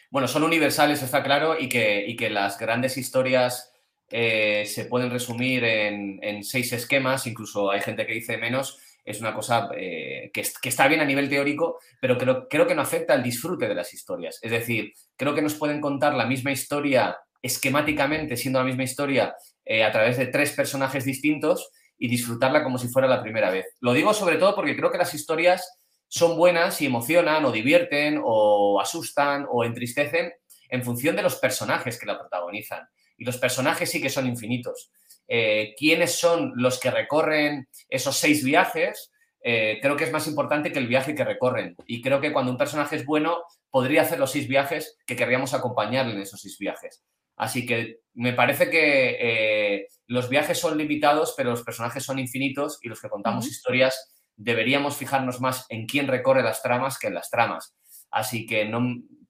Bueno, 0.10 0.28
son 0.28 0.44
universales, 0.44 1.02
está 1.02 1.22
claro, 1.24 1.60
y 1.60 1.68
que, 1.68 2.06
y 2.08 2.16
que 2.16 2.30
las 2.30 2.58
grandes 2.58 2.98
historias 2.98 3.75
eh, 4.18 4.66
se 4.66 4.86
pueden 4.86 5.10
resumir 5.10 5.66
en, 5.66 6.42
seis 6.42 6.72
esquemas, 6.72 7.28
incluso 7.28 7.70
hay 7.70 7.82
gente 7.82 8.08
que 8.08 8.14
dice 8.14 8.38
menos, 8.38 8.80
es 9.04 9.20
una 9.20 9.34
cosa 9.34 9.68
eh, 9.76 10.32
que, 10.34 10.40
está 10.40 10.88
bien 10.88 11.02
a 11.02 11.06
nivel 11.06 11.28
teórico, 11.28 11.80
pero 12.00 12.18
creo, 12.18 12.48
creo 12.48 12.66
que 12.66 12.76
no 12.76 12.82
afecta 12.82 13.14
al 13.14 13.22
disfrute 13.22 13.68
de 13.68 13.76
las 13.76 13.94
historias. 13.94 14.40
Es 14.42 14.52
decir, 14.52 14.94
creo 15.18 15.36
que 15.36 15.42
nos 15.42 15.56
pueden 15.56 15.82
contar 15.82 16.14
la 16.14 16.26
misma 16.26 16.54
historia 16.54 17.18
esquemáticamente, 17.42 18.38
siendo 18.38 18.60
la 18.60 18.66
misma 18.66 18.84
historia, 18.84 19.36
eh, 19.66 19.84
a 19.84 19.92
través 19.92 20.16
de 20.16 20.28
tres 20.28 20.54
personajes 20.54 21.04
distintos 21.04 21.70
y 21.98 22.08
disfrutarla 22.08 22.64
como 22.64 22.78
si 22.78 22.88
fuera 22.88 23.10
la 23.10 23.22
primera 23.22 23.52
vez. 23.52 23.66
Lo 23.82 23.92
digo 23.92 24.14
sobre 24.14 24.38
todo 24.38 24.56
porque 24.56 24.78
creo 24.78 24.94
que 24.94 24.98
las 24.98 25.14
historias 25.14 25.78
son 26.08 26.38
buenas 26.38 26.82
y 26.82 26.86
emocionan 26.86 27.44
o 27.44 27.52
divierten 27.52 28.22
o 28.24 28.80
asustan 28.80 29.46
o 29.52 29.66
entristecen 29.66 30.32
en 30.70 30.84
función 30.84 31.18
de 31.18 31.22
los 31.22 31.36
personajes 31.36 32.00
que 32.00 32.06
la 32.06 32.18
protagonizan 32.18 32.88
y 33.18 33.26
los 33.26 33.38
personajes 33.38 33.90
sí 33.90 34.02
que 34.02 34.10
son 34.10 34.28
infinitos. 34.28 34.92
Eh, 35.28 35.74
¿Quiénes 35.78 36.20
son 36.20 36.54
los 36.56 36.80
que 36.80 36.92
recorren 36.92 37.68
esos 37.90 38.18
seis 38.18 38.44
viajes? 38.44 39.12
Eh, 39.44 39.80
creo 39.82 39.96
que 39.96 40.06
es 40.06 40.12
más 40.12 40.28
importante 40.28 40.72
que 40.72 40.80
el 40.80 40.88
viaje 40.88 41.16
que 41.16 41.24
recorren. 41.24 41.76
Y 41.88 42.02
creo 42.02 42.20
que 42.20 42.34
cuando 42.34 42.52
un 42.52 42.58
personaje 42.58 42.96
es 42.96 43.06
bueno, 43.06 43.44
podría 43.70 44.02
hacer 44.02 44.20
los 44.20 44.32
seis 44.32 44.48
viajes 44.48 44.98
que 45.06 45.16
querríamos 45.16 45.54
acompañarle 45.54 46.14
en 46.14 46.22
esos 46.22 46.42
seis 46.42 46.58
viajes. 46.58 47.04
Así 47.38 47.66
que 47.66 48.00
me 48.14 48.34
parece 48.34 48.70
que 48.70 49.18
eh, 49.20 49.88
los 50.08 50.30
viajes 50.30 50.58
son 50.58 50.78
limitados, 50.78 51.34
pero 51.36 51.52
los 51.52 51.64
personajes 51.64 52.04
son 52.04 52.18
infinitos 52.18 52.80
y 52.82 52.88
los 52.88 53.02
que 53.02 53.10
contamos 53.10 53.48
historias 53.48 54.12
deberíamos 54.38 54.98
fijarnos 54.98 55.40
más 55.42 55.66
en 55.70 55.86
quién 55.86 56.08
recorre 56.08 56.44
las 56.44 56.62
tramas 56.62 56.98
que 56.98 57.08
en 57.08 57.16
las 57.16 57.30
tramas. 57.30 57.76
Así 58.12 58.46
que 58.46 58.66
no, 58.66 58.82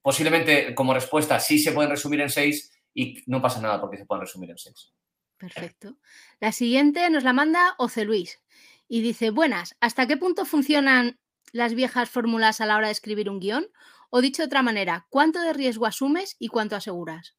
posiblemente 0.02 0.74
como 0.74 0.94
respuesta 0.94 1.40
sí 1.40 1.58
se 1.58 1.72
pueden 1.72 1.90
resumir 1.90 2.20
en 2.20 2.30
seis, 2.30 2.72
y 2.96 3.22
no 3.26 3.42
pasa 3.42 3.60
nada 3.60 3.78
porque 3.78 3.98
se 3.98 4.06
pueden 4.06 4.22
resumir 4.22 4.50
en 4.50 4.58
seis. 4.58 4.92
Perfecto. 5.36 5.98
La 6.40 6.50
siguiente 6.50 7.08
nos 7.10 7.24
la 7.24 7.34
manda 7.34 7.74
Oce 7.78 8.06
Luis 8.06 8.42
y 8.88 9.02
dice, 9.02 9.28
buenas, 9.30 9.76
¿hasta 9.80 10.06
qué 10.06 10.16
punto 10.16 10.46
funcionan 10.46 11.20
las 11.52 11.74
viejas 11.74 12.08
fórmulas 12.08 12.60
a 12.62 12.66
la 12.66 12.76
hora 12.76 12.86
de 12.86 12.92
escribir 12.92 13.28
un 13.28 13.38
guion? 13.38 13.68
O 14.08 14.22
dicho 14.22 14.42
de 14.42 14.46
otra 14.46 14.62
manera, 14.62 15.06
¿cuánto 15.10 15.42
de 15.42 15.52
riesgo 15.52 15.84
asumes 15.84 16.36
y 16.38 16.48
cuánto 16.48 16.74
aseguras? 16.74 17.36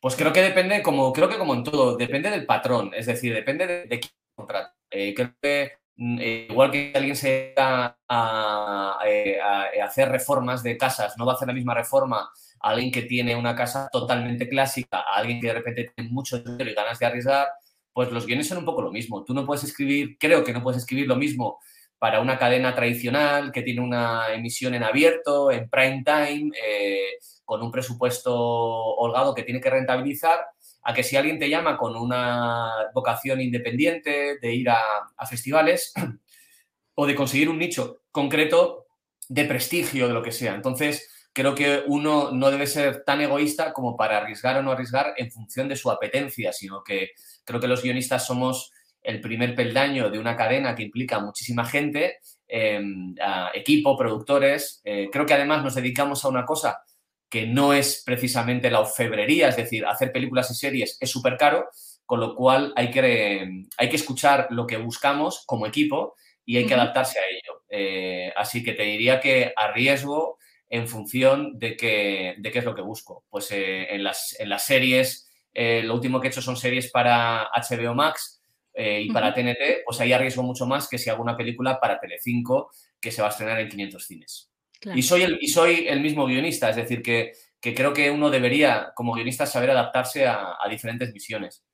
Pues 0.00 0.14
creo 0.14 0.32
que 0.32 0.42
depende, 0.42 0.80
como 0.80 1.12
creo 1.12 1.28
que 1.28 1.38
como 1.38 1.54
en 1.54 1.64
todo, 1.64 1.96
depende 1.96 2.30
del 2.30 2.46
patrón, 2.46 2.92
es 2.94 3.06
decir, 3.06 3.34
depende 3.34 3.66
de, 3.66 4.00
quién 4.00 4.12
contrata. 4.36 4.76
Eh, 4.90 5.12
creo 5.14 5.34
que 5.40 5.72
mm, 5.96 6.18
eh, 6.20 6.46
igual 6.50 6.70
que 6.70 6.92
alguien 6.94 7.16
se 7.16 7.52
va 7.58 7.98
a, 8.08 8.98
a, 9.00 9.84
hacer 9.84 10.08
reformas 10.08 10.62
de 10.62 10.76
casas, 10.76 11.16
no 11.18 11.26
va 11.26 11.32
a 11.32 11.34
hacer 11.34 11.48
la 11.48 11.54
misma 11.54 11.74
reforma 11.74 12.30
alguien 12.70 12.92
que 12.92 13.02
tiene 13.02 13.34
una 13.34 13.54
casa 13.54 13.88
totalmente 13.92 14.48
clásica, 14.48 15.00
a 15.00 15.16
alguien 15.16 15.40
que 15.40 15.48
de 15.48 15.54
repente 15.54 15.92
tiene 15.94 16.10
mucho 16.10 16.38
dinero 16.38 16.70
y 16.70 16.74
ganas 16.74 16.98
de 16.98 17.06
arriesgar, 17.06 17.48
pues 17.92 18.10
los 18.10 18.26
guiones 18.26 18.48
son 18.48 18.58
un 18.58 18.64
poco 18.64 18.82
lo 18.82 18.92
mismo. 18.92 19.24
Tú 19.24 19.34
no 19.34 19.44
puedes 19.44 19.64
escribir, 19.64 20.16
creo 20.18 20.44
que 20.44 20.52
no 20.52 20.62
puedes 20.62 20.80
escribir 20.80 21.06
lo 21.06 21.16
mismo 21.16 21.58
para 21.98 22.20
una 22.20 22.38
cadena 22.38 22.74
tradicional 22.74 23.52
que 23.52 23.62
tiene 23.62 23.80
una 23.80 24.32
emisión 24.32 24.74
en 24.74 24.82
abierto, 24.82 25.50
en 25.50 25.68
prime 25.68 26.02
time, 26.04 26.50
eh, 26.66 27.18
con 27.44 27.62
un 27.62 27.70
presupuesto 27.70 28.34
holgado 28.34 29.34
que 29.34 29.44
tiene 29.44 29.60
que 29.60 29.70
rentabilizar, 29.70 30.40
a 30.82 30.94
que 30.94 31.04
si 31.04 31.16
alguien 31.16 31.38
te 31.38 31.48
llama 31.48 31.76
con 31.76 31.94
una 31.96 32.72
vocación 32.94 33.40
independiente 33.40 34.38
de 34.40 34.54
ir 34.54 34.68
a 34.68 35.26
festivales 35.28 35.92
o 36.94 37.06
de 37.06 37.14
conseguir 37.14 37.48
un 37.48 37.58
nicho 37.58 38.02
concreto 38.10 38.86
de 39.28 39.44
prestigio, 39.44 40.08
de 40.08 40.14
lo 40.14 40.22
que 40.22 40.32
sea. 40.32 40.54
Entonces, 40.54 41.11
creo 41.32 41.54
que 41.54 41.82
uno 41.86 42.30
no 42.30 42.50
debe 42.50 42.66
ser 42.66 43.04
tan 43.04 43.20
egoísta 43.20 43.72
como 43.72 43.96
para 43.96 44.18
arriesgar 44.18 44.58
o 44.58 44.62
no 44.62 44.72
arriesgar 44.72 45.14
en 45.16 45.30
función 45.30 45.68
de 45.68 45.76
su 45.76 45.90
apetencia, 45.90 46.52
sino 46.52 46.82
que 46.82 47.12
creo 47.44 47.60
que 47.60 47.68
los 47.68 47.82
guionistas 47.82 48.26
somos 48.26 48.72
el 49.02 49.20
primer 49.20 49.54
peldaño 49.54 50.10
de 50.10 50.18
una 50.18 50.36
cadena 50.36 50.74
que 50.74 50.84
implica 50.84 51.18
muchísima 51.18 51.64
gente, 51.64 52.18
em, 52.46 53.14
equipo, 53.54 53.96
productores. 53.96 54.80
Eh, 54.84 55.08
creo 55.10 55.26
que 55.26 55.34
además 55.34 55.62
nos 55.64 55.74
dedicamos 55.74 56.24
a 56.24 56.28
una 56.28 56.44
cosa 56.44 56.82
que 57.28 57.46
no 57.46 57.72
es 57.72 58.02
precisamente 58.04 58.70
la 58.70 58.80
orfebrería, 58.80 59.48
es 59.48 59.56
decir, 59.56 59.86
hacer 59.86 60.12
películas 60.12 60.50
y 60.50 60.54
series 60.54 60.98
es 61.00 61.10
súper 61.10 61.38
caro, 61.38 61.66
con 62.04 62.20
lo 62.20 62.34
cual 62.34 62.74
hay 62.76 62.90
que, 62.90 63.64
hay 63.78 63.88
que 63.88 63.96
escuchar 63.96 64.48
lo 64.50 64.66
que 64.66 64.76
buscamos 64.76 65.42
como 65.46 65.66
equipo 65.66 66.14
y 66.44 66.58
hay 66.58 66.66
que 66.66 66.74
adaptarse 66.74 67.18
a 67.18 67.22
ello. 67.22 67.62
Eh, 67.70 68.32
así 68.36 68.62
que 68.62 68.74
te 68.74 68.82
diría 68.82 69.18
que 69.18 69.52
arriesgo 69.56 70.38
en 70.72 70.88
función 70.88 71.58
de 71.58 71.76
qué, 71.76 72.34
de 72.38 72.50
qué 72.50 72.58
es 72.58 72.64
lo 72.64 72.74
que 72.74 72.82
busco. 72.82 73.24
Pues 73.30 73.50
eh, 73.52 73.94
en, 73.94 74.02
las, 74.02 74.34
en 74.40 74.48
las 74.48 74.66
series, 74.66 75.28
lo 75.54 75.94
último 75.94 76.20
que 76.20 76.28
he 76.28 76.30
hecho 76.30 76.40
son 76.40 76.56
series 76.56 76.90
para 76.90 77.50
HBO 77.54 77.94
Max, 77.94 78.42
eh, 78.74 79.02
y 79.02 79.12
para 79.12 79.34
TNT, 79.34 79.84
pues 79.84 80.00
ahí 80.00 80.12
arriesgo 80.12 80.42
mucho 80.42 80.66
más 80.66 80.88
que 80.88 80.98
si 80.98 81.10
hago 81.10 81.22
una 81.22 81.36
película 81.36 81.78
para 81.78 82.00
Telecinco 82.00 82.70
que 83.00 83.10
se 83.10 83.20
va 83.20 83.28
a 83.28 83.30
estrenar 83.30 83.60
en 83.60 83.68
500 83.68 84.06
cines. 84.06 84.50
Y, 84.94 85.02
soy 85.02 85.22
el, 85.22 85.38
y 85.40 85.48
soy 85.48 85.86
el 85.86 86.00
mismo 86.00 86.26
guionista, 86.26 86.70
es 86.70 86.76
decir, 86.76 87.02
que, 87.02 87.32
creo 87.60 87.92
que 87.92 88.10
uno 88.10 88.30
debería, 88.30 88.92
como 88.96 89.12
guionista, 89.12 89.46
saber 89.46 89.70
adaptarse 89.70 90.26
a, 90.26 90.56
diferentes 90.68 91.12
misiones. 91.12 91.64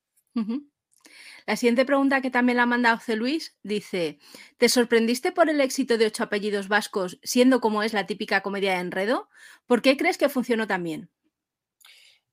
La 1.49 1.57
siguiente 1.57 1.87
pregunta 1.87 2.21
que 2.21 2.31
también 2.31 2.59
la 2.59 2.67
manda 2.67 2.95
José 2.95 3.17
Luis 3.17 3.57
dice: 3.63 4.19
¿Te 4.59 4.69
sorprendiste 4.69 5.33
por 5.33 5.49
el 5.49 5.63
éxito 5.63 5.97
de 5.97 6.05
ocho 6.05 6.25
apellidos 6.25 6.69
vascos, 6.69 7.19
siendo 7.23 7.63
como 7.63 7.83
es 7.83 7.95
la 7.95 8.05
típica 8.05 8.43
comedia 8.43 8.75
de 8.75 8.81
enredo? 8.81 9.31
¿Por 9.67 9.81
qué 9.81 9.97
crees 9.97 10.19
que 10.19 10.29
funcionó 10.29 10.67
tan 10.67 10.83
bien? 10.83 11.09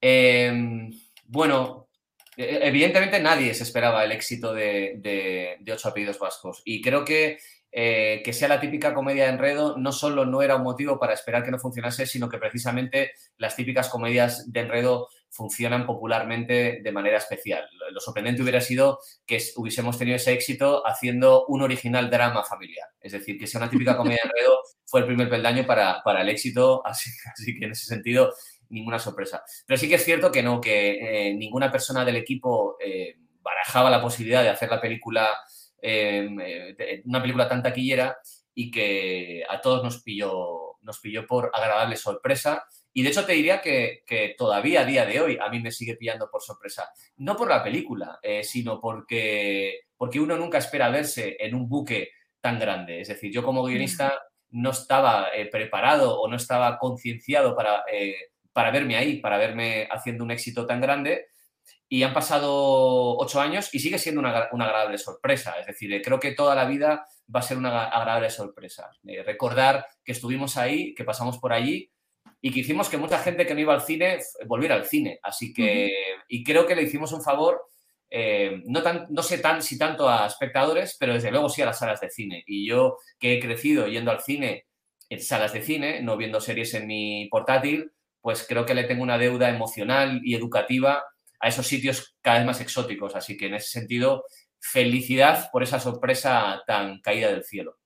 Em, 0.02 0.92
bueno, 1.24 1.88
e-, 2.36 2.68
evidentemente 2.68 3.22
nadie 3.22 3.54
se 3.54 3.64
esperaba 3.64 4.04
el 4.04 4.12
éxito 4.12 4.54
de, 4.54 5.62
Ocho 5.72 5.88
Apellidos 5.88 6.20
Vascos 6.20 6.62
y 6.66 6.82
creo 6.82 7.06
que 7.06 7.38
eh, 7.78 8.22
que 8.24 8.32
sea 8.32 8.48
la 8.48 8.62
típica 8.62 8.94
comedia 8.94 9.26
de 9.26 9.32
enredo 9.32 9.76
no 9.78 9.92
solo 9.92 10.26
no 10.26 10.42
era 10.42 10.56
un 10.56 10.64
motivo 10.64 10.98
para 10.98 11.14
esperar 11.14 11.44
que 11.44 11.52
no 11.52 11.60
funcionase, 11.60 12.06
sino 12.06 12.30
que 12.30 12.38
precisamente 12.38 13.12
las 13.38 13.58
típicas 13.58 13.90
comedias 13.90 14.50
de 14.50 14.62
enredo 14.62 15.10
funcionan 15.30 15.86
popularmente 15.86 16.80
de 16.82 16.92
manera 16.94 17.18
especial. 17.18 17.68
Lo 17.92 18.00
sorprendente 18.00 18.42
hubiera 18.42 18.62
sido 18.62 19.00
que 19.26 19.44
hubiésemos 19.58 19.98
tenido 19.98 20.16
ese 20.16 20.32
éxito 20.32 20.88
haciendo 20.88 21.46
un 21.48 21.64
original 21.64 22.10
drama 22.10 22.46
familiar. 22.46 22.88
Es 23.02 23.12
decir, 23.12 23.38
que 23.38 23.46
sea 23.46 23.60
una 23.60 23.70
típica 23.70 23.98
comedia 23.98 24.22
de 24.24 24.30
enredo 24.30 24.58
fue 24.86 25.02
el 25.02 25.08
primer 25.08 25.30
peldaño 25.30 25.66
para, 25.66 26.02
para 26.02 26.22
el 26.22 26.30
éxito, 26.30 26.82
así, 26.88 27.10
así 27.34 27.60
que 27.60 27.66
en 27.66 27.72
ese 27.72 27.88
sentido 27.88 28.34
ninguna 28.70 29.00
sorpresa. 29.00 29.44
Pero 29.68 29.78
sí 29.78 29.90
que 29.90 29.96
es 29.96 30.06
cierto 30.06 30.32
que 30.32 30.42
no, 30.42 30.62
que 30.62 31.28
eh, 31.28 31.34
ninguna 31.34 31.70
persona 31.70 32.06
del 32.06 32.16
equipo 32.16 32.78
eh, 32.80 33.18
barajaba 33.42 33.90
la 33.90 34.02
posibilidad 34.02 34.44
de 34.44 34.50
hacer 34.50 34.70
la 34.70 34.80
película, 34.80 35.28
eh, 35.86 37.02
una 37.06 37.22
película 37.22 37.48
tan 37.48 37.62
taquillera 37.62 38.18
y 38.54 38.72
que 38.72 39.44
a 39.48 39.62
todos 39.62 39.84
nos 39.84 40.02
pilló, 40.02 40.78
nos 40.82 41.00
pilló 41.00 41.26
por 41.28 41.52
agradable 41.54 41.98
sorpresa. 41.98 42.66
Y 42.94 43.04
de 43.04 43.10
hecho 43.10 43.26
te 43.26 43.34
diría 43.34 43.62
que, 43.62 44.04
todavía 44.38 44.82
a 44.82 44.86
día 44.86 45.06
de 45.06 45.20
hoy 45.20 45.38
a 45.42 45.50
mí 45.50 45.60
me 45.60 45.72
sigue 45.72 45.96
pillando 45.96 46.30
por 46.32 46.42
sorpresa. 46.42 46.90
No 47.18 47.36
por 47.36 47.50
la 47.50 47.62
película, 47.62 48.20
sino 48.44 48.80
porque, 48.80 49.82
porque 49.98 50.22
uno 50.22 50.38
nunca 50.38 50.60
espera 50.60 50.90
verse 50.90 51.36
en 51.38 51.56
un 51.56 51.68
buque 51.68 52.12
tan 52.40 52.58
grande. 52.58 53.02
Es 53.02 53.10
decir, 53.10 53.34
yo 53.34 53.44
como 53.44 53.64
guionista 53.64 54.18
no 54.52 54.70
estaba 54.70 55.28
preparado 55.52 56.18
o 56.22 56.30
no 56.30 56.38
estaba 56.38 56.78
concienciado 56.78 57.54
para 57.54 57.84
para 58.56 58.72
verme 58.72 58.96
ahí, 58.96 59.18
para 59.18 59.38
verme 59.38 59.86
haciendo 59.92 60.24
un 60.24 60.32
éxito 60.32 60.66
tan 60.66 60.80
grande. 60.80 61.26
Y 61.88 62.04
han 62.04 62.14
pasado 62.14 63.18
ocho 63.18 63.40
años 63.40 63.70
y 63.74 63.80
sigue 63.80 64.00
siendo 64.00 64.20
una, 64.20 64.30
agradable 64.30 64.98
sorpresa. 64.98 65.60
Es 65.60 65.68
decir, 65.68 65.94
eh, 65.94 66.02
creo 66.02 66.20
que 66.20 66.32
toda 66.32 66.56
la 66.56 66.66
vida 66.66 67.06
va 67.34 67.40
a 67.40 67.44
ser 67.44 67.58
una 67.58 67.86
agradable 67.86 68.30
sorpresa. 68.30 68.90
Eh, 69.08 69.24
recordar 69.24 69.86
que 70.04 70.12
estuvimos 70.12 70.58
ahí, 70.58 70.94
que 70.96 71.04
pasamos 71.04 71.38
por 71.38 71.54
allí 71.54 71.92
y 72.42 72.52
que 72.52 72.60
hicimos 72.60 72.90
que 72.90 72.98
mucha 72.98 73.20
gente 73.20 73.46
que 73.46 73.54
no 73.54 73.62
iba 73.62 73.74
al 73.74 73.82
cine 73.82 74.20
volviera 74.48 74.76
al 74.76 74.86
cine. 74.86 75.20
Así 75.24 75.54
que, 75.54 75.92
y 76.28 76.44
creo 76.44 76.66
que 76.66 76.76
le 76.76 76.84
hicimos 76.84 77.12
un 77.12 77.22
favor, 77.22 77.62
eh, 78.10 78.62
no, 78.66 78.84
tan, 78.84 79.08
no 79.10 79.24
sé 79.24 79.40
tan, 79.40 79.62
si 79.62 79.78
tanto 79.78 80.08
a 80.10 80.28
espectadores, 80.28 80.96
pero 81.00 81.14
desde 81.14 81.32
luego 81.32 81.50
sí 81.50 81.62
a 81.62 81.66
las 81.66 81.80
salas 81.80 82.02
de 82.02 82.10
cine. 82.10 82.44
Y 82.46 82.68
yo 82.68 82.98
que 83.20 83.34
he 83.34 83.40
crecido 83.40 83.88
yendo 83.88 84.12
al 84.12 84.22
cine 84.22 84.66
en 85.10 85.22
salas 85.22 85.54
de 85.54 85.62
cine, 85.62 86.02
no 86.02 86.18
viendo 86.18 86.42
series 86.42 86.74
en 86.74 86.88
mi 86.88 87.28
portátil, 87.30 87.92
pues 88.22 88.46
creo 88.48 88.66
que 88.66 88.74
le 88.74 88.86
tengo 88.86 89.04
una 89.04 89.18
deuda 89.18 89.50
emocional 89.50 90.22
y 90.24 90.36
educativa 90.36 91.04
a 91.40 91.48
esos 91.48 91.68
sitios 91.68 92.16
cada 92.22 92.38
vez 92.38 92.48
más 92.48 92.62
exóticos. 92.62 93.16
Así 93.16 93.38
que 93.38 93.48
en 93.48 93.56
ese 93.56 93.70
sentido, 93.70 94.26
felicidad 94.60 95.50
por 95.52 95.64
esa 95.64 95.80
sorpresa 95.80 96.64
tan 96.66 97.00
caída 97.02 97.30
del 97.30 97.44
cielo. 97.44 97.78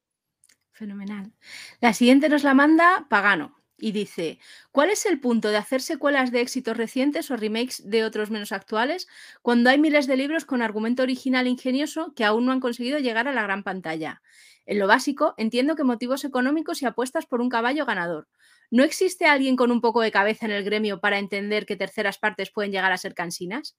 Fenomenal. 0.71 1.33
La 1.81 1.93
siguiente 1.93 2.29
nos 2.29 2.43
la 2.43 2.53
manda 2.53 3.05
Pagano 3.09 3.59
y 3.77 3.91
dice, 3.91 4.39
¿cuál 4.71 4.89
es 4.89 5.05
el 5.05 5.19
punto 5.19 5.49
de 5.49 5.57
hacer 5.57 5.81
secuelas 5.81 6.31
de 6.31 6.41
éxitos 6.41 6.77
recientes 6.77 7.31
o 7.31 7.37
remakes 7.37 7.89
de 7.89 8.03
otros 8.03 8.29
menos 8.29 8.51
actuales 8.51 9.07
cuando 9.41 9.69
hay 9.69 9.77
miles 9.77 10.07
de 10.07 10.17
libros 10.17 10.45
con 10.45 10.61
argumento 10.61 11.03
original 11.03 11.47
ingenioso 11.47 12.13
que 12.15 12.25
aún 12.25 12.45
no 12.45 12.51
han 12.51 12.59
conseguido 12.59 12.99
llegar 12.99 13.27
a 13.27 13.33
la 13.33 13.43
gran 13.43 13.63
pantalla? 13.63 14.21
En 14.65 14.79
lo 14.79 14.87
básico, 14.87 15.33
entiendo 15.37 15.75
que 15.75 15.83
motivos 15.83 16.23
económicos 16.23 16.81
y 16.81 16.85
apuestas 16.85 17.25
por 17.25 17.41
un 17.41 17.49
caballo 17.49 17.85
ganador, 17.85 18.27
¿No 18.71 18.83
existe 18.83 19.25
alguien 19.25 19.55
con 19.55 19.71
un 19.71 19.81
poco 19.81 20.01
de 20.01 20.11
cabeza 20.11 20.45
en 20.45 20.51
el 20.51 20.63
gremio 20.63 20.99
para 20.99 21.19
entender 21.19 21.65
que 21.65 21.75
terceras 21.75 22.17
partes 22.17 22.51
pueden 22.51 22.71
llegar 22.71 22.91
a 22.91 22.97
ser 22.97 23.13
cansinas? 23.13 23.75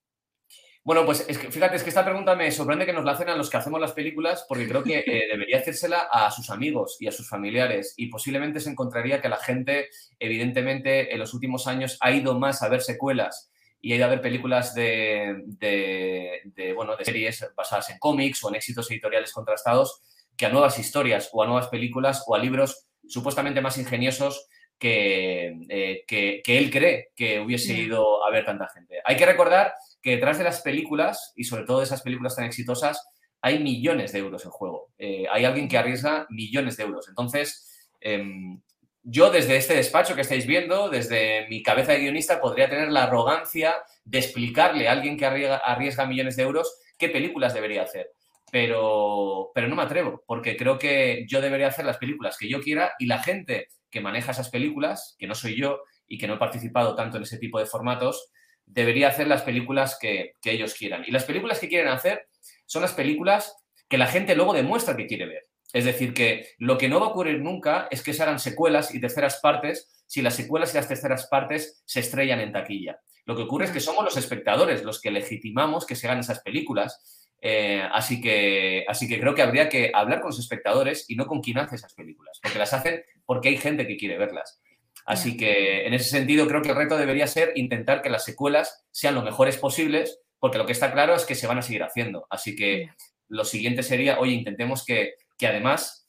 Bueno, 0.83 1.05
pues 1.05 1.25
es 1.27 1.37
que, 1.37 1.51
fíjate, 1.51 1.75
es 1.75 1.83
que 1.83 1.89
esta 1.89 2.03
pregunta 2.03 2.35
me 2.35 2.49
sorprende 2.51 2.87
que 2.87 2.93
nos 2.93 3.05
la 3.05 3.11
hacen 3.11 3.29
a 3.29 3.35
los 3.35 3.51
que 3.51 3.57
hacemos 3.57 3.79
las 3.79 3.93
películas, 3.93 4.45
porque 4.49 4.67
creo 4.67 4.83
que 4.83 4.99
eh, 4.99 5.27
debería 5.31 5.59
hacérsela 5.59 6.07
a 6.11 6.31
sus 6.31 6.49
amigos 6.49 6.97
y 6.99 7.07
a 7.07 7.11
sus 7.11 7.29
familiares. 7.29 7.93
Y 7.97 8.07
posiblemente 8.07 8.59
se 8.59 8.71
encontraría 8.71 9.21
que 9.21 9.29
la 9.29 9.37
gente, 9.37 9.89
evidentemente, 10.19 11.13
en 11.13 11.19
los 11.19 11.35
últimos 11.35 11.67
años 11.67 11.97
ha 12.01 12.11
ido 12.11 12.37
más 12.39 12.63
a 12.63 12.69
ver 12.69 12.81
secuelas 12.81 13.51
y 13.79 13.93
ha 13.93 13.95
ido 13.95 14.05
a 14.05 14.09
ver 14.09 14.21
películas 14.21 14.73
de, 14.73 15.43
de, 15.45 16.73
bueno, 16.73 16.95
de 16.95 17.05
series 17.05 17.47
basadas 17.55 17.89
en 17.91 17.99
cómics 17.99 18.43
o 18.43 18.49
en 18.49 18.55
éxitos 18.55 18.89
editoriales 18.89 19.33
contrastados 19.33 20.01
que 20.35 20.45
a 20.45 20.49
nuevas 20.49 20.79
historias 20.79 21.29
o 21.31 21.43
a 21.43 21.47
nuevas 21.47 21.67
películas 21.67 22.23
o 22.27 22.35
a 22.35 22.39
libros 22.39 22.87
supuestamente 23.07 23.61
más 23.61 23.77
ingeniosos 23.77 24.47
eh, 24.89 26.03
que, 26.07 26.41
que, 26.43 26.57
él 26.57 26.71
cree 26.71 27.09
que 27.15 27.39
hubiese 27.39 27.73
ido 27.73 28.25
a 28.25 28.31
ver 28.31 28.45
tanta 28.45 28.67
gente. 28.69 28.99
Hay 29.05 29.15
que 29.15 29.25
recordar 29.25 29.73
que 30.01 30.11
detrás 30.11 30.37
de 30.37 30.43
las 30.43 30.61
películas, 30.61 31.33
y 31.35 31.43
sobre 31.43 31.65
todo 31.65 31.79
de 31.79 31.85
esas 31.85 32.01
películas 32.01 32.35
tan 32.35 32.45
exitosas, 32.45 33.07
hay 33.41 33.59
millones 33.59 34.11
de 34.11 34.19
euros 34.19 34.45
en 34.45 34.51
juego. 34.51 34.91
Eh, 34.97 35.25
hay 35.31 35.45
alguien 35.45 35.67
que 35.67 35.77
arriesga 35.77 36.27
millones 36.29 36.77
de 36.77 36.83
euros. 36.83 37.07
Entonces, 37.09 37.89
em, 37.99 38.61
yo 39.03 39.31
desde 39.31 39.57
este 39.57 39.75
despacho 39.75 40.15
que 40.15 40.21
estáis 40.21 40.45
viendo, 40.45 40.89
desde 40.89 41.47
mi 41.49 41.63
cabeza 41.63 41.93
de 41.93 41.99
guionista, 41.99 42.39
podría 42.39 42.69
tener 42.69 42.91
la 42.91 43.03
arrogancia 43.03 43.75
de 44.05 44.19
explicarle 44.19 44.87
a 44.87 44.91
alguien 44.91 45.17
que 45.17 45.25
arriesga, 45.25 45.57
arriesga 45.57 46.05
millones 46.05 46.35
de 46.35 46.43
euros 46.43 46.79
qué 46.97 47.09
películas 47.09 47.53
debería 47.53 47.83
hacer. 47.83 48.11
Pero, 48.51 49.51
pero 49.55 49.67
no 49.67 49.75
me 49.75 49.83
atrevo, 49.83 50.23
porque 50.27 50.57
creo 50.57 50.77
que 50.77 51.25
yo 51.27 51.41
debería 51.41 51.67
hacer 51.67 51.85
las 51.85 51.97
películas 51.97 52.37
que 52.37 52.49
yo 52.49 52.61
quiera 52.61 52.93
y 52.99 53.05
la 53.05 53.19
gente 53.23 53.67
que 53.91 54.01
maneja 54.01 54.31
esas 54.31 54.49
películas, 54.49 55.15
que 55.19 55.27
no 55.27 55.35
soy 55.35 55.55
yo 55.55 55.81
y 56.07 56.17
que 56.17 56.27
no 56.27 56.35
he 56.35 56.39
participado 56.39 56.95
tanto 56.95 57.17
en 57.17 57.23
ese 57.23 57.37
tipo 57.37 57.59
de 57.59 57.65
formatos, 57.65 58.31
debería 58.65 59.09
hacer 59.09 59.27
las 59.27 59.41
películas 59.41 59.97
que, 59.99 60.35
ellos 60.43 60.73
quieran. 60.73 61.03
Y 61.05 61.11
las 61.11 61.25
películas 61.25 61.59
que 61.59 61.69
quieren 61.69 61.89
hacer 61.89 62.27
son 62.65 62.81
las 62.81 62.93
películas 62.93 63.55
que 63.89 63.97
la 63.97 64.07
gente 64.07 64.35
luego 64.35 64.53
demuestra 64.53 64.95
que 64.95 65.07
quiere 65.07 65.25
ver. 65.25 65.47
Es 65.73 65.85
decir, 65.85 66.13
que 66.13 66.47
lo 66.57 66.77
que 66.77 66.89
no 66.89 66.99
va 66.99 67.07
a 67.07 67.09
ocurrir 67.09 67.39
nunca 67.39 67.87
es 67.91 68.01
que 68.01 68.13
se 68.13 68.23
hagan 68.23 68.39
secuelas 68.39 68.93
y 68.93 68.99
terceras 68.99 69.39
partes 69.41 70.03
si 70.07 70.21
las 70.21 70.35
secuelas 70.35 70.73
y 70.73 70.77
las 70.77 70.87
terceras 70.87 71.27
partes 71.27 71.83
se 71.85 72.01
estrellan 72.01 72.39
en 72.39 72.51
taquilla. 72.51 72.99
Lo 73.25 73.35
que 73.35 73.43
ocurre 73.43 73.65
es 73.65 73.71
que 73.71 73.79
somos 73.79 74.03
los 74.03 74.17
espectadores 74.17 74.83
los 74.83 74.99
que 74.99 75.11
legitimamos 75.11 75.85
que 75.85 75.95
se 75.95 76.07
hagan 76.07 76.19
esas 76.19 76.41
películas 76.41 77.20
eh, 77.43 77.83
así, 77.91 78.21
que, 78.21 78.85
así 78.87 79.07
que 79.07 79.19
creo 79.19 79.33
que 79.33 79.41
habría 79.41 79.67
que 79.67 79.91
hablar 79.93 80.21
con 80.21 80.29
los 80.29 80.39
espectadores 80.39 81.05
y 81.09 81.15
no 81.15 81.25
con 81.25 81.41
quien 81.41 81.57
hace 81.57 81.75
esas 81.75 81.95
películas, 81.95 82.39
porque 82.41 82.59
las 82.59 82.73
hacen 82.73 83.03
porque 83.25 83.49
hay 83.49 83.57
gente 83.57 83.87
que 83.87 83.97
quiere 83.97 84.17
verlas. 84.17 84.61
Así 85.05 85.35
que 85.35 85.87
en 85.87 85.93
ese 85.95 86.09
sentido 86.09 86.47
creo 86.47 86.61
que 86.61 86.69
el 86.69 86.75
reto 86.75 86.97
debería 86.97 87.25
ser 87.25 87.53
intentar 87.55 88.03
que 88.03 88.11
las 88.11 88.23
secuelas 88.23 88.85
sean 88.91 89.15
lo 89.15 89.23
mejores 89.23 89.57
posibles, 89.57 90.19
porque 90.37 90.59
lo 90.59 90.67
que 90.67 90.73
está 90.73 90.91
claro 90.91 91.15
es 91.15 91.25
que 91.25 91.33
se 91.33 91.47
van 91.47 91.57
a 91.57 91.63
seguir 91.63 91.81
haciendo. 91.83 92.27
Así 92.29 92.55
que 92.55 92.91
lo 93.27 93.43
siguiente 93.43 93.81
sería, 93.81 94.19
oye, 94.19 94.33
intentemos 94.33 94.85
que, 94.85 95.15
además 95.41 96.07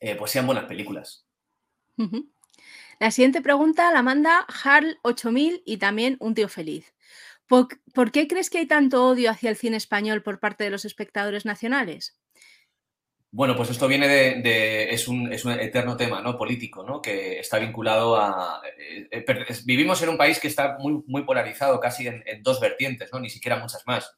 eh, 0.00 0.16
pues 0.16 0.32
sean 0.32 0.46
buenas 0.46 0.64
películas. 0.64 1.24
La 2.98 3.12
siguiente 3.12 3.40
pregunta 3.42 3.92
la 3.92 4.02
manda 4.02 4.44
Harl 4.64 4.98
8000 5.02 5.62
y 5.64 5.76
también 5.76 6.16
un 6.18 6.34
tío 6.34 6.48
feliz. 6.48 6.95
¿Por, 7.46 8.10
qué 8.12 8.26
crees 8.26 8.50
que 8.50 8.58
hay 8.58 8.66
tanto 8.66 9.06
odio 9.06 9.30
hacia 9.30 9.50
el 9.50 9.56
cine 9.56 9.76
español 9.76 10.22
por 10.22 10.40
parte 10.40 10.64
de 10.64 10.70
los 10.70 10.84
espectadores 10.84 11.44
nacionales? 11.44 12.18
Bueno, 13.30 13.54
pues 13.54 13.70
esto 13.70 13.86
viene 13.86 14.08
de, 14.08 14.90
es, 14.90 15.06
un, 15.08 15.32
eterno 15.32 15.96
tema 15.96 16.22
¿no? 16.22 16.36
político, 16.36 16.82
¿no? 16.82 17.00
que 17.00 17.38
está 17.38 17.58
vinculado 17.58 18.16
a... 18.16 18.62
Eh, 18.78 19.08
eh, 19.10 19.24
vivimos 19.64 20.02
en 20.02 20.08
un 20.08 20.16
país 20.16 20.40
que 20.40 20.48
está 20.48 20.76
muy, 20.78 21.02
muy 21.06 21.22
polarizado, 21.22 21.78
casi 21.78 22.08
en, 22.08 22.24
dos 22.42 22.60
vertientes, 22.60 23.10
¿no? 23.12 23.20
ni 23.20 23.30
siquiera 23.30 23.58
muchas 23.58 23.82
más. 23.86 24.10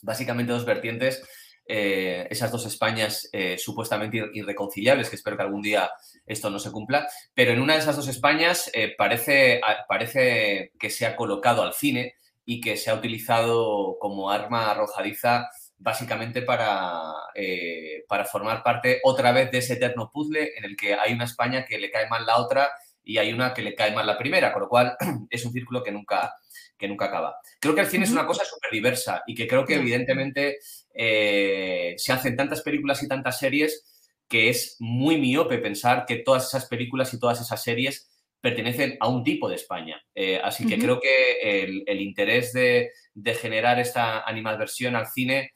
Básicamente 0.00 0.52
dos 0.52 0.64
vertientes, 0.64 1.22
eh, 1.66 2.26
esas 2.30 2.50
dos 2.50 2.64
Españas 2.66 3.30
supuestamente 3.58 4.30
irreconciliables, 4.32 5.10
que 5.10 5.16
espero 5.16 5.36
que 5.36 5.42
algún 5.42 5.62
día 5.62 5.90
esto 6.26 6.48
no 6.48 6.58
se 6.58 6.72
cumpla, 6.72 7.08
pero 7.34 7.52
en 7.52 7.60
una 7.60 7.74
de 7.74 7.80
esas 7.80 7.96
dos 7.96 8.08
Españas 8.08 8.70
parece, 8.96 9.60
parece 9.88 10.72
que 10.78 10.90
se 10.90 11.06
ha 11.06 11.16
colocado 11.16 11.62
al 11.62 11.74
cine 11.74 12.16
y 12.44 12.60
que 12.60 12.76
se 12.76 12.90
ha 12.90 12.94
utilizado 12.94 13.96
como 14.00 14.30
arma 14.30 14.70
arrojadiza 14.70 15.48
básicamente 15.78 16.42
para, 16.42 17.12
eh, 17.34 18.04
para 18.08 18.24
formar 18.24 18.62
parte 18.62 19.00
otra 19.04 19.32
vez 19.32 19.50
de 19.50 19.58
ese 19.58 19.74
eterno 19.74 20.10
puzzle 20.12 20.52
en 20.56 20.64
el 20.64 20.76
que 20.76 20.94
hay 20.94 21.12
una 21.12 21.24
España 21.24 21.64
que 21.64 21.78
le 21.78 21.90
cae 21.90 22.08
mal 22.08 22.24
la 22.24 22.38
otra 22.38 22.70
y 23.04 23.18
hay 23.18 23.32
una 23.32 23.52
que 23.52 23.62
le 23.62 23.74
cae 23.74 23.92
mal 23.92 24.06
la 24.06 24.18
primera, 24.18 24.52
con 24.52 24.62
lo 24.62 24.68
cual 24.68 24.96
es 25.30 25.44
un 25.44 25.52
círculo 25.52 25.82
que 25.82 25.90
nunca, 25.90 26.34
que 26.78 26.88
nunca 26.88 27.06
acaba. 27.06 27.36
Creo 27.60 27.74
que 27.74 27.80
el 27.80 27.88
cine 27.88 28.04
es 28.04 28.12
una 28.12 28.26
cosa 28.26 28.44
súper 28.44 28.70
diversa 28.70 29.22
y 29.26 29.34
que 29.34 29.48
creo 29.48 29.64
que 29.64 29.74
evidentemente 29.74 30.58
eh, 30.94 31.94
se 31.96 32.12
hacen 32.12 32.36
tantas 32.36 32.62
películas 32.62 33.02
y 33.02 33.08
tantas 33.08 33.38
series 33.38 33.84
que 34.28 34.48
es 34.48 34.76
muy 34.78 35.18
miope 35.18 35.58
pensar 35.58 36.06
que 36.06 36.16
todas 36.16 36.46
esas 36.46 36.66
películas 36.66 37.12
y 37.12 37.18
todas 37.18 37.40
esas 37.40 37.62
series 37.62 38.08
pertenecen 38.42 38.96
a 39.00 39.08
un 39.08 39.24
tipo 39.24 39.48
de 39.48 39.54
España. 39.54 40.02
Eh, 40.14 40.38
así 40.42 40.66
que 40.66 40.78
creo 40.78 41.00
que 41.00 41.62
el, 41.86 42.00
interés 42.00 42.52
de, 42.52 42.90
de, 43.14 43.34
generar 43.34 43.78
esta 43.78 44.22
animadversión 44.22 44.96
al 44.96 45.06
cine 45.06 45.52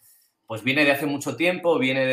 pues 0.46 0.62
viene 0.62 0.85
de 0.85 0.92
hace 0.92 1.07
mucho 1.07 1.37
tiempo, 1.37 1.79
viene 1.79 2.07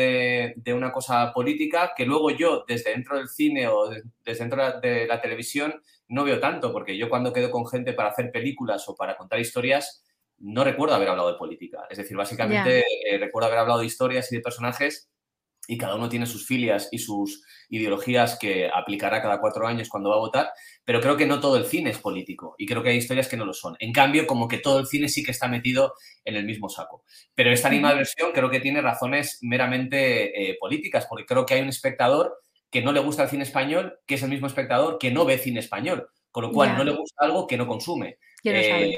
de, 0.56 0.74
una 0.74 0.92
cosa 0.92 1.32
política 1.32 1.92
que 1.96 2.04
luego 2.04 2.30
yo 2.30 2.64
desde 2.66 2.90
dentro 2.90 3.16
del 3.16 3.28
cine 3.28 3.68
o 3.68 3.88
desde 4.24 4.40
dentro 4.40 4.80
de 4.80 5.06
la 5.06 5.20
televisión 5.20 5.80
no 6.08 6.24
veo 6.24 6.40
tanto, 6.40 6.72
porque 6.72 6.96
yo 6.96 7.08
cuando 7.08 7.32
quedo 7.32 7.50
con 7.50 7.66
gente 7.66 7.92
para 7.92 8.08
hacer 8.08 8.32
películas 8.32 8.88
o 8.88 8.96
para 8.96 9.16
contar 9.16 9.38
historias, 9.38 10.04
no 10.38 10.64
recuerdo 10.64 10.96
haber 10.96 11.08
hablado 11.08 11.30
de 11.30 11.38
política. 11.38 11.86
Es 11.88 11.98
decir, 11.98 12.16
básicamente 12.16 12.84
eh, 13.08 13.18
recuerdo 13.18 13.46
haber 13.46 13.60
hablado 13.60 13.80
de 13.80 13.86
historias 13.86 14.30
y 14.32 14.36
de 14.36 14.42
personajes 14.42 15.08
y 15.66 15.78
cada 15.78 15.96
uno 15.96 16.08
tiene 16.08 16.26
sus 16.26 16.46
filias 16.46 16.88
y 16.92 16.98
sus 16.98 17.42
ideologías 17.68 18.38
que 18.38 18.70
aplicará 18.72 19.22
cada 19.22 19.40
cuatro 19.40 19.66
años 19.66 19.88
cuando 19.88 20.10
va 20.10 20.16
a 20.16 20.20
votar, 20.20 20.50
pero 20.84 21.00
creo 21.00 21.16
que 21.16 21.26
no 21.26 21.40
todo 21.40 21.56
el 21.56 21.64
cine 21.66 21.90
es 21.90 21.98
político 21.98 22.54
y 22.58 22.66
creo 22.66 22.82
que 22.82 22.90
hay 22.90 22.96
historias 22.96 23.28
que 23.28 23.36
no 23.36 23.44
lo 23.44 23.52
son. 23.52 23.76
En 23.78 23.92
cambio, 23.92 24.26
como 24.26 24.48
que 24.48 24.58
todo 24.58 24.78
el 24.78 24.86
cine 24.86 25.08
sí 25.08 25.22
que 25.22 25.30
está 25.30 25.48
metido 25.48 25.94
en 26.24 26.36
el 26.36 26.44
mismo 26.44 26.68
saco. 26.68 27.04
Pero 27.34 27.50
esta 27.50 27.68
animada 27.68 27.94
versión 27.94 28.32
creo 28.32 28.50
que 28.50 28.60
tiene 28.60 28.80
razones 28.80 29.38
meramente 29.42 30.50
eh, 30.50 30.56
políticas, 30.60 31.06
porque 31.08 31.26
creo 31.26 31.46
que 31.46 31.54
hay 31.54 31.62
un 31.62 31.68
espectador 31.68 32.38
que 32.70 32.82
no 32.82 32.92
le 32.92 33.00
gusta 33.00 33.22
el 33.22 33.28
cine 33.28 33.44
español, 33.44 34.00
que 34.06 34.16
es 34.16 34.22
el 34.22 34.30
mismo 34.30 34.46
espectador 34.46 34.98
que 34.98 35.10
no 35.10 35.24
ve 35.24 35.38
cine 35.38 35.60
español, 35.60 36.08
con 36.30 36.42
lo 36.42 36.52
cual 36.52 36.76
no 36.76 36.84
le 36.84 36.92
gusta 36.92 37.24
algo 37.24 37.46
que 37.46 37.56
no 37.56 37.66
consume. 37.66 38.18
Eh, 38.42 38.94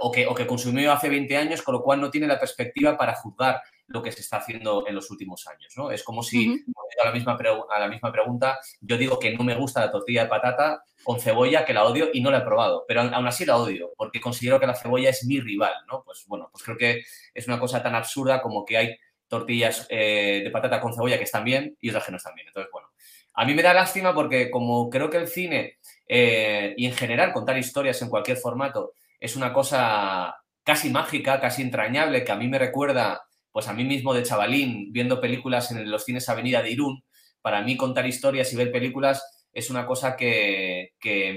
o, 0.00 0.10
que, 0.10 0.26
o 0.26 0.34
que 0.34 0.46
consumió 0.46 0.92
hace 0.92 1.08
20 1.08 1.36
años, 1.36 1.62
con 1.62 1.74
lo 1.74 1.82
cual 1.82 2.00
no 2.00 2.10
tiene 2.10 2.26
la 2.26 2.40
perspectiva 2.40 2.96
para 2.96 3.14
juzgar 3.14 3.62
lo 3.86 4.02
que 4.02 4.12
se 4.12 4.20
está 4.20 4.38
haciendo 4.38 4.86
en 4.86 4.94
los 4.94 5.10
últimos 5.10 5.46
años. 5.46 5.72
¿no? 5.76 5.90
Es 5.90 6.02
como 6.02 6.22
si, 6.22 6.64
a, 7.02 7.06
la 7.06 7.12
misma 7.12 7.36
a 7.70 7.78
la 7.78 7.88
misma 7.88 8.12
pregunta, 8.12 8.58
yo 8.80 8.96
digo 8.96 9.18
que 9.18 9.36
no 9.36 9.44
me 9.44 9.54
gusta 9.54 9.80
la 9.80 9.90
tortilla 9.90 10.24
de 10.24 10.28
patata 10.28 10.82
con 11.02 11.20
cebolla, 11.20 11.64
que 11.64 11.74
la 11.74 11.84
odio 11.84 12.08
y 12.12 12.20
no 12.20 12.30
la 12.30 12.38
he 12.38 12.42
probado, 12.42 12.84
pero 12.88 13.02
aún 13.02 13.26
así 13.26 13.44
la 13.44 13.56
odio, 13.56 13.90
porque 13.96 14.20
considero 14.20 14.58
que 14.58 14.66
la 14.66 14.74
cebolla 14.74 15.10
es 15.10 15.24
mi 15.26 15.40
rival. 15.40 15.74
¿no? 15.90 16.02
Pues 16.04 16.24
bueno, 16.26 16.48
pues 16.50 16.64
creo 16.64 16.76
que 16.76 17.04
es 17.34 17.46
una 17.46 17.58
cosa 17.58 17.82
tan 17.82 17.94
absurda 17.94 18.40
como 18.40 18.64
que 18.64 18.76
hay 18.76 18.96
tortillas 19.28 19.86
eh, 19.90 20.42
de 20.44 20.50
patata 20.50 20.80
con 20.80 20.94
cebolla 20.94 21.18
que 21.18 21.24
están 21.24 21.44
bien 21.44 21.76
y 21.80 21.90
otras 21.90 22.04
que 22.04 22.12
no 22.12 22.16
están 22.16 22.34
bien. 22.34 22.48
Entonces, 22.48 22.70
bueno, 22.72 22.88
a 23.34 23.44
mí 23.44 23.54
me 23.54 23.62
da 23.62 23.74
lástima 23.74 24.14
porque 24.14 24.50
como 24.50 24.88
creo 24.88 25.10
que 25.10 25.16
el 25.16 25.28
cine 25.28 25.78
eh, 26.06 26.74
y 26.76 26.86
en 26.86 26.92
general 26.92 27.32
contar 27.32 27.58
historias 27.58 28.00
en 28.02 28.08
cualquier 28.08 28.36
formato 28.36 28.92
es 29.18 29.36
una 29.36 29.52
cosa 29.52 30.36
casi 30.62 30.90
mágica, 30.90 31.40
casi 31.40 31.62
entrañable, 31.62 32.24
que 32.24 32.32
a 32.32 32.36
mí 32.36 32.48
me 32.48 32.58
recuerda 32.58 33.22
pues 33.54 33.68
a 33.68 33.72
mí 33.72 33.84
mismo 33.84 34.12
de 34.12 34.24
chavalín, 34.24 34.92
viendo 34.92 35.20
películas 35.20 35.70
en 35.70 35.88
los 35.88 36.04
cines 36.04 36.28
Avenida 36.28 36.60
de 36.60 36.72
Irún, 36.72 37.04
para 37.40 37.62
mí 37.62 37.76
contar 37.76 38.04
historias 38.04 38.52
y 38.52 38.56
ver 38.56 38.72
películas 38.72 39.22
es 39.52 39.70
una 39.70 39.86
cosa 39.86 40.16
que, 40.16 40.90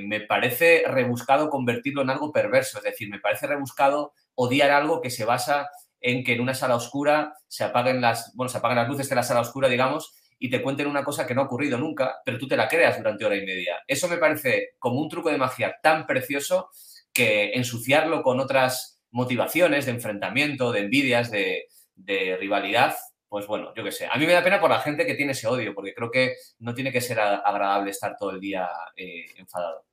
me 0.07 0.21
parece 0.21 0.83
rebuscado 0.87 1.51
convertirlo 1.51 2.01
en 2.01 2.09
algo 2.09 2.31
perverso. 2.31 2.79
Es 2.79 2.85
decir, 2.85 3.07
me 3.07 3.19
parece 3.19 3.45
rebuscado 3.45 4.13
odiar 4.33 4.71
algo 4.71 4.99
que 4.99 5.11
se 5.11 5.25
basa 5.25 5.69
en 6.01 6.23
que 6.23 6.33
en 6.33 6.41
una 6.41 6.55
sala 6.55 6.75
oscura 6.75 7.35
se 7.47 7.63
apaguen 7.63 8.01
las, 8.01 8.33
bueno, 8.33 8.49
se 8.49 8.57
apaguen 8.57 8.77
las 8.77 8.89
luces 8.89 9.07
de 9.07 9.15
la 9.15 9.21
sala 9.21 9.41
oscura, 9.41 9.69
digamos, 9.69 10.15
y 10.39 10.49
te 10.49 10.63
cuenten 10.63 10.87
una 10.87 11.03
cosa 11.03 11.27
que 11.27 11.35
no 11.35 11.41
ha 11.41 11.45
ocurrido 11.45 11.77
nunca, 11.77 12.15
pero 12.25 12.39
tú 12.39 12.47
te 12.47 12.57
la 12.57 12.67
creas 12.67 12.97
durante 12.97 13.25
hora 13.25 13.35
y 13.35 13.45
media. 13.45 13.75
Eso 13.85 14.07
me 14.07 14.17
parece 14.17 14.69
como 14.79 14.99
un 14.99 15.07
truco 15.07 15.29
de 15.29 15.37
magia 15.37 15.75
tan 15.83 16.07
precioso 16.07 16.71
que 17.13 17.51
ensuciarlo 17.53 18.23
con 18.23 18.39
otras 18.39 19.03
motivaciones 19.11 19.85
de 19.85 19.91
enfrentamiento, 19.91 20.71
de 20.71 20.79
envidias, 20.79 21.29
de, 21.29 21.65
de 21.97 22.37
rivalidad, 22.37 22.95
pues 23.27 23.45
bueno, 23.45 23.73
yo 23.75 23.83
qué 23.83 23.91
sé. 23.91 24.07
A 24.09 24.17
mí 24.17 24.25
me 24.25 24.33
da 24.33 24.43
pena 24.43 24.59
por 24.59 24.69
la 24.69 24.79
gente 24.79 25.05
que 25.05 25.15
tiene 25.15 25.33
ese 25.33 25.47
odio, 25.47 25.73
porque 25.73 25.93
creo 25.93 26.09
que 26.09 26.35
no 26.59 26.73
tiene 26.73 26.91
que 26.91 27.01
ser 27.01 27.19
agradable 27.19 27.91
estar 27.91 28.15
todo 28.17 28.31
el 28.31 28.39
día 28.39 28.69
eh, 28.95 29.25
enfadado. 29.35 29.85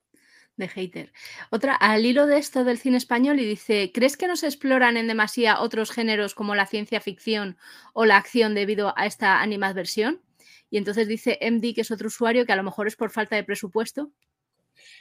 De 0.56 0.68
hater. 0.68 1.12
Otra, 1.50 1.74
al 1.74 2.06
hilo 2.06 2.26
de 2.26 2.38
esto 2.38 2.62
del 2.62 2.78
cine 2.78 2.96
español, 2.96 3.40
y 3.40 3.44
dice: 3.44 3.90
¿Crees 3.92 4.16
que 4.16 4.28
no 4.28 4.36
se 4.36 4.46
exploran 4.46 4.96
en 4.96 5.08
demasía 5.08 5.60
otros 5.60 5.90
géneros 5.90 6.36
como 6.36 6.54
la 6.54 6.66
ciencia 6.66 7.00
ficción 7.00 7.58
o 7.92 8.04
la 8.04 8.16
acción 8.16 8.54
debido 8.54 8.96
a 8.96 9.06
esta 9.06 9.40
animadversión? 9.40 10.22
Y 10.70 10.78
entonces 10.78 11.08
dice 11.08 11.38
MD, 11.40 11.74
que 11.74 11.80
es 11.80 11.90
otro 11.90 12.06
usuario, 12.06 12.46
que 12.46 12.52
a 12.52 12.56
lo 12.56 12.62
mejor 12.62 12.86
es 12.86 12.94
por 12.94 13.10
falta 13.10 13.34
de 13.34 13.42
presupuesto. 13.42 14.12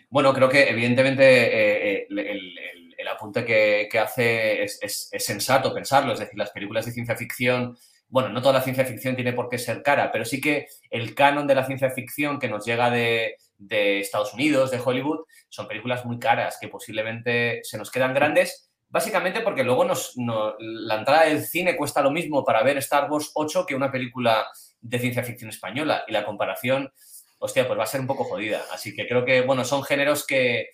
Bueno, 0.09 0.33
creo 0.33 0.49
que 0.49 0.69
evidentemente 0.69 1.23
eh, 1.23 1.93
eh, 1.93 2.07
el 2.09 2.19
el 2.19 2.82
apunte 3.07 3.45
que, 3.45 3.99
hace 3.99 4.63
es, 4.63 5.09
sensato 5.17 5.73
pensarlo. 5.73 6.13
Es 6.13 6.19
decir, 6.19 6.37
las 6.37 6.51
películas 6.51 6.85
de 6.85 6.91
ciencia 6.91 7.15
ficción, 7.15 7.77
bueno, 8.07 8.29
no 8.29 8.41
toda 8.41 8.55
la 8.55 8.61
ciencia 8.61 8.85
ficción 8.85 9.15
tiene 9.15 9.33
por 9.33 9.49
qué 9.49 9.57
ser 9.57 9.81
cara, 9.81 10.11
pero 10.11 10.25
sí 10.25 10.39
que 10.39 10.67
el 10.89 11.15
canon 11.15 11.47
de 11.47 11.55
la 11.55 11.65
ciencia 11.65 11.89
ficción 11.91 12.39
que 12.39 12.47
nos 12.47 12.65
llega 12.65 12.89
de, 12.89 13.37
Estados 13.69 14.33
Unidos, 14.33 14.71
de 14.71 14.81
Hollywood, 14.83 15.25
son 15.49 15.67
películas 15.67 16.05
muy 16.05 16.19
caras 16.19 16.57
que 16.59 16.67
posiblemente 16.67 17.61
se 17.63 17.77
nos 17.77 17.89
quedan 17.89 18.13
grandes. 18.13 18.69
Básicamente 18.89 19.41
porque 19.41 19.63
luego 19.63 19.85
nos, 19.85 20.13
la 20.17 20.95
entrada 20.99 21.23
del 21.23 21.43
cine 21.43 21.75
cuesta 21.75 22.01
lo 22.01 22.11
mismo 22.11 22.43
para 22.43 22.61
ver 22.61 22.77
Star 22.77 23.09
Wars 23.09 23.31
8 23.33 23.65
que 23.65 23.73
una 23.73 23.91
película 23.91 24.45
de 24.81 24.99
ciencia 24.99 25.23
ficción 25.23 25.49
española. 25.49 26.03
Y 26.07 26.11
la 26.11 26.25
comparación, 26.25 26.91
hostia, 27.39 27.65
pues 27.65 27.79
va 27.79 27.83
a 27.83 27.87
ser 27.87 28.01
un 28.01 28.07
poco 28.07 28.25
jodida. 28.25 28.63
Así 28.71 28.93
que 28.93 29.07
creo 29.07 29.25
que, 29.25 29.41
bueno, 29.41 29.63
son 29.63 29.83
géneros 29.83 30.27
que, 30.27 30.69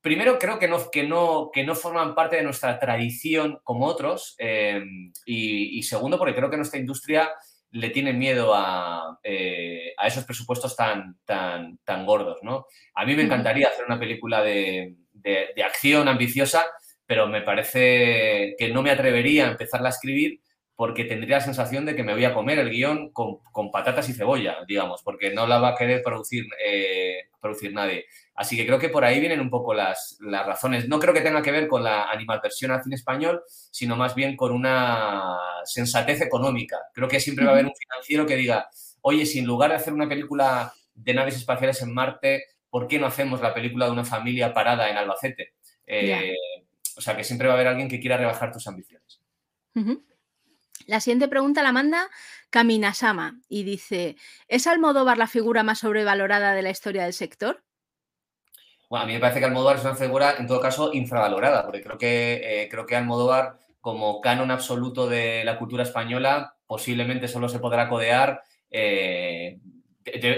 primero 0.00 0.38
creo 0.38 0.58
que 0.58 0.68
no, 0.68 0.90
que 0.90 1.06
no, 1.06 1.50
que 1.52 1.64
no 1.64 1.74
forman 1.74 2.14
parte 2.14 2.36
de 2.36 2.42
nuestra 2.42 2.78
tradición 2.78 3.60
como 3.64 3.86
otros 3.86 4.34
eh, 4.38 4.82
y, 5.24 5.82
segundo 5.82 6.18
porque 6.18 6.34
creo 6.34 6.50
que 6.50 6.56
nuestra 6.56 6.80
industria 6.80 7.30
le 7.72 7.90
tiene 7.90 8.12
miedo 8.12 8.52
a, 8.54 9.18
eh, 9.22 9.94
esos 10.04 10.24
presupuestos 10.24 10.74
tan, 10.74 11.18
tan, 11.24 11.78
tan 11.84 12.04
gordos. 12.04 12.38
¿no? 12.42 12.66
A 12.94 13.04
mí 13.04 13.14
me 13.14 13.22
encantaría 13.22 13.68
hacer 13.68 13.84
una 13.84 13.98
película 13.98 14.42
de, 14.42 14.96
de 15.12 15.62
acción 15.64 16.08
ambiciosa, 16.08 16.64
pero 17.06 17.28
me 17.28 17.42
parece 17.42 18.54
que 18.58 18.70
no 18.72 18.82
me 18.82 18.90
atrevería 18.90 19.46
a 19.46 19.50
empezarla 19.50 19.88
a 19.88 19.92
escribir 19.92 20.40
porque 20.80 21.04
tendría 21.04 21.36
la 21.36 21.44
sensación 21.44 21.84
de 21.84 21.94
que 21.94 22.02
me 22.02 22.14
voy 22.14 22.24
a 22.24 22.32
comer 22.32 22.58
el 22.58 22.70
guion 22.70 23.10
con, 23.10 23.70
patatas 23.70 24.08
y 24.08 24.14
cebolla, 24.14 24.64
digamos, 24.66 25.02
porque 25.02 25.30
no 25.30 25.46
la 25.46 25.58
va 25.58 25.68
a 25.68 25.74
querer 25.74 26.02
producir, 26.02 26.46
eh, 26.64 27.28
producir 27.38 27.74
nadie. 27.74 28.06
Así 28.34 28.56
que 28.56 28.64
creo 28.64 28.78
que 28.78 28.88
por 28.88 29.04
ahí 29.04 29.20
vienen 29.20 29.40
un 29.40 29.50
poco 29.50 29.74
las, 29.74 30.16
las 30.20 30.46
razones. 30.46 30.88
No 30.88 30.98
creo 30.98 31.12
que 31.12 31.20
tenga 31.20 31.42
que 31.42 31.50
ver 31.50 31.68
con 31.68 31.84
la 31.84 32.04
animadversión 32.04 32.70
al 32.70 32.82
cine 32.82 32.94
español, 32.96 33.42
sino 33.70 33.94
más 33.94 34.14
bien 34.14 34.38
con 34.38 34.52
una 34.52 35.36
sensatez 35.64 36.22
económica. 36.22 36.78
Creo 36.94 37.08
que 37.08 37.20
siempre 37.20 37.44
va 37.44 37.50
a 37.50 37.54
haber 37.56 37.66
un 37.66 37.76
financiero 37.76 38.24
que 38.24 38.36
diga, 38.36 38.70
oye, 39.02 39.26
si 39.26 39.40
en 39.40 39.44
lugar 39.44 39.68
de 39.68 39.76
hacer 39.76 39.92
una 39.92 40.08
película 40.08 40.72
de 40.94 41.12
naves 41.12 41.36
espaciales 41.36 41.82
en 41.82 41.92
Marte, 41.92 42.44
¿por 42.70 42.88
qué 42.88 42.98
no 42.98 43.04
hacemos 43.04 43.42
la 43.42 43.52
película 43.52 43.84
de 43.84 43.92
una 43.92 44.06
familia 44.06 44.54
parada 44.54 44.88
en 44.88 44.96
Albacete? 44.96 45.52
Eh, 45.86 46.34
o 46.96 47.02
sea, 47.02 47.18
que 47.18 47.24
siempre 47.24 47.48
va 47.48 47.52
a 47.52 47.56
haber 47.56 47.68
alguien 47.68 47.90
que 47.90 48.00
quiera 48.00 48.16
rebajar 48.16 48.50
tus 48.50 48.66
ambiciones. 48.66 49.20
La 50.90 50.98
siguiente 50.98 51.28
pregunta 51.28 51.62
la 51.62 51.70
manda 51.70 52.10
Kaminasama 52.50 53.38
y 53.48 53.62
dice: 53.62 54.16
¿Es 54.48 54.66
Almodóvar 54.66 55.18
la 55.18 55.28
figura 55.28 55.62
más 55.62 55.78
sobrevalorada 55.78 56.52
de 56.52 56.62
la 56.62 56.70
historia 56.70 57.04
del 57.04 57.12
sector? 57.12 57.62
Bueno, 58.88 59.04
a 59.04 59.06
mí 59.06 59.12
me 59.12 59.20
parece 59.20 59.38
que 59.38 59.44
Almodóvar 59.44 59.76
es 59.76 59.84
una 59.84 59.94
figura, 59.94 60.34
en 60.36 60.48
todo 60.48 60.60
caso, 60.60 60.92
infravalorada, 60.92 61.64
porque 61.64 61.80
creo 61.84 61.96
que, 61.96 62.40
eh, 62.42 62.68
creo 62.68 62.86
que 62.86 62.96
Almodóvar, 62.96 63.60
como 63.80 64.20
canon 64.20 64.50
absoluto 64.50 65.08
de 65.08 65.44
la 65.44 65.60
cultura 65.60 65.84
española, 65.84 66.56
posiblemente 66.66 67.28
solo 67.28 67.48
se 67.48 67.60
podrá 67.60 67.88
codear. 67.88 68.42
Eh, 68.68 69.60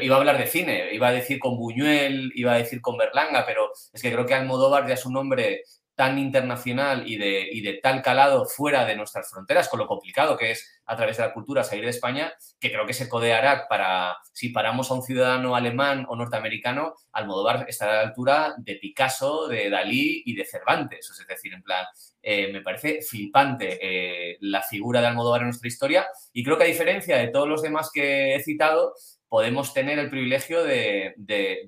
iba 0.03 0.17
a 0.17 0.19
hablar 0.19 0.37
de 0.37 0.47
cine, 0.47 0.93
iba 0.93 1.09
a 1.09 1.13
decir 1.13 1.39
con 1.39 1.57
Buñuel, 1.57 2.31
iba 2.35 2.53
a 2.53 2.59
decir 2.59 2.83
con 2.83 2.99
Berlanga, 2.99 3.47
pero 3.47 3.71
es 3.91 4.03
que 4.03 4.13
creo 4.13 4.27
que 4.27 4.35
Almodóvar 4.35 4.87
ya 4.87 4.95
es 4.95 5.07
un 5.07 5.17
hombre 5.17 5.63
tan 5.95 6.19
internacional 6.19 7.07
y 7.07 7.17
de, 7.17 7.51
de 7.63 7.81
tal 7.83 8.03
calado 8.03 8.45
fuera 8.47 8.85
de 8.85 8.97
nuestras 8.97 9.31
fronteras, 9.31 9.69
con 9.69 9.79
lo 9.79 9.87
complicado 9.87 10.37
que 10.37 10.53
es 10.53 10.83
a 10.87 10.97
través 10.97 11.17
de 11.17 11.25
la 11.25 11.33
cultura 11.33 11.65
salir 11.65 11.85
de 11.85 11.91
España, 11.91 12.33
que 12.59 12.71
creo 12.71 12.87
que 12.87 12.93
se 12.93 13.09
codeará 13.09 13.67
para, 13.69 14.17
si 14.33 14.49
paramos 14.49 14.91
a 14.91 14.95
un 14.95 15.03
ciudadano 15.03 15.55
alemán 15.55 16.07
o 16.09 16.17
norteamericano, 16.17 16.95
Almodóvar 17.13 17.67
estará 17.69 17.93
a 17.93 17.97
la 17.97 18.09
altura 18.09 18.55
de 18.59 18.77
Picasso, 18.77 19.49
de 19.49 19.71
Dalí 19.71 20.23
y 20.25 20.35
de 20.35 20.45
Cervantes. 20.45 21.11
Es 21.11 21.27
decir, 21.27 21.53
en 21.53 21.63
plan, 21.63 21.85
eh, 22.23 22.53
me 22.53 22.63
parece 22.63 23.03
flipante 23.03 23.79
eh, 23.81 24.39
la 24.41 24.63
figura 24.63 25.01
de 25.01 25.09
Almodóvar 25.09 25.43
en 25.43 25.49
nuestra 25.49 25.69
historia 25.69 26.07
y 26.33 26.43
creo 26.43 26.57
que 26.57 26.65
a 26.65 26.69
diferencia 26.69 27.17
de 27.19 27.29
todos 27.29 27.49
los 27.49 27.63
demás 27.63 27.91
que 27.93 28.35
he 28.35 28.43
citado, 28.43 28.95
podemos 29.33 29.73
tener 29.73 29.99
el 29.99 30.11
privilegio 30.11 30.63
de, 30.63 31.15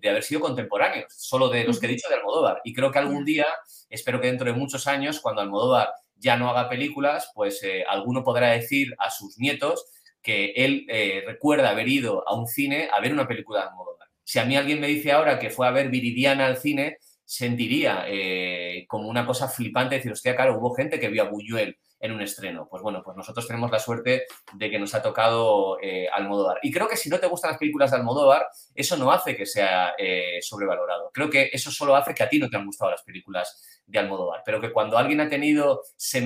haber 0.07 0.23
sido 0.23 0.43
contemporáneos, 0.43 1.07
solo 1.17 1.49
de 1.49 1.65
los 1.65 1.81
que 1.81 1.87
he 1.87 1.89
dicho 1.89 2.11
de 2.11 2.17
Almodóvar. 2.17 2.61
Y 2.63 2.75
creo 2.75 2.91
que 2.91 2.99
algún 2.99 3.25
día, 3.25 3.47
espero 3.89 4.21
que 4.21 4.27
dentro 4.27 4.45
de 4.45 4.53
muchos 4.53 4.87
años, 4.87 5.19
cuando 5.19 5.41
Almodóvar 5.41 5.89
ya 6.15 6.37
no 6.37 6.51
haga 6.51 6.69
películas, 6.69 7.31
pues 7.35 7.63
eh, 7.63 7.83
alguno 7.89 8.23
podrá 8.23 8.51
decir 8.51 8.95
a 8.99 9.09
sus 9.09 9.39
nietos 9.39 9.87
que 10.21 10.53
él 10.57 10.87
recuerda 11.27 11.71
haber 11.71 11.89
ido 11.89 12.29
a 12.29 12.35
un 12.35 12.47
cine 12.47 12.91
a 12.93 13.01
ver 13.01 13.15
una 13.15 13.27
película 13.27 13.61
de 13.61 13.69
Almodóvar. 13.69 14.09
Si 14.25 14.39
a 14.39 14.45
mí 14.45 14.59
alguien 14.59 14.79
me 14.79 14.89
dice 14.89 15.13
ahora 15.13 15.39
que 15.39 15.49
fue 15.49 15.67
a 15.67 15.71
ver 15.71 15.89
Viridiana 15.89 16.45
al 16.45 16.59
cine, 16.59 16.99
sentiría 17.25 18.05
eh, 18.09 18.85
como 18.89 19.09
una 19.09 19.25
cosa 19.25 19.49
flipante 19.49 19.95
decir, 19.97 20.13
hostia, 20.13 20.37
claro, 20.37 20.59
hubo 20.59 20.75
gente 20.75 21.01
que 21.01 21.09
vio 21.09 21.23
a 21.23 21.31
Buñuel 21.31 21.79
en 22.01 22.13
un 22.13 22.21
estreno. 22.21 22.69
Pues 22.69 22.83
bueno, 22.83 23.03
pues 23.03 23.17
nosotros 23.17 23.47
tenemos 23.47 23.71
la 23.71 23.79
suerte 23.79 24.27
de 24.53 24.71
que 24.71 24.79
nos 24.79 24.95
ha 24.95 25.03
tocado 25.03 25.79
eh, 25.81 26.09
Almodóvar. 26.13 26.59
Y 26.63 26.71
creo 26.71 26.89
que 26.89 26.97
si 26.97 27.09
no 27.09 27.19
te 27.19 27.27
gustan 27.27 27.53
las 27.53 27.59
películas 27.59 27.91
de 27.91 27.97
Almodóvar, 27.97 28.47
eso 28.75 28.97
no 28.97 29.11
hace 29.11 29.37
que 29.37 29.47
sea 29.47 29.95
eh, 29.99 30.39
sobrevalorado. 30.43 31.11
Creo 31.13 31.31
que 31.31 31.51
eso 31.53 31.71
solo 31.71 31.97
hace 31.97 32.15
que 32.15 32.23
a 32.23 32.29
ti 32.29 32.39
no 32.39 32.51
te 32.51 32.57
han 32.57 32.67
gustado 32.67 32.91
las 32.91 33.03
películas 33.03 33.83
de 33.87 33.99
Almodóvar. 33.99 34.43
Pero 34.45 34.61
que 34.61 34.73
cuando 34.73 34.99
alguien 34.99 35.21
ha 35.21 35.29
tenido, 35.29 35.83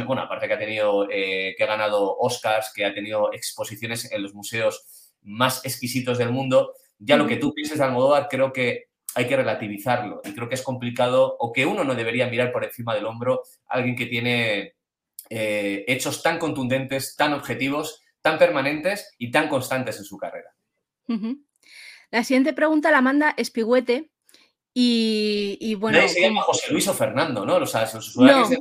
bueno, 0.06 0.22
aparte 0.22 0.48
que 0.48 0.54
ha 0.54 0.58
tenido, 0.58 1.06
que 1.08 1.56
ha 1.60 1.66
ganado 1.66 2.16
Oscars, 2.18 2.72
que 2.74 2.84
ha 2.84 2.94
tenido 2.94 3.32
exposiciones 3.32 4.10
en 4.10 4.22
los 4.22 4.34
museos 4.34 5.14
más 5.22 5.64
exquisitos 5.64 6.18
del 6.18 6.30
mundo, 6.30 6.74
ya 6.98 7.16
lo 7.16 7.26
que 7.26 7.36
tú 7.36 7.54
pienses 7.54 7.78
de 7.78 7.84
Almodóvar 7.84 8.28
creo 8.28 8.52
que 8.52 8.88
hay 9.14 9.26
que 9.26 9.36
relativizarlo. 9.36 10.20
Y 10.24 10.32
creo 10.32 10.48
que 10.48 10.54
es 10.54 10.62
complicado 10.62 11.36
o 11.38 11.52
que 11.52 11.66
uno 11.66 11.84
no 11.84 11.94
debería 11.94 12.28
mirar 12.28 12.52
por 12.52 12.64
encima 12.64 12.94
del 12.94 13.06
hombro 13.06 13.42
a 13.66 13.74
alguien 13.74 13.96
que 13.96 14.06
tiene 14.06 14.74
eh, 15.30 15.84
hechos 15.88 16.22
tan 16.22 16.38
contundentes, 16.38 17.16
tan 17.16 17.32
objetivos, 17.34 18.02
tan 18.22 18.38
permanentes 18.38 19.14
y 19.18 19.30
tan 19.30 19.48
constantes 19.48 19.98
en 19.98 20.04
su 20.04 20.16
carrera. 20.16 20.54
La 22.10 22.24
siguiente 22.24 22.52
pregunta 22.52 22.90
la 22.90 23.00
manda 23.00 23.34
Espigüete 23.36 24.10
y, 24.80 25.74
bueno. 25.74 26.06
se 26.06 26.20
llama 26.20 26.42
José 26.42 26.70
Luis 26.72 26.86
o 26.86 26.94
Fernando, 26.94 27.44
¿no? 27.44 27.56
O 27.56 27.66
sea, 27.66 27.90
usuarios 27.92 28.50
de 28.50 28.58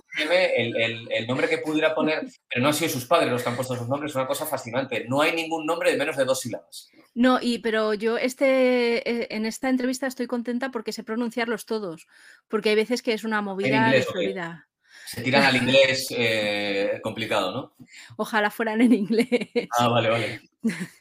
el, 0.56 1.08
el, 1.12 1.28
nombre 1.28 1.48
que 1.48 1.60
pudiera 1.60 1.94
poner, 1.94 2.26
pero 2.50 2.62
no 2.64 2.70
han 2.70 2.74
sido 2.74 2.90
sus 2.90 3.06
padres 3.06 3.32
los 3.32 3.44
que 3.44 3.50
han 3.50 3.56
puesto 3.56 3.76
sus 3.76 3.88
nombres, 3.88 4.12
es 4.12 4.16
una 4.16 4.26
cosa 4.26 4.48
fascinante. 4.48 5.06
No 5.08 5.22
hay 5.22 5.36
ningún 5.36 5.68
nombre 5.68 5.92
de 5.92 5.98
menos 5.98 6.18
de 6.18 6.26
dos 6.26 6.40
sílabas. 6.40 6.90
No, 7.14 7.40
y 7.40 7.60
pero 7.60 7.94
yo 7.94 8.18
este, 8.18 9.08
eh, 9.08 9.28
en 9.30 9.46
esta 9.46 9.70
entrevista 9.70 10.08
estoy 10.08 10.26
contenta 10.26 10.72
porque 10.72 10.92
sé 10.92 11.04
pronunciarlos 11.04 11.66
todos, 11.66 12.08
porque 12.48 12.70
hay 12.70 12.76
veces 12.76 13.04
que 13.04 13.14
es 13.14 13.24
una 13.24 13.42
movida 13.42 13.92
de 13.92 14.02
Florida. 14.02 14.67
Se 15.08 15.22
tiran 15.22 15.44
al 15.44 15.56
inglés 15.56 16.14
eh, 16.16 17.00
complicado, 17.02 17.54
¿no? 17.54 17.88
Ojalá 18.18 18.52
fueran 18.52 18.82
en 18.82 18.94
inglés. 18.94 19.30
Ah, 19.78 19.88
vale, 19.88 20.10
vale. 20.10 20.42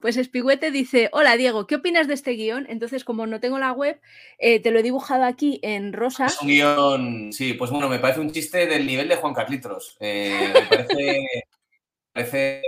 Pues 0.00 0.16
Espigüete 0.16 0.70
dice, 0.70 1.08
hola 1.12 1.36
Diego, 1.36 1.66
¿qué 1.66 1.74
opinas 1.74 2.06
de 2.06 2.14
este 2.14 2.32
guion? 2.32 2.66
Entonces, 2.68 3.02
como 3.02 3.26
no 3.26 3.40
tengo 3.40 3.58
la 3.58 3.72
web, 3.72 4.00
eh, 4.38 4.60
te 4.60 4.70
lo 4.70 4.78
he 4.78 4.84
dibujado 4.84 5.24
aquí 5.24 5.58
en 5.64 5.92
rosa. 5.92 6.26
Es 6.26 6.40
un 6.40 6.46
guion, 6.46 7.32
sí, 7.32 7.54
pues 7.54 7.72
bueno, 7.72 7.88
me 7.88 7.98
parece 7.98 8.20
un 8.20 8.30
chiste 8.30 8.66
del 8.68 8.86
nivel 8.86 9.08
de 9.08 9.16
Juan 9.16 9.34
Carlitos. 9.34 9.96
Eh, 9.98 10.52
me 10.54 10.62
parece, 10.66 11.26
parece 12.12 12.62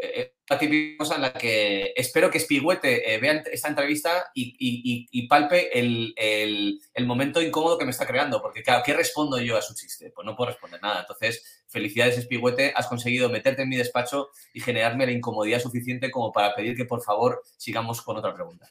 típica 0.57 1.15
en 1.15 1.21
la 1.21 1.33
que 1.33 1.93
espero 1.97 2.31
que 2.31 2.41
Spigüete 2.41 3.13
eh, 3.13 3.19
vea 3.19 3.43
esta 3.53 3.69
entrevista 3.69 4.31
y, 4.35 5.27
palpe 5.29 5.79
el, 5.79 6.81
momento 7.07 7.43
incómodo 7.43 7.77
que 7.77 7.85
me 7.85 7.91
está 7.91 8.07
creando, 8.07 8.41
porque 8.41 8.63
claro, 8.63 8.83
¿qué 8.87 8.95
respondo 8.95 9.39
yo 9.39 9.57
a 9.57 9.63
su 9.63 9.75
chiste? 9.75 10.11
Pues 10.15 10.25
no 10.25 10.37
puedo 10.37 10.51
responder 10.51 10.81
nada. 10.81 11.01
Entonces, 11.01 11.65
felicidades 11.67 12.23
Spigüete, 12.23 12.73
has 12.75 12.87
conseguido 12.87 13.29
meterte 13.29 13.63
en 13.63 13.69
mi 13.69 13.77
despacho 13.77 14.31
y 14.55 14.61
generarme 14.61 15.07
la 15.07 15.13
incomodidad 15.13 15.61
suficiente 15.61 16.11
como 16.11 16.33
para 16.33 16.55
pedir 16.55 16.77
que 16.77 16.85
por 16.85 17.03
favor 17.03 17.43
sigamos 17.57 18.01
con 18.01 18.17
otra 18.17 18.33
pregunta. 18.33 18.71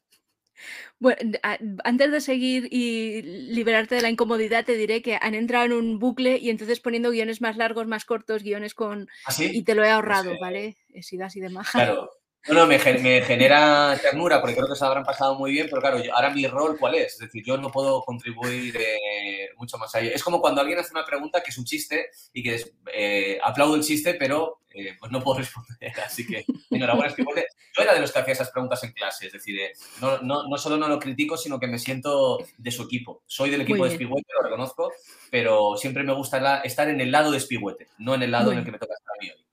Bueno, 1.00 1.38
antes 1.84 2.12
de 2.12 2.22
seguir 2.22 2.68
y 2.72 3.22
liberarte 3.22 3.96
de 3.96 4.02
la 4.02 4.10
incomodidad, 4.10 4.66
te 4.66 4.76
diré 4.76 5.02
que 5.02 5.18
han 5.22 5.36
entrado 5.36 5.66
en 5.66 5.74
un 5.74 6.00
bucle 6.00 6.38
y 6.38 6.50
entonces 6.50 6.80
poniendo 6.80 7.12
guiones 7.12 7.42
más 7.42 7.58
largos, 7.58 7.88
más 7.88 8.06
cortos, 8.06 8.44
guiones 8.44 8.74
con... 8.74 9.08
¿Ah, 9.26 9.34
y 9.40 9.64
te 9.64 9.76
lo 9.76 9.84
he 9.84 9.90
ahorrado, 9.90 10.34
¿vale? 10.40 10.78
He 10.90 11.04
sido 11.04 11.26
así 11.26 11.40
de 11.40 11.50
maja. 11.50 11.80
Claro. 11.84 12.10
No, 12.50 12.66
me, 12.66 12.80
genera 12.80 13.98
ternura 14.02 14.40
porque 14.40 14.56
creo 14.56 14.70
que 14.70 14.76
se 14.76 14.86
habrán 14.86 15.04
pasado 15.04 15.36
muy 15.36 15.52
bien, 15.52 15.68
pero 15.70 15.82
claro, 15.82 16.02
ahora 16.14 16.30
mi 16.30 16.48
rol, 16.48 16.78
¿cuál 16.80 16.96
es? 16.96 17.14
Es 17.14 17.20
decir, 17.20 17.44
yo 17.46 17.58
no 17.58 17.70
puedo 17.70 18.02
contribuir 18.04 18.76
eh, 18.78 19.50
mucho 19.58 19.78
más 19.78 19.94
allá. 19.94 20.12
Es 20.12 20.24
como 20.24 20.40
cuando 20.40 20.62
alguien 20.62 20.80
hace 20.80 20.92
una 20.92 21.06
pregunta 21.06 21.42
que 21.44 21.50
es 21.50 21.58
un 21.58 21.66
chiste 21.66 22.10
y 22.32 22.44
que 22.44 22.64
eh, 22.94 23.38
aplaudo 23.44 23.76
el 23.76 23.84
chiste, 23.84 24.14
pero 24.14 24.62
eh, 24.74 24.96
pues 24.98 25.12
no 25.12 25.22
puedo 25.22 25.40
responder. 25.40 25.92
Así 26.06 26.26
que, 26.26 26.46
enhorabuena. 26.72 27.14
Yo 27.18 27.84
era 27.84 27.94
de 27.94 28.00
los 28.00 28.12
que 28.14 28.20
hacía 28.20 28.34
esas 28.34 28.52
preguntas 28.52 28.82
en 28.84 28.94
clase, 28.94 29.28
es 29.28 29.34
decir, 29.34 29.60
no, 30.00 30.20
no, 30.20 30.48
no, 30.48 30.58
solo 30.58 30.78
no 30.78 30.88
lo 30.88 31.00
critico, 31.00 31.36
sino 31.36 31.60
que 31.60 31.68
me 31.68 31.80
siento 31.80 32.38
de 32.58 32.72
su 32.72 32.84
equipo. 32.84 33.24
Soy 33.28 33.50
del 33.50 33.62
equipo 33.62 33.84
de 33.84 33.92
Spigüete, 33.92 34.32
lo 34.34 34.44
reconozco, 34.44 34.94
pero 35.30 35.76
siempre 35.76 36.04
me 36.04 36.14
gusta 36.14 36.62
estar 36.62 36.88
en 36.90 37.02
el 37.02 37.12
lado 37.12 37.32
de 37.32 37.40
Spigüete, 37.40 37.88
no 37.98 38.16
en 38.16 38.24
el 38.24 38.32
lado 38.32 38.52
en 38.54 38.60
el 38.60 38.66
que 38.66 38.72
me 38.72 38.80
toca 38.80 38.94
estar 38.94 39.16
a 39.16 39.22
mí 39.22 39.30
hoy. 39.32 39.47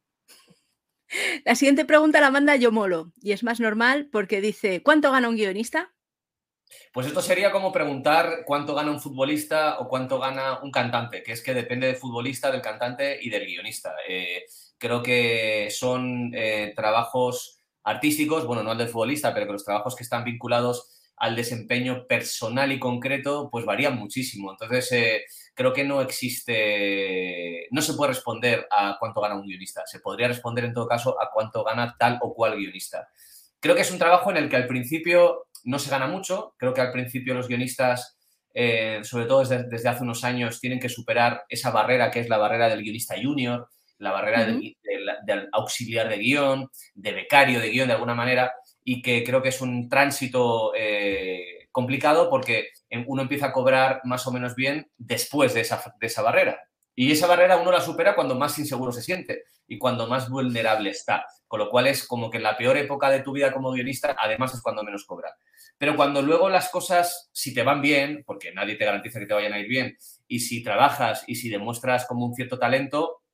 La 1.45 1.55
siguiente 1.55 1.85
pregunta 1.85 2.21
la 2.21 2.31
manda 2.31 2.57
Yomolo 2.57 3.13
y 3.21 3.33
es 3.33 3.43
más 3.43 3.61
normal 3.61 4.09
porque 4.11 4.41
dice, 4.41 4.83
¿cuánto 4.83 5.11
gana 5.13 5.29
un 5.29 5.37
guionista? 5.37 5.93
Pues 6.93 7.07
esto 7.07 7.21
sería 7.21 7.53
como 7.53 7.73
preguntar 7.73 8.43
cuánto 8.47 8.75
gana 8.75 8.91
un 8.91 9.01
futbolista 9.01 9.79
o 9.79 9.89
cuánto 9.89 10.19
gana 10.19 10.61
un 10.63 10.71
cantante, 10.71 11.23
que 11.23 11.33
es 11.33 11.43
que 11.43 11.55
depende 11.55 11.87
del 11.87 11.97
futbolista, 11.97 12.51
del 12.51 12.63
cantante 12.63 13.19
y 13.21 13.31
del 13.31 13.47
guionista. 13.47 13.95
Eh, 14.09 14.45
creo 14.79 15.03
que 15.03 15.69
son 15.71 16.33
eh, 16.35 16.73
trabajos 16.75 17.61
artísticos, 17.85 18.47
bueno, 18.47 18.63
no 18.63 18.73
el 18.73 18.79
del 18.79 18.89
futbolista, 18.89 19.33
pero 19.33 19.47
que 19.47 19.53
los 19.53 19.65
trabajos 19.65 19.95
que 19.95 20.03
están 20.03 20.25
vinculados 20.25 20.91
al 21.17 21.37
desempeño 21.37 22.07
personal 22.09 22.73
y 22.73 22.81
concreto, 22.81 23.49
pues 23.51 23.65
varían 23.65 23.97
muchísimo. 23.97 24.51
Entonces, 24.51 24.91
eh, 24.93 25.25
creo 25.55 25.73
que 25.73 25.85
no 25.85 26.03
existe, 26.03 27.69
no 27.71 27.81
se 27.81 27.95
puede 27.95 28.13
responder 28.13 28.67
a 28.71 28.97
cuánto 28.99 29.21
gana 29.21 29.37
un 29.37 29.47
guionista, 29.47 29.87
se 29.87 30.01
podría 30.01 30.29
responder 30.29 30.65
en 30.65 30.75
todo 30.75 30.89
caso 30.89 31.17
a 31.21 31.31
cuánto 31.33 31.63
gana 31.65 31.97
tal 31.99 32.19
o 32.21 32.35
cual 32.35 32.57
guionista. 32.57 33.09
Creo 33.61 33.75
que 33.75 33.83
es 33.83 33.91
un 33.91 33.99
trabajo 33.99 34.31
en 34.31 34.37
el 34.37 34.51
que 34.51 34.57
al 34.57 34.67
principio 34.67 35.47
no 35.65 35.79
se 35.79 35.91
gana 35.91 36.07
mucho, 36.07 36.55
creo 36.59 36.75
que 36.75 36.81
al 36.81 36.93
principio 36.93 37.35
los 37.35 37.49
guionistas, 37.49 38.19
eh, 38.53 39.01
sobre 39.05 39.27
todo 39.27 39.45
desde, 39.45 39.89
hace 39.89 40.03
unos 40.03 40.25
años, 40.25 40.61
tienen 40.61 40.81
que 40.81 40.89
superar 40.89 41.45
esa 41.49 41.71
barrera 41.71 42.11
que 42.11 42.21
es 42.21 42.29
la 42.29 42.39
barrera 42.39 42.69
del 42.69 42.83
guionista 42.83 43.15
junior, 43.21 43.69
la 43.99 44.11
barrera 44.11 44.45
del, 44.45 45.49
auxiliar 45.53 46.09
de 46.09 46.19
guion, 46.19 46.69
de 46.95 47.13
becario 47.13 47.61
de 47.61 47.71
guion 47.71 47.87
de 47.87 47.95
alguna 47.95 48.15
manera, 48.15 48.53
y 48.83 49.01
que 49.01 49.23
creo 49.25 49.41
que 49.41 49.49
es 49.49 49.61
un 49.61 49.89
tránsito 49.89 50.73
eh, 50.77 51.64
complicado 51.75 52.31
porque 52.31 52.69
uno 53.09 53.23
empieza 53.23 53.47
a 53.47 53.53
cobrar 53.53 54.01
más 54.05 54.25
o 54.29 54.33
menos 54.33 54.55
bien 54.55 54.93
después 54.97 55.55
de 55.55 55.63
esa, 55.63 55.83
de 56.01 56.23
barrera. 56.23 56.61
Y 56.95 57.11
esa 57.11 57.27
barrera 57.27 57.57
uno 57.57 57.73
la 57.73 57.81
supera 57.81 58.15
cuando 58.15 58.37
más 58.37 58.57
inseguro 58.61 58.93
se 58.93 59.03
siente 59.03 59.43
y 59.67 59.77
cuando 59.77 60.07
más 60.07 60.31
vulnerable 60.31 60.91
está. 60.91 61.27
Con 61.49 61.59
lo 61.59 61.69
cual 61.69 61.89
es 61.89 62.07
como 62.07 62.31
que 62.31 62.37
en 62.37 62.45
la 62.45 62.57
peor 62.57 62.77
época 62.77 63.11
de 63.11 63.23
tu 63.23 63.33
vida 63.33 63.53
como 63.53 63.73
guionista, 63.73 64.15
además 64.17 64.55
es 64.55 64.63
cuando 64.63 64.85
menos 64.85 65.05
cobra. 65.05 65.35
Pero 65.77 65.97
cuando 65.97 66.23
luego 66.23 66.49
las 66.49 66.69
cosas, 66.69 67.29
si 67.33 67.53
te 67.53 67.65
van 67.65 67.83
bien, 67.83 68.23
porque 68.25 68.53
nadie 68.53 68.77
te 68.77 68.85
garantiza 68.85 69.19
que 69.19 69.27
te 69.27 69.35
vayan 69.35 69.53
a 69.53 69.59
ir 69.59 69.67
bien, 69.67 69.99
y 70.29 70.39
si 70.39 70.63
trabajas 70.63 71.25
y 71.27 71.35
si 71.35 71.49
demuestras 71.49 72.07
como 72.07 72.25
un 72.25 72.37
cierto 72.37 72.57
talento, 72.57 73.25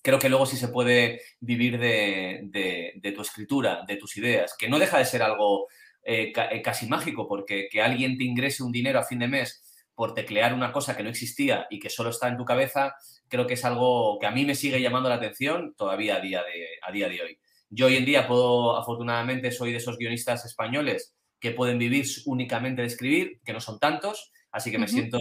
creo 0.00 0.20
que 0.20 0.28
luego 0.28 0.46
sí 0.46 0.56
se 0.56 0.68
puede 0.68 1.22
vivir 1.40 1.80
de, 1.80 3.12
tu 3.16 3.22
escritura, 3.22 3.82
de 3.84 3.96
tus 3.96 4.16
ideas, 4.16 4.54
que 4.56 4.68
no 4.68 4.78
deja 4.78 4.98
de 4.98 5.04
ser 5.04 5.22
algo 5.22 5.66
eh, 6.04 6.32
eh, 6.34 6.62
casi 6.62 6.86
mágico, 6.86 7.28
porque 7.28 7.68
que 7.70 7.82
alguien 7.82 8.16
te 8.16 8.24
ingrese 8.24 8.62
un 8.62 8.72
dinero 8.72 8.98
a 8.98 9.04
fin 9.04 9.18
de 9.18 9.28
mes 9.28 9.62
por 9.94 10.14
teclear 10.14 10.54
una 10.54 10.72
cosa 10.72 10.96
que 10.96 11.02
no 11.02 11.10
existía 11.10 11.66
y 11.68 11.78
que 11.78 11.90
solo 11.90 12.10
está 12.10 12.28
en 12.28 12.38
tu 12.38 12.44
cabeza, 12.44 12.94
creo 13.28 13.46
que 13.46 13.54
es 13.54 13.64
algo 13.64 14.18
que 14.18 14.26
a 14.26 14.30
mí 14.30 14.46
me 14.46 14.54
sigue 14.54 14.80
llamando 14.80 15.08
la 15.08 15.16
atención 15.16 15.74
todavía 15.76 16.16
a 16.16 16.20
día 16.20 16.42
de, 16.42 16.66
a 16.82 16.90
día 16.90 17.08
de 17.08 17.22
hoy. 17.22 17.38
Yo 17.68 17.86
hoy 17.86 17.96
en 17.96 18.04
día 18.04 18.26
puedo, 18.26 18.76
afortunadamente, 18.76 19.52
soy 19.52 19.72
de 19.72 19.76
esos 19.76 19.98
guionistas 19.98 20.44
españoles 20.44 21.14
que 21.38 21.52
pueden 21.52 21.78
vivir 21.78 22.06
únicamente 22.26 22.82
de 22.82 22.88
escribir, 22.88 23.40
que 23.44 23.52
no 23.52 23.60
son 23.60 23.78
tantos, 23.78 24.32
así 24.50 24.70
que 24.70 24.78
me 24.78 24.88
siento 24.88 25.20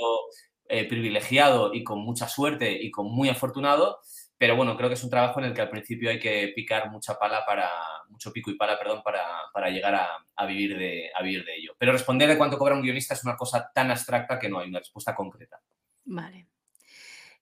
eh, 0.67 0.87
privilegiado 0.87 1.73
y 1.73 1.83
con 1.83 1.99
mucha 1.99 2.27
suerte 2.27 2.71
y 2.71 2.91
con 2.91 3.07
muy 3.11 3.29
afortunado 3.29 3.99
pero 4.39 4.55
bueno, 4.55 4.77
creo 4.77 4.87
que 4.87 4.95
es 4.95 5.03
un 5.03 5.09
trabajo 5.09 5.41
en 5.41 5.47
el 5.47 5.53
que 5.53 5.59
al 5.59 5.69
principio 5.69 6.09
hay 6.09 6.17
que 6.17 6.53
picar 6.55 6.89
mucha 6.89 7.19
pala 7.19 7.45
para, 7.45 7.69
mucho 8.07 8.31
pico 8.31 8.49
y 8.49 8.55
pala, 8.55 8.79
perdón, 8.79 9.03
para, 9.03 9.69
llegar 9.69 9.95
a, 9.95 10.45
vivir 10.45 10.77
de, 10.77 11.11
vivir 11.21 11.43
de 11.43 11.57
ello. 11.57 11.75
Pero 11.77 11.91
responder 11.91 12.29
de 12.29 12.37
cuánto 12.37 12.57
cobra 12.57 12.73
un 12.73 12.81
guionista 12.81 13.13
es 13.13 13.23
una 13.25 13.35
cosa 13.35 13.69
tan 13.75 13.91
abstracta 13.91 14.39
que 14.39 14.47
no 14.47 14.59
hay 14.59 14.69
una 14.69 14.79
respuesta 14.79 15.13
concreta. 15.13 15.59
Vale. 16.05 16.47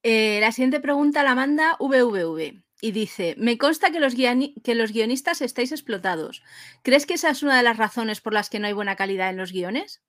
Eh, 0.02 0.40
la 0.42 0.52
siguiente 0.52 0.80
pregunta 0.80 1.22
la 1.22 1.36
manda 1.36 1.78
VVV 1.80 2.64
y 2.82 2.92
dice, 2.92 3.36
me 3.38 3.60
consta 3.60 3.92
que 3.92 4.00
los, 4.00 4.16
que 4.16 4.76
los 4.76 4.92
guionistas 4.92 5.42
estáis 5.42 5.72
explotados. 5.72 6.44
¿Crees 6.82 7.06
que 7.06 7.14
esa 7.14 7.30
es 7.30 7.44
una 7.44 7.58
de 7.58 7.64
las 7.64 7.78
razones 7.78 8.22
por 8.22 8.34
las 8.34 8.50
que 8.50 8.58
no 8.58 8.66
hay 8.66 8.74
buena 8.74 8.96
calidad 8.96 9.30
en 9.30 9.38
los 9.38 9.52
guiones? 9.52 10.02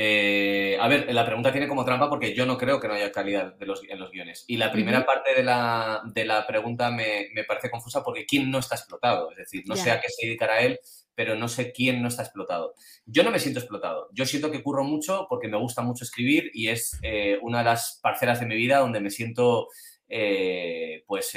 Eh, 0.00 0.78
a 0.80 0.86
ver, 0.86 1.12
la 1.12 1.26
pregunta 1.26 1.50
tiene 1.50 1.66
como 1.66 1.84
trampa 1.84 2.08
porque 2.08 2.32
yo 2.32 2.46
no 2.46 2.56
creo 2.56 2.78
que 2.78 2.86
no 2.86 2.94
haya 2.94 3.10
calidad 3.10 3.56
de 3.56 3.66
los, 3.66 3.82
en 3.82 3.98
los 3.98 4.12
guiones. 4.12 4.44
Y 4.46 4.56
la 4.56 4.70
primera 4.70 5.04
parte 5.04 5.34
de 5.34 5.42
la, 5.42 6.02
de 6.04 6.24
la 6.24 6.46
pregunta 6.46 6.92
me, 6.92 7.30
me, 7.34 7.42
parece 7.42 7.68
confusa 7.68 8.04
porque 8.04 8.24
¿quién 8.24 8.48
no 8.48 8.60
está 8.60 8.76
explotado? 8.76 9.32
Es 9.32 9.38
decir, 9.38 9.64
no 9.66 9.74
sé 9.74 9.90
a 9.90 10.00
qué 10.00 10.08
se 10.08 10.26
dedicará 10.26 10.60
él, 10.60 10.78
pero 11.16 11.34
no 11.34 11.48
sé 11.48 11.72
quién 11.72 12.00
no 12.00 12.06
está 12.06 12.22
explotado. 12.22 12.74
Yo 13.06 13.24
no 13.24 13.32
me 13.32 13.40
siento 13.40 13.58
explotado. 13.58 14.08
Yo 14.12 14.24
siento 14.24 14.52
que 14.52 14.62
curro 14.62 14.84
mucho 14.84 15.26
porque 15.28 15.48
me 15.48 15.58
gusta 15.58 15.82
mucho 15.82 16.04
escribir 16.04 16.52
y 16.54 16.68
es 16.68 16.96
eh, 17.02 17.36
una 17.42 17.58
de 17.58 17.64
las 17.64 17.98
parcelas 18.00 18.38
de 18.38 18.46
mi 18.46 18.54
vida 18.54 18.78
donde 18.78 19.00
me 19.00 19.10
siento 19.10 19.66
eh, 20.08 21.02
pues 21.08 21.32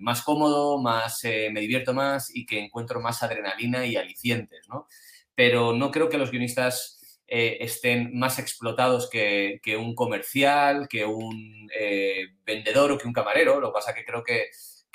más 0.00 0.22
cómodo, 0.22 0.82
más 0.82 1.20
me 1.22 1.60
divierto 1.60 1.94
más 1.94 2.34
y 2.34 2.44
que 2.44 2.58
encuentro 2.58 3.00
más 3.00 3.22
adrenalina 3.22 3.86
y 3.86 3.94
alicientes, 3.94 4.66
¿no? 4.68 4.88
Pero 5.36 5.72
no 5.72 5.92
creo 5.92 6.08
que 6.08 6.18
los 6.18 6.32
guionistas 6.32 6.97
eh, 7.30 7.58
estén 7.60 8.18
más 8.18 8.38
explotados 8.38 9.10
que, 9.10 9.60
un 9.78 9.94
comercial, 9.94 10.88
que 10.88 11.04
un 11.04 11.68
eh, 11.78 12.28
vendedor 12.46 12.90
o 12.90 12.98
que 12.98 13.06
un 13.06 13.12
camarero. 13.12 13.60
Lo 13.60 13.68
que 13.68 13.74
pasa 13.74 13.94
que 13.94 14.04
creo 14.04 14.24
que, 14.24 14.50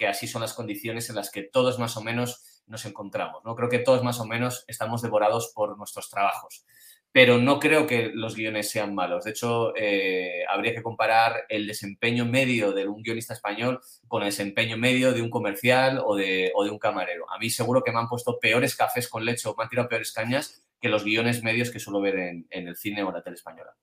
así 0.08 0.28
son 0.28 0.42
las 0.42 0.54
condiciones 0.54 1.10
en 1.10 1.16
las 1.16 1.30
que 1.30 1.44
todos 1.44 1.78
más 1.80 1.96
o 1.96 2.02
menos 2.02 2.64
nos 2.66 2.86
encontramos. 2.86 3.44
¿no? 3.46 3.56
Creo 3.56 3.70
que 3.70 3.80
todos 3.80 4.04
más 4.04 4.20
o 4.20 4.26
menos 4.26 4.66
estamos 4.68 5.04
devorados 5.04 5.52
por 5.54 5.78
nuestros 5.78 6.10
trabajos. 6.10 6.66
Pero 7.12 7.38
no 7.38 7.60
creo 7.60 7.86
que 7.86 8.10
los 8.12 8.36
guiones 8.36 8.72
sean 8.72 8.96
malos. 8.96 9.26
De 9.26 9.32
hecho, 9.32 9.72
eh, 9.76 10.44
habría 10.50 10.74
que 10.74 10.82
comparar 10.82 11.46
el 11.48 11.68
desempeño 11.68 12.26
medio 12.26 12.72
de 12.72 12.88
un 12.88 13.04
guionista 13.04 13.36
español 13.36 13.80
con 14.08 14.24
el 14.24 14.30
desempeño 14.30 14.78
medio 14.78 15.14
de 15.14 15.22
un 15.22 15.30
comercial 15.30 16.02
o 16.04 16.16
de, 16.16 16.52
o 16.56 16.64
de 16.64 16.72
un 16.72 16.80
camarero. 16.80 17.30
A 17.32 17.38
mí 17.38 17.52
seguro 17.52 17.84
que 17.84 17.92
me 17.92 18.00
han 18.00 18.10
puesto 18.10 18.40
peores 18.40 18.76
cafés 18.76 19.08
con 19.08 19.24
leche 19.24 19.48
o 19.48 19.56
me 19.56 19.64
han 19.64 19.70
tirado 19.70 19.88
peores 19.88 20.12
cañas 20.12 20.63
que 20.84 20.90
los 20.90 21.06
guiones 21.06 21.44
medios 21.44 21.72
que 21.72 21.80
suelo 21.80 22.02
ver 22.02 22.20
en, 22.20 22.46
el 22.50 22.76
cine 22.76 23.04
o 23.04 23.12
la 23.12 23.24
tele 23.24 23.36
española. 23.36 23.74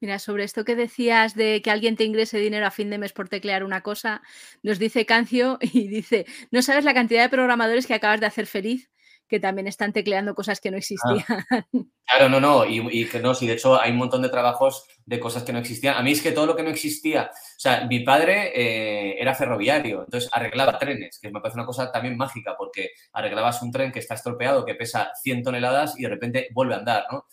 Mira, 0.00 0.18
sobre 0.18 0.44
esto 0.44 0.64
que 0.64 0.74
decías 0.74 1.34
de 1.34 1.60
que 1.60 1.70
alguien 1.70 1.94
te 1.94 2.04
ingrese 2.04 2.38
dinero 2.38 2.66
a 2.66 2.70
fin 2.70 2.88
de 2.88 2.96
mes 2.96 3.12
por 3.12 3.28
teclear 3.28 3.62
una 3.62 3.82
cosa, 3.82 4.22
nos 4.62 4.78
dice 4.78 5.04
Cancio 5.04 5.58
y 5.60 5.88
dice, 5.88 6.24
no 6.50 6.62
sabes 6.62 6.86
la 6.86 6.94
cantidad 6.94 7.22
de 7.22 7.28
programadores 7.28 7.86
que 7.86 7.92
acabas 7.92 8.20
de 8.20 8.26
hacer 8.26 8.46
feliz 8.46 8.88
que 9.28 9.40
también 9.40 9.66
están 9.66 9.92
tecleando 9.92 10.34
cosas 10.34 10.60
que 10.60 10.70
no 10.70 10.76
existían. 10.76 11.24
claro, 12.06 12.28
no, 12.28 12.40
no, 12.40 12.64
y, 12.64 13.06
que 13.06 13.20
no, 13.20 13.34
sí, 13.34 13.46
de 13.46 13.54
hecho 13.54 13.80
hay 13.80 13.90
un 13.90 13.98
montón 13.98 14.22
de 14.22 14.28
trabajos 14.28 14.86
de 15.04 15.18
cosas 15.18 15.42
que 15.42 15.52
no 15.52 15.58
existían. 15.58 15.96
A 15.96 16.02
mí 16.02 16.12
es 16.12 16.22
que 16.22 16.32
todo 16.32 16.46
lo 16.46 16.56
que 16.56 16.62
no 16.62 16.70
existía, 16.70 17.30
o 17.32 17.58
sea, 17.58 17.86
mi 17.86 18.00
padre 18.00 18.52
eh, 18.54 19.16
era 19.20 19.34
ferroviario, 19.34 20.04
entonces 20.04 20.30
arreglaba 20.32 20.78
trenes, 20.78 21.18
que 21.20 21.30
me 21.30 21.40
parece 21.40 21.58
una 21.58 21.66
cosa 21.66 21.90
también 21.90 22.16
mágica, 22.16 22.54
porque 22.56 22.90
arreglabas 23.12 23.62
un 23.62 23.72
tren 23.72 23.92
que 23.92 23.98
está 23.98 24.14
estropeado, 24.14 24.64
que 24.64 24.74
pesa 24.74 25.10
100 25.22 25.42
toneladas 25.42 25.98
y 25.98 26.02
de 26.02 26.08
repente 26.08 26.48
vuelve 26.52 26.74
a 26.74 26.78
andar, 26.78 27.06
¿no? 27.10 27.24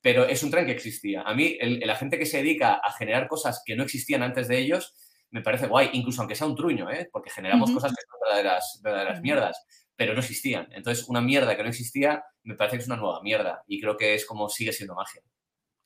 Pero 0.00 0.24
es 0.24 0.42
un 0.42 0.50
tren 0.50 0.66
que 0.66 0.72
existía. 0.72 1.22
A 1.22 1.34
mí, 1.34 1.56
la 1.60 1.94
gente 1.94 2.18
que 2.18 2.26
se 2.26 2.38
dedica 2.38 2.74
a 2.74 2.92
generar 2.92 3.28
cosas 3.28 3.62
que 3.64 3.76
no 3.76 3.84
existían 3.84 4.22
antes 4.22 4.48
de 4.48 4.58
ellos, 4.58 4.94
me 5.30 5.42
parece 5.42 5.66
guay, 5.66 5.90
incluso 5.92 6.20
aunque 6.20 6.34
sea 6.34 6.46
un 6.46 6.56
truño, 6.56 6.90
¿eh? 6.90 7.08
porque 7.10 7.30
generamos 7.30 7.70
cosas 7.70 7.92
que 7.92 8.02
son 8.02 8.20
verdaderas, 8.20 8.80
verdaderas 8.82 9.20
mierdas 9.22 9.64
pero 10.02 10.14
no 10.14 10.20
existían. 10.20 10.68
Entonces, 10.72 11.08
una 11.08 11.20
mierda 11.20 11.56
que 11.56 11.62
no 11.62 11.68
existía 11.68 12.24
me 12.42 12.56
parece 12.56 12.76
que 12.76 12.82
es 12.82 12.88
una 12.88 12.96
nueva 12.96 13.22
mierda 13.22 13.62
y 13.68 13.80
creo 13.80 13.96
que 13.96 14.14
es 14.14 14.26
como 14.26 14.48
sigue 14.48 14.72
siendo 14.72 14.96
magia. 14.96 15.22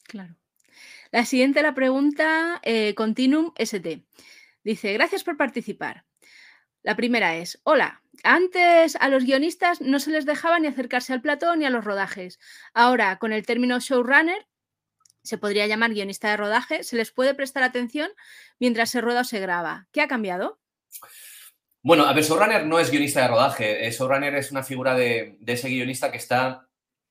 Claro. 0.05 0.35
La 1.11 1.27
siguiente, 1.27 1.63
la 1.63 1.75
pregunta 1.75 2.61
eh, 2.63 2.95
Continuum 2.95 3.53
ST. 3.57 4.07
Dice, 4.65 4.93
gracias 4.95 5.23
por 5.23 5.37
participar. 5.37 6.07
La 6.83 6.97
primera 6.97 7.37
es, 7.37 7.61
hola, 7.65 8.03
antes 8.23 8.97
a 8.97 9.09
los 9.09 9.25
guionistas 9.25 9.83
no 9.83 9.99
se 9.99 10.11
les 10.11 10.25
dejaba 10.25 10.59
ni 10.59 10.69
acercarse 10.69 11.13
al 11.13 11.21
plató 11.21 11.55
ni 11.55 11.67
a 11.67 11.71
los 11.71 11.85
rodajes. 11.85 12.39
Ahora, 12.73 13.19
con 13.19 13.35
el 13.35 13.45
término 13.45 13.79
showrunner, 13.81 14.47
se 15.23 15.37
podría 15.37 15.67
llamar 15.67 15.93
guionista 15.93 16.31
de 16.31 16.39
rodaje, 16.39 16.85
se 16.85 16.97
les 16.97 17.13
puede 17.13 17.35
prestar 17.35 17.65
atención 17.65 18.11
mientras 18.59 18.89
se 18.89 19.03
rueda 19.03 19.23
o 19.23 19.25
se 19.25 19.41
graba. 19.41 19.89
¿Qué 19.93 20.01
ha 20.01 20.09
cambiado? 20.09 20.59
Bueno, 21.87 22.05
a 22.05 22.13
ver, 22.13 22.25
showrunner 22.25 22.67
no 22.67 22.81
es 22.81 22.91
guionista 22.91 23.23
de 23.23 23.29
rodaje. 23.29 23.87
Eh, 23.87 23.93
showrunner 23.93 24.35
es 24.35 24.51
una 24.51 24.65
figura 24.65 24.97
de, 24.97 25.39
ese 25.47 25.69
guionista 25.69 26.11
que 26.11 26.17
está, 26.17 26.67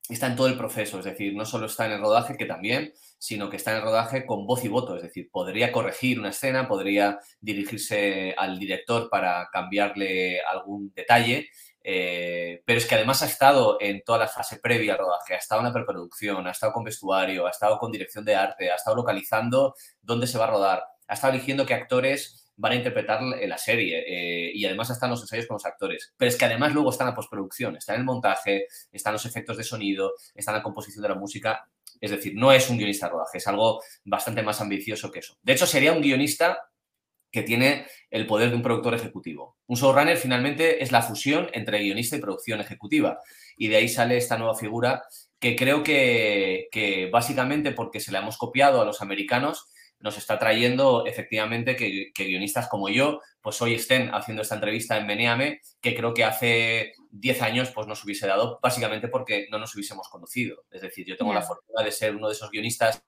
está 0.09 0.27
en 0.27 0.35
todo 0.35 0.47
el 0.47 0.57
proceso. 0.57 0.99
Es 0.99 1.05
decir, 1.05 1.33
no 1.33 1.45
solo 1.45 1.67
está 1.67 1.85
en 1.85 1.93
el 1.93 2.01
rodaje, 2.01 2.35
que 2.35 2.45
también, 2.45 2.91
sino 3.17 3.49
que 3.49 3.55
está 3.55 3.71
en 3.71 3.77
el 3.77 3.83
rodaje 3.83 4.25
con 4.25 4.45
voz 4.45 4.65
y 4.65 4.67
voto. 4.67 4.97
Es 4.97 5.03
decir, 5.03 5.29
podría 5.31 5.71
corregir 5.71 6.19
una 6.19 6.31
escena, 6.31 6.67
podría 6.67 7.19
dirigirse 7.39 8.35
al 8.37 8.59
director 8.59 9.09
para 9.09 9.47
cambiarle 9.49 10.41
algún 10.41 10.91
detalle. 10.93 11.47
Eh, 11.81 12.61
pero 12.65 12.77
es 12.77 12.85
que 12.85 12.95
además 12.95 13.21
ha 13.21 13.27
estado 13.27 13.77
en 13.79 14.03
toda 14.03 14.19
la 14.19 14.27
fase 14.27 14.59
previa 14.59 14.95
al 14.95 14.99
rodaje, 14.99 15.35
ha 15.35 15.37
estado 15.37 15.61
en 15.61 15.67
la 15.67 15.73
preproducción, 15.73 16.47
ha 16.47 16.51
estado 16.51 16.73
con 16.73 16.83
vestuario, 16.83 17.47
ha 17.47 17.51
estado 17.51 17.77
con 17.77 17.93
dirección 17.93 18.25
de 18.25 18.35
arte, 18.35 18.71
ha 18.71 18.75
estado 18.75 18.97
localizando 18.97 19.73
dónde 20.01 20.27
se 20.27 20.37
va 20.37 20.45
a 20.45 20.51
rodar, 20.51 20.83
ha 21.07 21.13
estado 21.13 21.31
eligiendo 21.31 21.65
qué 21.65 21.75
actores 21.75 22.44
van 22.57 22.71
a 22.71 22.75
interpretar 22.75 23.21
la 23.21 23.57
serie 23.57 24.03
eh, 24.07 24.51
y 24.53 24.65
además 24.65 24.89
están 24.89 25.09
los 25.09 25.21
ensayos 25.21 25.47
con 25.47 25.55
los 25.55 25.65
actores. 25.65 26.13
Pero 26.17 26.29
es 26.29 26.37
que 26.37 26.45
además 26.45 26.73
luego 26.73 26.91
está 26.91 27.05
la 27.05 27.13
postproducción, 27.13 27.75
está 27.75 27.93
en 27.93 28.01
el 28.01 28.05
montaje, 28.05 28.67
están 28.91 29.13
los 29.13 29.25
efectos 29.25 29.57
de 29.57 29.63
sonido, 29.63 30.13
está 30.33 30.51
la 30.51 30.63
composición 30.63 31.03
de 31.03 31.09
la 31.09 31.15
música. 31.15 31.67
Es 31.99 32.11
decir, 32.11 32.33
no 32.35 32.51
es 32.51 32.69
un 32.69 32.77
guionista 32.77 33.09
rodaje, 33.09 33.37
es 33.37 33.47
algo 33.47 33.81
bastante 34.03 34.43
más 34.43 34.61
ambicioso 34.61 35.11
que 35.11 35.19
eso. 35.19 35.37
De 35.41 35.53
hecho, 35.53 35.65
sería 35.65 35.91
un 35.91 36.01
guionista 36.01 36.57
que 37.31 37.43
tiene 37.43 37.85
el 38.09 38.27
poder 38.27 38.49
de 38.49 38.55
un 38.55 38.61
productor 38.61 38.95
ejecutivo. 38.95 39.57
Un 39.67 39.75
showrunner 39.75 40.15
finalmente 40.15 40.81
es 40.81 40.93
la 40.93 41.01
fusión 41.01 41.49
entre 41.51 41.79
guionista 41.79 42.15
y 42.15 42.21
producción 42.21 42.61
ejecutiva. 42.61 43.19
Y 43.57 43.67
de 43.67 43.75
ahí 43.75 43.89
sale 43.89 44.15
esta 44.15 44.37
nueva 44.37 44.55
figura 44.55 45.03
que 45.37 45.57
creo 45.57 45.83
que, 45.83 46.69
que 46.71 47.09
básicamente 47.11 47.73
porque 47.73 47.99
se 47.99 48.13
la 48.13 48.19
hemos 48.19 48.37
copiado 48.37 48.81
a 48.81 48.85
los 48.85 49.01
americanos, 49.01 49.67
nos 50.05 50.19
está 50.19 50.37
trayendo 50.37 51.03
efectivamente 51.07 51.75
que, 51.75 52.11
guionistas 52.15 52.69
como 52.69 52.89
yo, 52.89 53.21
pues 53.41 53.59
hoy 53.63 53.73
estén 53.73 54.13
haciendo 54.13 54.43
esta 54.43 54.53
entrevista 54.53 54.95
en 54.95 55.07
Meneame, 55.07 55.61
que 55.81 55.95
creo 55.95 56.13
que 56.13 56.23
hace 56.23 56.93
10 57.09 57.41
años 57.41 57.71
pues 57.73 57.87
nos 57.87 58.03
hubiese 58.03 58.27
dado, 58.27 58.59
básicamente 58.61 59.07
porque 59.07 59.47
no 59.49 59.57
nos 59.57 59.73
hubiésemos 59.73 60.07
conocido. 60.07 60.63
Es 60.69 60.83
decir, 60.83 61.07
yo 61.07 61.17
tengo 61.17 61.33
la 61.33 61.41
fortuna 61.41 61.83
de 61.83 61.91
ser 61.91 62.15
uno 62.15 62.27
de 62.27 62.33
esos 62.35 62.51
guionistas 62.51 63.03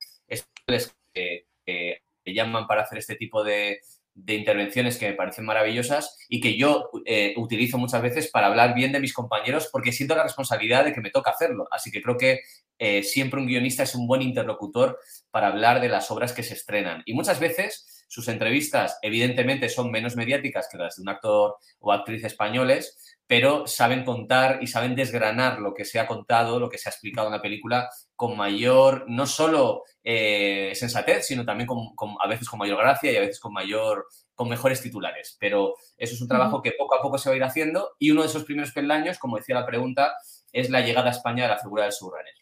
que, 1.13 1.45
que 1.63 2.33
llaman 2.33 2.65
para 2.65 2.81
hacer 2.81 2.97
este 2.97 3.15
tipo 3.15 3.43
de, 3.43 3.79
de 4.17 4.33
intervenciones 4.33 4.97
que 4.97 5.09
me 5.09 5.13
parecen 5.13 5.45
maravillosas 5.45 6.17
y 6.27 6.41
que 6.41 6.57
yo 6.57 6.89
eh, 7.05 7.35
utilizo 7.37 7.77
muchas 7.77 8.01
veces 8.01 8.31
para 8.31 8.47
hablar 8.47 8.73
bien 8.73 8.91
de 8.91 8.99
mis 8.99 9.13
compañeros 9.13 9.69
porque 9.71 9.91
siento 9.91 10.15
la 10.15 10.23
responsabilidad 10.23 10.83
de 10.83 10.93
que 10.93 11.01
me 11.01 11.11
toca 11.11 11.29
hacerlo. 11.29 11.67
Así 11.69 11.91
que 11.91 12.01
creo 12.01 12.17
que 12.17 12.39
eh, 12.79 13.03
siempre 13.03 13.39
un 13.39 13.45
guionista 13.45 13.83
es 13.83 13.93
un 13.93 14.07
buen 14.07 14.23
interlocutor 14.23 14.97
para 15.32 15.47
hablar 15.47 15.82
de 15.82 15.89
las 15.89 16.09
obras 16.11 16.34
que 16.34 16.43
se 16.43 16.53
estrenan. 16.53 17.03
Y 17.05 17.13
muchas 17.13 17.39
veces 17.39 17.97
sus 18.07 18.28
entrevistas, 18.30 18.97
evidentemente, 19.01 19.69
son 19.69 19.91
menos 19.91 20.15
mediáticas 20.15 20.67
que 20.71 20.78
las 20.78 20.95
de 20.95 21.01
un 21.01 21.09
actor 21.09 21.57
o 21.80 21.91
actriz 21.91 22.23
españoles, 22.23 23.17
pero 23.28 23.67
saben 23.67 24.05
contar 24.05 24.59
y 24.61 24.67
saben 24.67 24.95
desgranar 24.95 25.59
lo 25.59 25.73
que 25.73 25.84
se 25.84 25.99
ha 25.99 26.07
contado, 26.07 26.59
lo 26.59 26.69
que 26.69 26.78
se 26.78 26.88
ha 26.88 26.91
explicado 26.91 27.28
en 27.28 27.34
la 27.34 27.41
película 27.41 27.89
con 28.15 28.38
mayor, 28.38 29.03
no 29.09 29.25
solo 29.25 29.84
eh, 30.03 30.71
sensatez, 30.73 31.28
sino 31.28 31.43
también 31.43 31.67
con, 31.67 32.15
a 32.23 32.28
veces 32.28 32.47
con 32.47 32.59
mayor 32.59 32.78
gracia 32.78 33.11
y 33.11 33.17
a 33.17 33.21
veces 33.21 33.41
con 33.41 33.51
mayor, 33.51 34.07
con 34.34 34.47
mejores 34.47 34.82
titulares. 34.82 35.36
Pero 35.41 35.75
eso 35.97 36.15
es 36.15 36.21
un 36.21 36.30
trabajo 36.30 36.61
que 36.61 36.71
poco 36.71 36.95
a 36.95 37.01
poco 37.01 37.17
se 37.17 37.30
va 37.30 37.34
a 37.34 37.38
ir 37.38 37.43
haciendo 37.43 37.95
y 37.99 38.11
uno 38.11 38.21
de 38.21 38.28
esos 38.28 38.45
primeros 38.45 38.71
peldaños, 38.71 39.19
como 39.19 39.36
decía 39.36 39.55
la 39.55 39.65
pregunta, 39.65 40.13
es 40.53 40.69
la 40.69 40.80
llegada 40.80 41.09
a 41.09 41.11
España 41.11 41.43
de 41.43 41.49
la 41.49 41.59
figura 41.59 41.84
del 41.84 41.91
subrunner. 41.91 42.34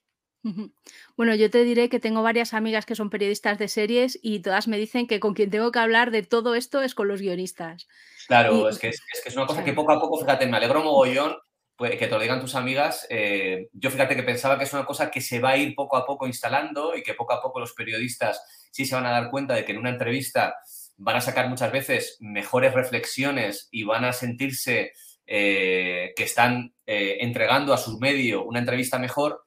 Bueno, 1.17 1.33
yo 1.35 1.49
te 1.49 1.63
diré 1.63 1.87
que 1.87 1.99
tengo 1.99 2.23
varias 2.23 2.53
amigas 2.53 2.85
que 2.85 2.95
son 2.95 3.09
periodistas 3.09 3.57
de 3.57 3.69
series 3.69 4.19
y 4.21 4.41
todas 4.41 4.67
me 4.67 4.77
dicen 4.77 5.07
que 5.07 5.19
con 5.19 5.33
quien 5.33 5.49
tengo 5.49 5.71
que 5.71 5.79
hablar 5.79 6.11
de 6.11 6.23
todo 6.23 6.55
esto 6.55 6.81
es 6.81 6.93
con 6.93 7.07
los 7.07 7.21
guionistas. 7.21 7.87
Claro, 8.27 8.67
es, 8.67 8.79
que 8.79 8.89
es, 8.89 9.01
es, 9.25 9.35
una 9.35 9.45
cosa 9.45 9.63
que 9.63 9.73
poco 9.73 9.93
a 9.93 9.99
poco, 9.99 10.19
fíjate, 10.19 10.47
me 10.47 10.57
alegro 10.57 10.83
mogollón 10.83 11.37
pues, 11.77 11.91
que 11.97 12.07
te 12.07 12.11
lo 12.11 12.19
digan 12.19 12.41
tus 12.41 12.55
amigas. 12.55 13.05
Eh, 13.09 13.69
yo 13.73 13.91
fíjate 13.91 14.15
que 14.15 14.23
pensaba 14.23 14.57
que 14.57 14.63
es 14.63 14.73
una 14.73 14.85
cosa 14.85 15.11
que 15.11 15.21
se 15.21 15.39
va 15.39 15.51
a 15.51 15.57
ir 15.57 15.75
poco 15.75 15.97
a 15.97 16.05
poco 16.05 16.27
instalando 16.27 16.95
y 16.95 17.03
que 17.03 17.13
poco 17.13 17.33
a 17.33 17.41
poco 17.41 17.59
los 17.59 17.73
periodistas 17.73 18.41
sí 18.71 18.85
se 18.85 18.95
van 18.95 19.05
a 19.05 19.11
dar 19.11 19.29
cuenta 19.29 19.53
de 19.53 19.63
que 19.63 19.71
en 19.71 19.79
una 19.79 19.91
entrevista 19.91 20.55
van 20.97 21.17
a 21.17 21.21
sacar 21.21 21.49
muchas 21.49 21.71
veces 21.71 22.17
mejores 22.19 22.73
reflexiones 22.73 23.67
y 23.71 23.83
van 23.83 24.05
a 24.05 24.13
sentirse 24.13 24.93
eh, 25.27 26.13
que 26.15 26.23
están 26.23 26.73
eh, 26.85 27.17
entregando 27.21 27.73
a 27.73 27.77
su 27.77 27.99
medio 27.99 28.43
una 28.43 28.59
entrevista 28.59 28.99
mejor 28.99 29.44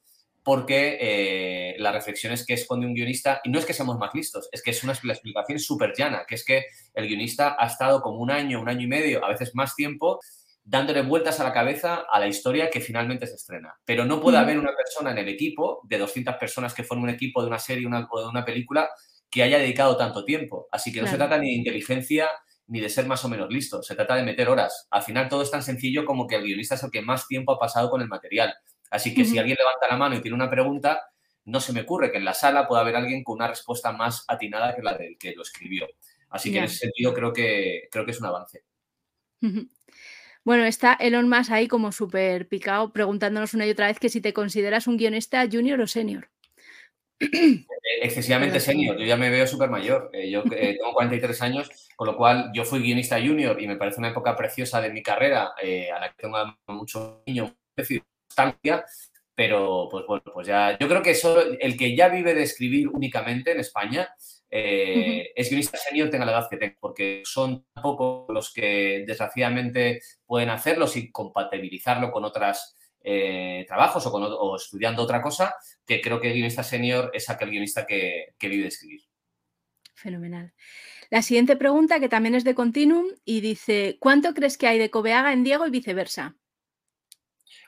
porque 0.49 0.97
eh, 0.99 1.75
la 1.77 1.93
reflexión 1.93 2.33
es 2.33 2.47
que 2.47 2.55
esconde 2.55 2.87
un 2.87 2.95
guionista, 2.95 3.43
y 3.45 3.51
no 3.51 3.59
es 3.59 3.67
que 3.67 3.75
seamos 3.75 3.99
más 3.99 4.15
listos, 4.15 4.49
es 4.51 4.63
que 4.63 4.71
es 4.71 4.83
una 4.83 4.95
explicación 4.95 5.59
súper 5.59 5.93
llana, 5.95 6.25
que 6.27 6.37
es 6.37 6.43
que 6.43 6.65
el 6.95 7.07
guionista 7.07 7.55
ha 7.59 7.67
estado 7.67 8.01
como 8.01 8.17
un 8.21 8.31
año, 8.31 8.59
un 8.59 8.71
año 8.71 8.85
y 8.85 8.87
medio, 8.87 9.23
a 9.23 9.29
veces 9.29 9.51
más 9.55 9.75
tiempo, 9.75 10.21
dándole 10.65 11.03
vueltas 11.03 11.39
a 11.41 11.45
la 11.45 11.53
cabeza 11.53 12.07
a 12.11 12.19
la 12.19 12.29
historia 12.29 12.71
que 12.71 12.81
finalmente 12.81 13.27
se 13.27 13.35
estrena. 13.35 13.75
Pero 13.85 14.07
no 14.07 14.23
puede 14.23 14.39
haber 14.39 14.59
una 14.59 14.75
persona 14.75 15.11
en 15.11 15.19
el 15.19 15.29
equipo, 15.29 15.83
de 15.85 15.99
200 15.99 16.37
personas 16.37 16.73
que 16.73 16.83
forman 16.83 17.11
un 17.11 17.15
equipo 17.15 17.43
de 17.43 17.49
una 17.49 17.59
serie 17.59 17.87
o 17.87 18.21
de 18.23 18.29
una 18.29 18.47
película, 18.47 18.89
que 19.31 19.43
haya 19.43 19.59
dedicado 19.59 19.99
tanto 19.99 20.25
tiempo. 20.25 20.67
Así 20.73 20.91
que 20.91 21.03
no 21.03 21.09
se 21.09 21.19
trata 21.19 21.37
ni 21.37 21.51
de 21.51 21.57
inteligencia 21.57 22.31
ni 22.69 22.81
de 22.81 22.89
ser 22.89 23.07
más 23.07 23.23
o 23.25 23.29
menos 23.29 23.51
listo, 23.51 23.83
se 23.83 23.95
trata 23.95 24.15
de 24.15 24.23
meter 24.23 24.49
horas. 24.49 24.87
Al 24.91 25.03
final 25.03 25.29
todo 25.29 25.43
es 25.43 25.51
tan 25.51 25.63
sencillo 25.63 26.07
como 26.07 26.27
que 26.27 26.37
el 26.37 26.45
guionista 26.45 26.75
es 26.75 26.83
el 26.83 26.91
que 26.91 27.03
más 27.03 27.27
tiempo 27.27 27.53
ha 27.53 27.59
pasado 27.59 27.91
con 27.91 28.01
el 28.01 28.09
material. 28.09 28.55
Así 28.91 29.15
que 29.15 29.25
si 29.25 29.39
alguien 29.39 29.57
levanta 29.59 29.89
la 29.89 29.97
mano 29.97 30.17
y 30.17 30.21
tiene 30.21 30.35
una 30.35 30.51
pregunta, 30.51 31.03
no 31.45 31.61
se 31.61 31.73
me 31.73 31.81
ocurre 31.81 32.11
que 32.11 32.19
en 32.19 32.25
la 32.25 32.35
sala 32.35 32.69
pueda 32.69 32.83
haber 32.83 32.97
alguien 32.97 33.25
con 33.25 33.37
una 33.37 33.49
respuesta 33.49 33.93
más 33.93 34.25
atinada 34.29 34.75
que 34.75 34.83
la 34.83 34.95
del 34.97 35.17
que 35.19 35.35
lo 35.35 35.43
escribió. 35.43 35.87
Así 36.31 36.53
que 36.53 36.59
en 36.59 36.65
ese 36.65 36.77
sentido 36.77 37.15
creo 37.15 37.33
que, 37.33 37.89
creo 37.91 38.05
que 38.05 38.11
es 38.11 38.21
un 38.21 38.27
avance. 38.27 38.65
Bueno, 40.45 40.65
está 40.65 40.95
Elon 40.95 41.29
Musk 41.29 41.53
ahí 41.53 41.69
como 41.69 41.93
súper 41.93 42.49
picado 42.49 42.93
preguntándonos 42.93 43.55
una 43.55 43.67
y 43.67 43.71
otra 43.71 43.87
vez 43.87 43.99
que 43.99 44.09
si 44.09 44.21
te 44.21 44.33
consideras 44.33 44.87
un 44.87 44.97
guionista 44.97 45.47
junior 45.51 45.81
o 45.81 45.87
senior. 45.87 46.29
Eh, 47.21 47.65
excesivamente 48.03 48.61
senior, 48.61 48.97
yo 48.97 49.05
ya 49.05 49.17
me 49.17 49.31
veo 49.31 49.47
súper 49.47 49.71
mayor. 49.71 50.11
Eh, 50.13 50.31
yo 50.31 50.45
eh, 50.53 50.77
tengo 50.79 50.93
43 50.93 51.43
años, 51.43 51.71
con 51.97 52.07
lo 52.07 52.17
cual 52.17 52.51
yo 52.55 52.65
fui 52.65 52.81
guionista 52.81 53.19
junior 53.21 53.61
y 53.61 53.67
me 53.67 53.77
parece 53.77 53.99
una 53.99 54.11
época 54.11 54.37
preciosa 54.37 54.81
de 54.81 54.91
mi 54.91 55.03
carrera, 55.03 55.53
a 55.57 56.01
la 56.01 56.11
que 56.11 56.23
tengo 56.23 56.39
mucho 56.69 57.23
niño, 57.27 57.55
nostalgia, 58.29 58.85
pero 59.35 59.89
pues 59.91 60.05
bueno, 60.07 60.25
pues 60.33 60.47
ya, 60.47 60.77
yo 60.79 60.89
creo 60.89 61.03
que 61.03 61.15
solo 61.15 61.43
el 61.61 61.77
que 61.77 61.97
ya 61.97 62.09
vive 62.09 62.35
de 62.35 62.43
escribir 62.43 62.89
únicamente 62.89 63.53
en 63.53 63.61
España 63.61 64.09
es 64.51 65.51
guionista 65.51 65.77
senior 65.77 66.09
tenga 66.09 66.25
la 66.25 66.33
edad 66.33 66.49
que 66.49 66.57
tenga, 66.57 66.77
porque 66.81 67.23
son 67.25 67.67
pocos 67.75 68.27
los 68.31 68.53
que 68.53 69.05
desgraciadamente 69.07 70.01
pueden 70.25 70.51
hacerlo 70.51 70.87
sin 70.87 71.13
compatibilizarlo 71.13 72.11
con 72.11 72.25
otras 72.25 72.77
eh, 73.11 73.65
trabajos 73.69 74.07
o, 74.07 74.11
con, 74.13 74.57
estudiando 74.57 75.03
otra 75.03 75.23
cosa, 75.23 75.55
que 75.87 76.01
creo 76.01 76.21
que 76.21 76.29
el 76.29 76.35
guionista 76.35 76.63
senior 76.63 77.11
es 77.15 77.31
aquel 77.31 77.51
guionista 77.51 77.87
que, 77.87 78.35
vive 78.41 78.63
de 78.63 78.69
escribir. 78.69 79.03
Fenomenal. 79.95 80.53
La 81.11 81.23
siguiente 81.23 81.57
pregunta, 81.57 82.01
que 82.01 82.09
también 82.09 82.35
es 82.35 82.45
de 82.45 82.55
Continuum, 82.55 83.07
y 83.25 83.41
dice, 83.41 83.97
¿cuánto 84.01 84.35
crees 84.35 84.59
que 84.59 84.67
hay 84.67 84.79
de 84.79 84.91
Cobeaga 84.91 85.33
en 85.33 85.45
Diego 85.45 85.67
y 85.67 85.71
viceversa? 85.71 86.37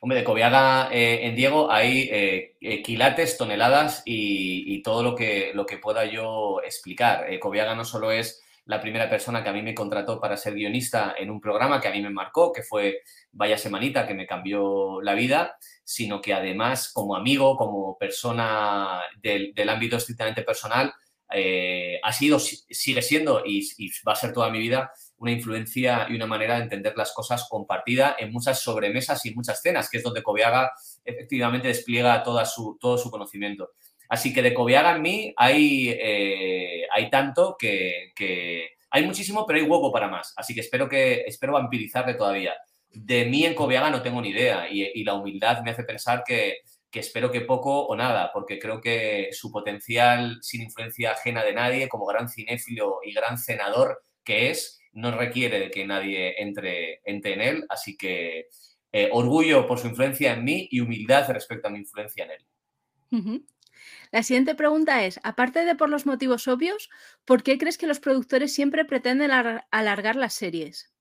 Hombre, 0.00 0.18
de 0.18 0.24
Cobeaga 0.24 0.88
eh, 0.92 1.26
en 1.26 1.34
Diego 1.36 1.70
hay 1.70 2.08
eh, 2.10 2.82
quilates, 2.82 3.36
toneladas 3.36 4.02
y, 4.04 4.82
todo 4.82 5.02
lo 5.02 5.14
que, 5.14 5.52
lo 5.54 5.66
que 5.66 5.78
pueda 5.78 6.04
yo 6.06 6.60
explicar. 6.64 7.26
Cobeaga 7.38 7.74
no 7.74 7.84
solo 7.84 8.10
es 8.10 8.42
la 8.70 8.80
primera 8.80 9.10
persona 9.10 9.42
que 9.42 9.48
a 9.48 9.52
mí 9.52 9.62
me 9.62 9.74
contrató 9.74 10.20
para 10.20 10.36
ser 10.36 10.54
guionista 10.54 11.14
en 11.18 11.28
un 11.28 11.40
programa 11.40 11.80
que 11.80 11.88
a 11.88 11.92
mí 11.92 12.00
me 12.00 12.10
marcó, 12.10 12.52
que 12.52 12.62
fue 12.62 13.02
Vaya 13.32 13.58
Semanita, 13.58 14.06
que 14.06 14.14
me 14.14 14.26
cambió 14.26 15.02
la 15.02 15.14
vida, 15.14 15.56
sino 15.82 16.20
que 16.20 16.32
además 16.32 16.92
como 16.92 17.16
amigo, 17.16 17.56
como 17.56 17.98
persona 17.98 19.02
del, 19.20 19.68
ámbito 19.68 19.96
estrictamente 19.96 20.42
personal, 20.42 20.92
eh, 21.32 21.98
ha 22.02 22.12
sido, 22.12 22.38
sigue 22.38 23.02
siendo 23.02 23.42
y, 23.44 23.68
va 24.06 24.12
a 24.12 24.16
ser 24.16 24.32
toda 24.32 24.50
mi 24.50 24.60
vida 24.60 24.92
una 25.20 25.32
influencia 25.32 26.06
y 26.08 26.16
una 26.16 26.26
manera 26.26 26.56
de 26.56 26.62
entender 26.62 26.94
las 26.96 27.12
cosas 27.12 27.46
compartida 27.48 28.16
en 28.18 28.32
muchas 28.32 28.60
sobremesas 28.60 29.24
y 29.26 29.34
muchas 29.34 29.60
cenas, 29.60 29.88
que 29.88 29.98
es 29.98 30.02
donde 30.02 30.22
Cobiaga 30.22 30.72
efectivamente 31.04 31.68
despliega 31.68 32.22
toda 32.22 32.46
su, 32.46 32.78
todo 32.80 32.96
su 32.96 33.10
conocimiento. 33.10 33.70
Así 34.08 34.32
que 34.32 34.42
de 34.42 34.54
Cobiaga 34.54 34.96
en 34.96 35.02
mí 35.02 35.34
hay, 35.36 35.90
eh, 35.90 36.82
hay 36.90 37.10
tanto 37.10 37.54
que, 37.58 38.12
hay 38.90 39.04
muchísimo, 39.04 39.46
pero 39.46 39.58
hay 39.60 39.66
hueco 39.66 39.92
para 39.92 40.08
más. 40.08 40.32
Así 40.36 40.54
que 40.54 40.60
espero, 40.60 40.88
que, 40.88 41.22
espero 41.26 41.52
vampirizarle 41.52 42.14
todavía. 42.14 42.54
De 42.88 43.26
mí 43.26 43.44
en 43.44 43.54
Cobiaga 43.54 43.90
no 43.90 44.02
tengo 44.02 44.20
ni 44.22 44.30
idea 44.30 44.68
y, 44.70 45.04
la 45.04 45.14
humildad 45.14 45.62
me 45.62 45.70
hace 45.70 45.84
pensar 45.84 46.24
que, 46.26 46.60
espero 46.92 47.30
que 47.30 47.42
poco 47.42 47.86
o 47.86 47.94
nada, 47.94 48.30
porque 48.32 48.58
creo 48.58 48.80
que 48.80 49.28
su 49.32 49.52
potencial 49.52 50.38
sin 50.40 50.62
influencia 50.62 51.12
ajena 51.12 51.44
de 51.44 51.52
nadie, 51.52 51.88
como 51.88 52.06
gran 52.06 52.28
cinéfilo 52.28 53.00
y 53.04 53.12
gran 53.12 53.38
senador 53.38 54.02
que 54.24 54.50
es, 54.50 54.79
no 54.92 55.16
requiere 55.16 55.58
de 55.58 55.70
que 55.70 55.86
nadie 55.86 56.40
entre, 56.42 57.00
entre 57.04 57.34
en 57.34 57.40
él. 57.40 57.64
Así 57.68 57.96
que 57.96 58.48
eh, 58.92 59.08
orgullo 59.12 59.66
por 59.66 59.78
su 59.78 59.88
influencia 59.88 60.32
en 60.32 60.44
mí 60.44 60.68
y 60.70 60.80
humildad 60.80 61.30
respecto 61.30 61.68
a 61.68 61.70
mi 61.70 61.78
influencia 61.78 62.24
en 62.24 62.30
él. 62.32 63.44
La 64.10 64.22
siguiente 64.22 64.54
pregunta 64.54 65.04
es, 65.04 65.20
aparte 65.22 65.64
de 65.64 65.74
por 65.74 65.88
los 65.88 66.06
motivos 66.06 66.48
obvios, 66.48 66.90
¿por 67.24 67.42
qué 67.42 67.58
crees 67.58 67.78
que 67.78 67.86
los 67.86 68.00
productores 68.00 68.52
siempre 68.52 68.84
pretenden 68.84 69.30
alargar 69.70 70.16
las 70.16 70.34
series? 70.34 70.92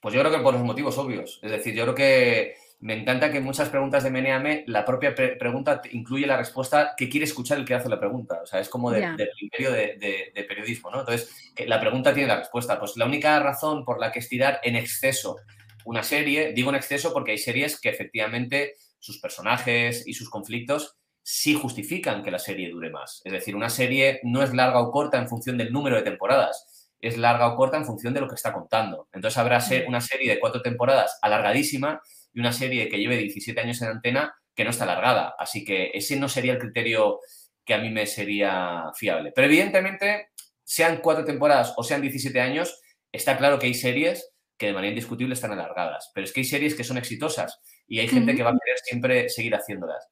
Pues 0.00 0.14
yo 0.14 0.20
creo 0.20 0.32
que 0.32 0.42
por 0.42 0.54
los 0.54 0.62
motivos 0.62 0.98
obvios. 0.98 1.40
Es 1.42 1.50
decir, 1.50 1.74
yo 1.74 1.84
creo 1.84 1.94
que 1.94 2.54
me 2.80 2.94
encanta 2.94 3.30
que 3.30 3.40
muchas 3.40 3.68
preguntas 3.68 4.02
de 4.02 4.10
Meneame 4.10 4.64
la 4.66 4.86
propia 4.86 5.14
pregunta 5.14 5.82
incluye 5.92 6.26
la 6.26 6.38
respuesta 6.38 6.94
que 6.96 7.10
quiere 7.10 7.24
escuchar 7.24 7.58
el 7.58 7.66
que 7.66 7.74
hace 7.74 7.90
la 7.90 8.00
pregunta. 8.00 8.40
O 8.42 8.46
sea, 8.46 8.58
es 8.58 8.70
como 8.70 8.90
del 8.90 9.18
imperio 9.38 9.70
de, 9.70 10.46
periodismo, 10.48 10.90
¿no? 10.90 11.00
Entonces, 11.00 11.52
la 11.66 11.78
pregunta 11.78 12.14
tiene 12.14 12.28
la 12.28 12.38
respuesta. 12.38 12.78
Pues 12.78 12.96
la 12.96 13.04
única 13.04 13.38
razón 13.38 13.84
por 13.84 14.00
la 14.00 14.10
que 14.10 14.20
estirar 14.20 14.60
en 14.62 14.76
exceso 14.76 15.36
una 15.84 16.02
serie, 16.02 16.52
digo 16.54 16.70
en 16.70 16.76
exceso 16.76 17.12
porque 17.12 17.32
hay 17.32 17.38
series 17.38 17.78
que 17.78 17.90
efectivamente 17.90 18.74
sus 18.98 19.18
personajes 19.18 20.06
y 20.06 20.14
sus 20.14 20.30
conflictos 20.30 20.96
sí 21.22 21.52
justifican 21.52 22.22
que 22.22 22.30
la 22.30 22.38
serie 22.38 22.70
dure 22.70 22.88
más. 22.88 23.20
Es 23.24 23.32
decir, 23.32 23.56
una 23.56 23.68
serie 23.68 24.20
no 24.22 24.42
es 24.42 24.54
larga 24.54 24.80
o 24.80 24.90
corta 24.90 25.18
en 25.18 25.28
función 25.28 25.58
del 25.58 25.70
número 25.70 25.96
de 25.96 26.02
temporadas, 26.02 26.90
es 26.98 27.18
larga 27.18 27.48
o 27.48 27.56
corta 27.56 27.76
en 27.76 27.84
función 27.84 28.14
de 28.14 28.20
lo 28.20 28.28
que 28.28 28.36
está 28.36 28.54
contando. 28.54 29.08
Entonces 29.12 29.36
habrá 29.36 29.62
una 29.86 30.00
serie 30.00 30.30
de 30.32 30.40
cuatro 30.40 30.62
temporadas 30.62 31.18
alargadísima 31.20 32.00
y 32.32 32.40
una 32.40 32.52
serie 32.52 32.88
que 32.88 32.98
lleve 32.98 33.16
17 33.16 33.60
años 33.60 33.80
en 33.82 33.88
antena 33.88 34.34
que 34.54 34.64
no 34.64 34.70
está 34.70 34.84
alargada. 34.84 35.34
Así 35.38 35.64
que 35.64 35.90
ese 35.94 36.16
no 36.16 36.28
sería 36.28 36.52
el 36.52 36.58
criterio 36.58 37.20
que 37.64 37.74
a 37.74 37.78
mí 37.78 37.90
me 37.90 38.06
sería 38.06 38.84
fiable. 38.94 39.32
Pero 39.34 39.46
evidentemente, 39.46 40.30
sean 40.64 40.98
cuatro 41.02 41.24
temporadas 41.24 41.74
o 41.76 41.82
sean 41.82 42.02
17 42.02 42.40
años, 42.40 42.80
está 43.12 43.36
claro 43.36 43.58
que 43.58 43.66
hay 43.66 43.74
series 43.74 44.32
que 44.56 44.66
de 44.66 44.72
manera 44.72 44.90
indiscutible 44.90 45.34
están 45.34 45.52
alargadas. 45.52 46.10
Pero 46.14 46.24
es 46.24 46.32
que 46.32 46.40
hay 46.40 46.44
series 46.44 46.74
que 46.74 46.84
son 46.84 46.98
exitosas 46.98 47.60
y 47.86 47.98
hay 47.98 48.08
gente 48.08 48.34
que 48.34 48.42
va 48.42 48.50
a 48.50 48.58
querer 48.62 48.78
siempre 48.84 49.28
seguir 49.28 49.54
haciéndolas. 49.54 50.08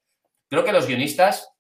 Creo 0.48 0.64
que 0.64 0.72
los 0.72 0.86
guionistas 0.86 1.50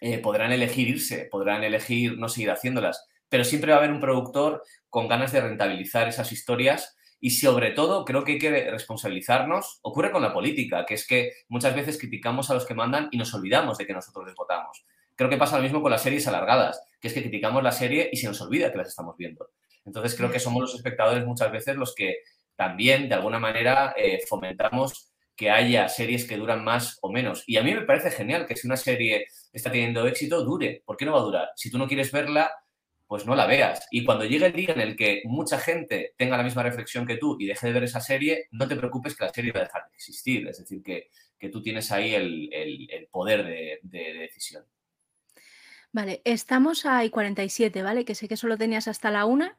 eh, 0.00 0.18
podrán 0.18 0.52
elegir 0.52 0.88
irse, 0.88 1.28
podrán 1.30 1.64
elegir 1.64 2.16
no 2.16 2.28
seguir 2.28 2.50
haciéndolas, 2.50 3.04
pero 3.28 3.44
siempre 3.44 3.72
va 3.72 3.76
a 3.76 3.80
haber 3.80 3.92
un 3.92 4.00
productor 4.00 4.62
con 4.88 5.08
ganas 5.08 5.32
de 5.32 5.40
rentabilizar 5.40 6.08
esas 6.08 6.32
historias 6.32 6.96
y 7.20 7.30
sobre 7.30 7.72
todo 7.72 8.04
creo 8.04 8.24
que 8.24 8.32
hay 8.32 8.38
que 8.38 8.70
responsabilizarnos. 8.70 9.78
Ocurre 9.82 10.10
con 10.10 10.22
la 10.22 10.32
política, 10.32 10.86
que 10.86 10.94
es 10.94 11.06
que 11.06 11.32
muchas 11.48 11.74
veces 11.74 11.98
criticamos 11.98 12.50
a 12.50 12.54
los 12.54 12.66
que 12.66 12.74
mandan 12.74 13.08
y 13.10 13.18
nos 13.18 13.32
olvidamos 13.34 13.78
de 13.78 13.86
que 13.86 13.92
nosotros 13.92 14.26
les 14.26 14.34
votamos. 14.34 14.84
Creo 15.14 15.28
que 15.28 15.36
pasa 15.36 15.58
lo 15.58 15.62
mismo 15.62 15.82
con 15.82 15.90
las 15.90 16.02
series 16.02 16.26
alargadas, 16.26 16.82
que 16.98 17.08
es 17.08 17.14
que 17.14 17.20
criticamos 17.20 17.62
la 17.62 17.72
serie 17.72 18.08
y 18.10 18.16
se 18.16 18.26
nos 18.26 18.40
olvida 18.40 18.72
que 18.72 18.78
las 18.78 18.88
estamos 18.88 19.16
viendo. 19.18 19.50
Entonces 19.84 20.14
creo 20.16 20.30
que 20.30 20.40
somos 20.40 20.62
los 20.62 20.74
espectadores 20.74 21.26
muchas 21.26 21.52
veces 21.52 21.76
los 21.76 21.94
que 21.94 22.18
también 22.56 23.08
de 23.08 23.14
alguna 23.14 23.38
manera 23.38 23.94
eh, 23.96 24.20
fomentamos 24.26 25.10
que 25.36 25.50
haya 25.50 25.88
series 25.88 26.26
que 26.26 26.36
duran 26.36 26.62
más 26.64 26.98
o 27.00 27.10
menos. 27.10 27.44
Y 27.46 27.56
a 27.56 27.62
mí 27.62 27.74
me 27.74 27.82
parece 27.82 28.10
genial 28.10 28.46
que 28.46 28.56
si 28.56 28.66
una 28.66 28.76
serie 28.76 29.26
está 29.52 29.70
teniendo 29.70 30.06
éxito, 30.06 30.44
dure. 30.44 30.82
¿Por 30.84 30.96
qué 30.96 31.06
no 31.06 31.12
va 31.12 31.20
a 31.20 31.22
durar? 31.22 31.48
Si 31.56 31.70
tú 31.70 31.78
no 31.78 31.88
quieres 31.88 32.12
verla, 32.12 32.50
pues 33.10 33.26
no 33.26 33.34
la 33.34 33.44
veas. 33.44 33.88
Y 33.90 34.04
cuando 34.04 34.24
llegue 34.24 34.46
el 34.46 34.52
día 34.52 34.72
en 34.72 34.80
el 34.80 34.94
que 34.94 35.22
mucha 35.24 35.58
gente 35.58 36.14
tenga 36.16 36.36
la 36.36 36.44
misma 36.44 36.62
reflexión 36.62 37.04
que 37.08 37.16
tú 37.16 37.36
y 37.40 37.46
deje 37.46 37.66
de 37.66 37.72
ver 37.72 37.82
esa 37.82 38.00
serie, 38.00 38.46
no 38.52 38.68
te 38.68 38.76
preocupes 38.76 39.16
que 39.16 39.24
la 39.24 39.32
serie 39.32 39.50
va 39.50 39.58
a 39.58 39.64
dejar 39.64 39.82
de 39.88 39.96
existir. 39.96 40.46
Es 40.46 40.58
decir, 40.58 40.80
que, 40.80 41.10
tú 41.50 41.60
tienes 41.60 41.90
ahí 41.90 42.14
el, 42.14 43.08
poder 43.10 43.80
de, 43.82 44.12
decisión. 44.14 44.64
Vale, 45.90 46.22
estamos 46.24 46.86
a 46.86 47.02
47, 47.10 47.82
¿vale? 47.82 48.04
Que 48.04 48.14
sé 48.14 48.28
que 48.28 48.36
solo 48.36 48.56
tenías 48.56 48.86
hasta 48.86 49.10
la 49.10 49.24
una. 49.24 49.58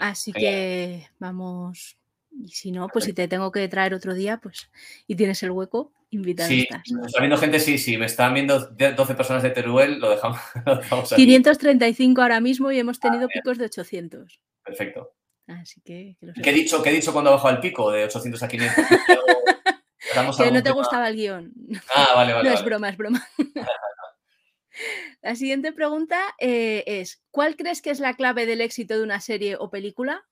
así 0.00 0.32
que 0.32 1.08
vamos, 1.18 1.97
y 2.40 2.48
si 2.48 2.70
no, 2.70 2.88
pues 2.88 3.04
si 3.04 3.12
te 3.12 3.28
tengo 3.28 3.50
que 3.50 3.66
traer 3.68 3.94
otro 3.94 4.14
día, 4.14 4.38
pues 4.38 4.70
y 5.06 5.16
tienes 5.16 5.42
el 5.42 5.50
hueco, 5.50 5.92
invitado 6.10 6.48
sí, 6.48 6.66
Está 7.06 7.20
viendo 7.20 7.36
gente, 7.36 7.60
sí, 7.60 7.78
sí, 7.78 7.96
me 7.96 8.06
están 8.06 8.34
viendo 8.34 8.58
12 8.58 9.14
personas 9.14 9.42
de 9.42 9.50
Teruel, 9.50 9.98
lo 9.98 10.10
dejamos, 10.10 10.40
535 11.16 12.22
ahora 12.22 12.40
mismo 12.40 12.70
y 12.72 12.78
hemos 12.78 13.00
tenido 13.00 13.26
ah, 13.26 13.30
picos 13.32 13.58
de 13.58 13.66
800. 13.66 14.40
Perfecto. 14.64 15.12
Así 15.46 15.80
que, 15.80 16.16
¿Qué, 16.42 16.50
he 16.50 16.52
dicho, 16.52 16.82
¿Qué 16.82 16.90
he 16.90 16.92
dicho 16.92 17.12
cuando 17.12 17.30
bajado 17.30 17.54
el 17.54 17.60
pico 17.60 17.90
de 17.90 18.04
800 18.04 18.42
a 18.42 18.48
500? 18.48 18.84
que 20.38 20.50
no 20.50 20.62
te 20.62 20.70
gustaba 20.70 21.08
el 21.08 21.16
guion. 21.16 21.52
Ah, 21.94 22.12
vale, 22.14 22.34
vale. 22.34 22.48
No 22.50 22.54
es 22.54 22.64
broma, 22.64 22.88
es 22.90 22.96
broma. 22.96 23.26
La 25.22 25.34
siguiente 25.34 25.72
pregunta 25.72 26.20
eh, 26.38 26.84
es, 26.86 27.22
¿cuál 27.30 27.56
crees 27.56 27.82
que 27.82 27.90
es 27.90 27.98
la 27.98 28.14
clave 28.14 28.46
del 28.46 28.60
éxito 28.60 28.96
de 28.96 29.02
una 29.02 29.20
serie 29.20 29.56
o 29.58 29.70
película? 29.70 30.24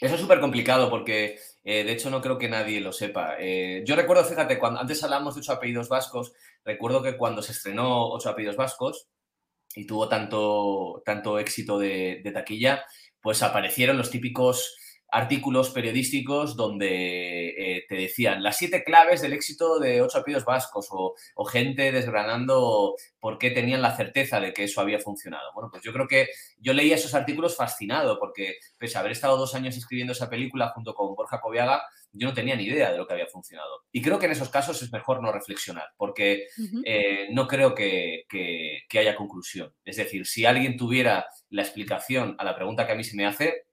Eso 0.00 0.14
es 0.16 0.20
súper 0.20 0.40
complicado 0.40 0.90
porque, 0.90 1.38
eh, 1.62 1.84
de 1.84 1.92
hecho, 1.92 2.10
no 2.10 2.20
creo 2.20 2.36
que 2.36 2.48
nadie 2.48 2.80
lo 2.80 2.92
sepa. 2.92 3.36
Eh, 3.38 3.82
yo 3.86 3.94
recuerdo, 3.94 4.24
fíjate, 4.24 4.58
cuando 4.58 4.80
antes 4.80 5.02
hablamos 5.04 5.34
de 5.34 5.40
ocho 5.40 5.52
apellidos 5.52 5.88
vascos, 5.88 6.32
recuerdo 6.64 7.02
que 7.02 7.16
cuando 7.16 7.42
se 7.42 7.52
estrenó 7.52 8.10
ocho 8.10 8.28
apellidos 8.28 8.56
vascos 8.56 9.08
y 9.74 9.86
tuvo 9.86 10.08
tanto, 10.08 11.02
tanto 11.04 11.38
éxito 11.38 11.78
de, 11.78 12.28
taquilla, 12.34 12.84
pues 13.20 13.42
aparecieron 13.42 13.96
los 13.96 14.10
típicos 14.10 14.76
artículos 15.14 15.70
periodísticos 15.70 16.56
donde 16.56 17.50
eh, 17.50 17.84
te 17.88 17.94
decían 17.94 18.42
las 18.42 18.58
siete 18.58 18.82
claves 18.82 19.22
del 19.22 19.32
éxito 19.32 19.78
de 19.78 20.02
ocho 20.02 20.18
apellidos 20.18 20.44
vascos 20.44 20.88
o, 20.90 21.14
gente 21.44 21.92
desgranando 21.92 22.96
por 23.20 23.38
qué 23.38 23.52
tenían 23.52 23.80
la 23.80 23.94
certeza 23.94 24.40
de 24.40 24.52
que 24.52 24.64
eso 24.64 24.80
había 24.80 24.98
funcionado. 24.98 25.52
Bueno, 25.54 25.68
pues 25.70 25.84
yo 25.84 25.92
creo 25.92 26.08
que 26.08 26.30
yo 26.58 26.72
leía 26.72 26.96
esos 26.96 27.14
artículos 27.14 27.54
fascinado 27.54 28.18
porque 28.18 28.56
pese 28.76 28.96
a 28.96 29.00
haber 29.00 29.12
estado 29.12 29.36
dos 29.36 29.54
años 29.54 29.76
escribiendo 29.76 30.14
esa 30.14 30.28
película 30.28 30.72
junto 30.74 30.94
con 30.94 31.14
Borja 31.14 31.40
Coviaga, 31.40 31.84
yo 32.10 32.26
no 32.26 32.34
tenía 32.34 32.56
ni 32.56 32.64
idea 32.64 32.90
de 32.90 32.98
lo 32.98 33.06
que 33.06 33.12
había 33.12 33.28
funcionado. 33.28 33.84
Y 33.92 34.02
creo 34.02 34.18
que 34.18 34.26
en 34.26 34.32
esos 34.32 34.48
casos 34.48 34.82
es 34.82 34.92
mejor 34.92 35.22
no 35.22 35.30
reflexionar 35.30 35.90
porque 35.96 36.48
eh, 36.84 37.28
no 37.30 37.46
creo 37.46 37.72
que, 37.72 38.24
que 38.28 38.98
haya 38.98 39.14
conclusión. 39.14 39.72
Es 39.84 39.96
decir, 39.96 40.26
si 40.26 40.44
alguien 40.44 40.76
tuviera 40.76 41.26
la 41.50 41.62
explicación 41.62 42.34
a 42.38 42.44
la 42.44 42.56
pregunta 42.56 42.84
que 42.84 42.92
a 42.92 42.96
mí 42.96 43.04
se 43.04 43.16
me 43.16 43.26
hace, 43.26 43.66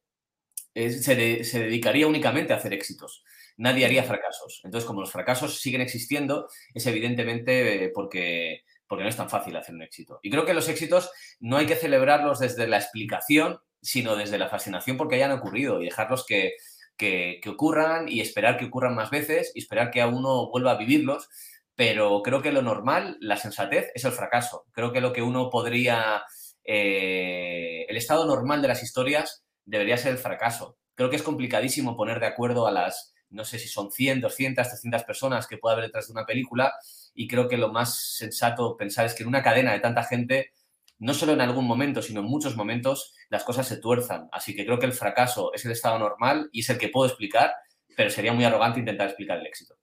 se, 0.74 1.16
dedicaría 1.60 2.08
únicamente 2.08 2.54
a 2.54 2.58
hacer 2.58 2.74
éxitos. 2.74 3.24
Nadie 3.58 3.86
haría 3.86 4.04
fracasos. 4.04 4.62
Entonces, 4.64 4.88
como 4.88 5.02
los 5.02 5.12
fracasos 5.12 5.60
siguen 5.60 5.82
existiendo, 5.82 6.48
es 6.74 6.86
evidentemente 6.86 7.86
eh, 7.86 7.92
porque, 7.94 8.64
porque 8.88 9.04
no 9.04 9.10
es 9.10 9.18
tan 9.18 9.30
fácil 9.30 9.56
hacer 9.56 9.76
un 9.76 9.84
éxito. 9.84 10.20
Y 10.24 10.30
creo 10.30 10.46
que 10.46 10.54
los 10.54 10.70
éxitos 10.70 11.12
no 11.40 11.58
hay 11.58 11.66
que 11.66 11.76
celebrarlos 11.76 12.40
desde 12.40 12.68
la 12.68 12.78
explicación, 12.78 13.60
sino 13.82 14.16
desde 14.16 14.38
la 14.38 14.50
fascinación 14.50 14.98
porque 14.98 15.16
hayan 15.16 15.32
ocurrido 15.32 15.82
y 15.82 15.86
dejarlos 15.86 16.26
que, 16.26 16.54
que, 16.98 17.42
ocurran 17.48 18.08
y 18.08 18.22
esperar 18.22 18.58
que 18.58 18.66
ocurran 18.66 18.96
más 18.96 19.10
veces 19.10 19.52
y 19.56 19.60
esperar 19.60 19.92
que 19.92 20.02
a 20.02 20.08
uno 20.08 20.50
vuelva 20.50 20.72
a 20.72 20.78
vivirlos. 20.78 21.28
Pero 21.76 22.22
creo 22.22 22.42
que 22.42 22.52
lo 22.52 22.62
normal, 22.62 23.18
la 23.22 23.38
sensatez, 23.38 23.92
es 23.96 24.06
el 24.06 24.12
fracaso. 24.12 24.66
Creo 24.72 24.92
que 24.92 25.02
lo 25.02 25.14
que 25.14 25.22
uno 25.22 25.50
podría... 25.50 26.24
Eh, 26.64 27.88
el 27.90 27.98
estado 27.98 28.24
normal 28.28 28.62
de 28.62 28.68
las 28.68 28.84
historias 28.84 29.44
debería 29.72 29.98
ser 29.98 30.12
el 30.12 30.18
fracaso. 30.18 30.78
Creo 30.96 31.10
que 31.10 31.16
es 31.16 31.24
complicadísimo 31.24 31.96
poner 31.96 32.20
de 32.20 32.28
acuerdo 32.28 32.68
a 32.68 32.72
las, 32.72 33.14
no 33.30 33.46
sé 33.46 33.58
si 33.58 33.70
son 33.70 33.90
100, 33.90 34.20
200, 34.20 34.68
300 34.68 35.04
personas 35.04 35.48
que 35.48 35.58
puede 35.58 35.74
haber 35.74 35.86
detrás 35.86 36.08
de 36.08 36.12
una 36.12 36.26
película 36.26 36.74
y 37.16 37.28
creo 37.28 37.48
que 37.48 37.58
lo 37.58 37.72
más 37.72 38.18
sensato 38.18 38.76
pensar 38.76 39.06
es 39.06 39.14
que 39.16 39.24
en 39.24 39.30
una 39.30 39.42
cadena 39.42 39.72
de 39.72 39.80
tanta 39.80 40.04
gente, 40.04 40.52
no 41.00 41.14
solo 41.14 41.32
en 41.32 41.42
algún 41.42 41.66
momento, 41.66 42.02
sino 42.02 42.20
en 42.20 42.28
muchos 42.28 42.58
momentos, 42.58 43.16
las 43.30 43.46
cosas 43.46 43.66
se 43.66 43.78
tuerzan. 43.78 44.28
Así 44.34 44.54
que 44.54 44.66
creo 44.66 44.78
que 44.78 44.86
el 44.86 44.94
fracaso 44.94 45.54
es 45.54 45.64
el 45.64 45.72
estado 45.72 45.98
normal 45.98 46.50
y 46.52 46.60
es 46.60 46.70
el 46.70 46.78
que 46.78 46.90
puedo 46.90 47.08
explicar, 47.08 47.54
pero 47.96 48.10
sería 48.10 48.34
muy 48.34 48.44
arrogante 48.44 48.80
intentar 48.80 49.08
explicar 49.08 49.40
el 49.40 49.48
éxito. 49.48 49.76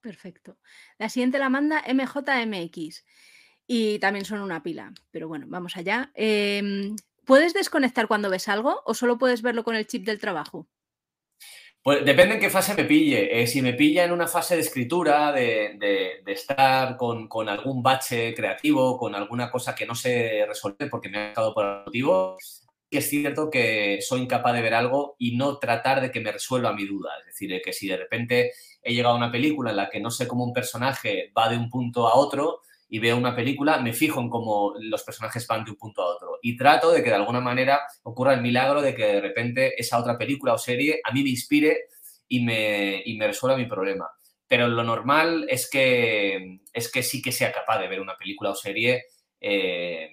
Perfecto. 0.00 0.58
La 0.96 1.08
siguiente 1.08 1.40
la 1.40 1.48
manda 1.48 1.82
MJMX 1.92 3.04
y 3.66 3.98
también 3.98 4.24
son 4.24 4.40
una 4.40 4.62
pila, 4.62 4.92
pero 5.10 5.26
bueno, 5.26 5.46
vamos 5.48 5.76
allá. 5.76 6.12
Em, 6.14 6.94
¿Puedes 7.28 7.52
desconectar 7.52 8.08
cuando 8.08 8.30
ves 8.30 8.48
algo 8.48 8.80
o 8.86 8.94
solo 8.94 9.18
puedes 9.18 9.42
verlo 9.42 9.62
con 9.62 9.76
el 9.76 9.86
chip 9.86 10.06
del 10.06 10.18
trabajo? 10.18 10.66
Pues 11.82 12.02
depende 12.02 12.36
en 12.36 12.40
qué 12.40 12.48
fase 12.48 12.74
me 12.74 12.84
pille. 12.84 13.42
Eh, 13.42 13.46
si 13.46 13.60
me 13.60 13.74
pilla 13.74 14.04
en 14.04 14.12
una 14.12 14.26
fase 14.26 14.54
de 14.54 14.62
escritura, 14.62 15.30
de, 15.30 16.22
estar 16.24 16.96
con, 16.96 17.28
algún 17.50 17.82
bache 17.82 18.32
creativo, 18.32 18.96
con 18.96 19.14
alguna 19.14 19.50
cosa 19.50 19.74
que 19.74 19.84
no 19.84 19.94
se 19.94 20.46
resuelve 20.48 20.86
porque 20.86 21.10
me 21.10 21.18
ha 21.18 21.28
dejado 21.28 21.52
por 21.52 21.66
el 21.66 21.84
motivo, 21.84 22.38
es 22.90 23.10
cierto 23.10 23.50
que 23.50 23.98
soy 24.00 24.22
incapaz 24.22 24.54
de 24.54 24.62
ver 24.62 24.72
algo 24.72 25.14
y 25.18 25.36
no 25.36 25.58
tratar 25.58 26.00
de 26.00 26.10
que 26.10 26.20
me 26.20 26.32
resuelva 26.32 26.72
mi 26.72 26.86
duda. 26.86 27.10
Es 27.20 27.26
decir, 27.26 27.60
que 27.62 27.74
si 27.74 27.88
de 27.88 27.98
repente 27.98 28.52
he 28.82 28.94
llegado 28.94 29.14
a 29.14 29.18
una 29.18 29.30
película 29.30 29.68
en 29.68 29.76
la 29.76 29.90
que 29.90 30.00
no 30.00 30.10
sé 30.10 30.26
cómo 30.26 30.44
un 30.44 30.54
personaje 30.54 31.30
va 31.36 31.50
de 31.50 31.58
un 31.58 31.68
punto 31.68 32.08
a 32.08 32.14
otro, 32.14 32.62
y 32.88 32.98
veo 32.98 33.16
una 33.16 33.36
película, 33.36 33.78
me 33.78 33.92
fijo 33.92 34.20
en 34.20 34.30
cómo 34.30 34.74
los 34.80 35.02
personajes 35.02 35.46
van 35.46 35.64
de 35.64 35.72
un 35.72 35.76
punto 35.76 36.02
a 36.02 36.06
otro 36.06 36.38
y 36.42 36.56
trato 36.56 36.90
de 36.90 37.02
que 37.02 37.10
de 37.10 37.16
alguna 37.16 37.40
manera 37.40 37.80
ocurra 38.02 38.34
el 38.34 38.40
milagro 38.40 38.80
de 38.80 38.94
que 38.94 39.04
de 39.04 39.20
repente 39.20 39.74
esa 39.80 39.98
otra 39.98 40.16
película 40.16 40.54
o 40.54 40.58
serie 40.58 41.00
a 41.04 41.12
mí 41.12 41.22
me 41.22 41.30
inspire 41.30 41.88
y 42.28 42.44
me, 42.44 43.02
y 43.04 43.16
me 43.16 43.26
resuelva 43.26 43.58
mi 43.58 43.66
problema. 43.66 44.08
Pero 44.46 44.68
lo 44.68 44.82
normal 44.82 45.46
es 45.50 45.68
que, 45.68 46.60
es 46.72 46.90
que 46.90 47.02
sí 47.02 47.20
que 47.20 47.32
sea 47.32 47.52
capaz 47.52 47.78
de 47.78 47.88
ver 47.88 48.00
una 48.00 48.16
película 48.16 48.50
o 48.50 48.54
serie 48.54 49.04
eh, 49.40 50.10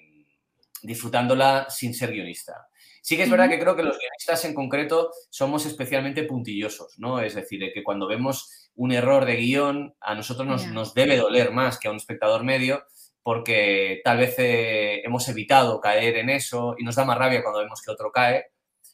disfrutándola 0.82 1.68
sin 1.70 1.94
ser 1.94 2.12
guionista. 2.12 2.68
Sí 3.06 3.16
que 3.16 3.22
es 3.22 3.30
verdad 3.30 3.48
que 3.48 3.60
creo 3.60 3.76
que 3.76 3.84
los 3.84 3.96
guionistas 3.96 4.44
en 4.46 4.52
concreto 4.52 5.12
somos 5.30 5.64
especialmente 5.64 6.24
puntillosos, 6.24 6.98
¿no? 6.98 7.20
Es 7.20 7.36
decir, 7.36 7.60
que 7.72 7.84
cuando 7.84 8.08
vemos 8.08 8.68
un 8.74 8.90
error 8.90 9.24
de 9.24 9.36
guion 9.36 9.94
a 10.00 10.16
nosotros 10.16 10.66
nos, 10.66 10.92
debe 10.92 11.16
doler 11.16 11.52
más 11.52 11.78
que 11.78 11.86
a 11.86 11.92
un 11.92 11.98
espectador 11.98 12.42
medio 12.42 12.82
porque 13.22 14.00
tal 14.02 14.18
vez 14.18 14.34
eh, 14.38 15.02
hemos 15.04 15.28
evitado 15.28 15.80
caer 15.80 16.16
en 16.16 16.30
eso 16.30 16.74
y 16.76 16.82
nos 16.82 16.96
da 16.96 17.04
más 17.04 17.16
rabia 17.16 17.44
cuando 17.44 17.60
vemos 17.60 17.80
que 17.80 17.92
otro 17.92 18.10
cae. 18.10 18.46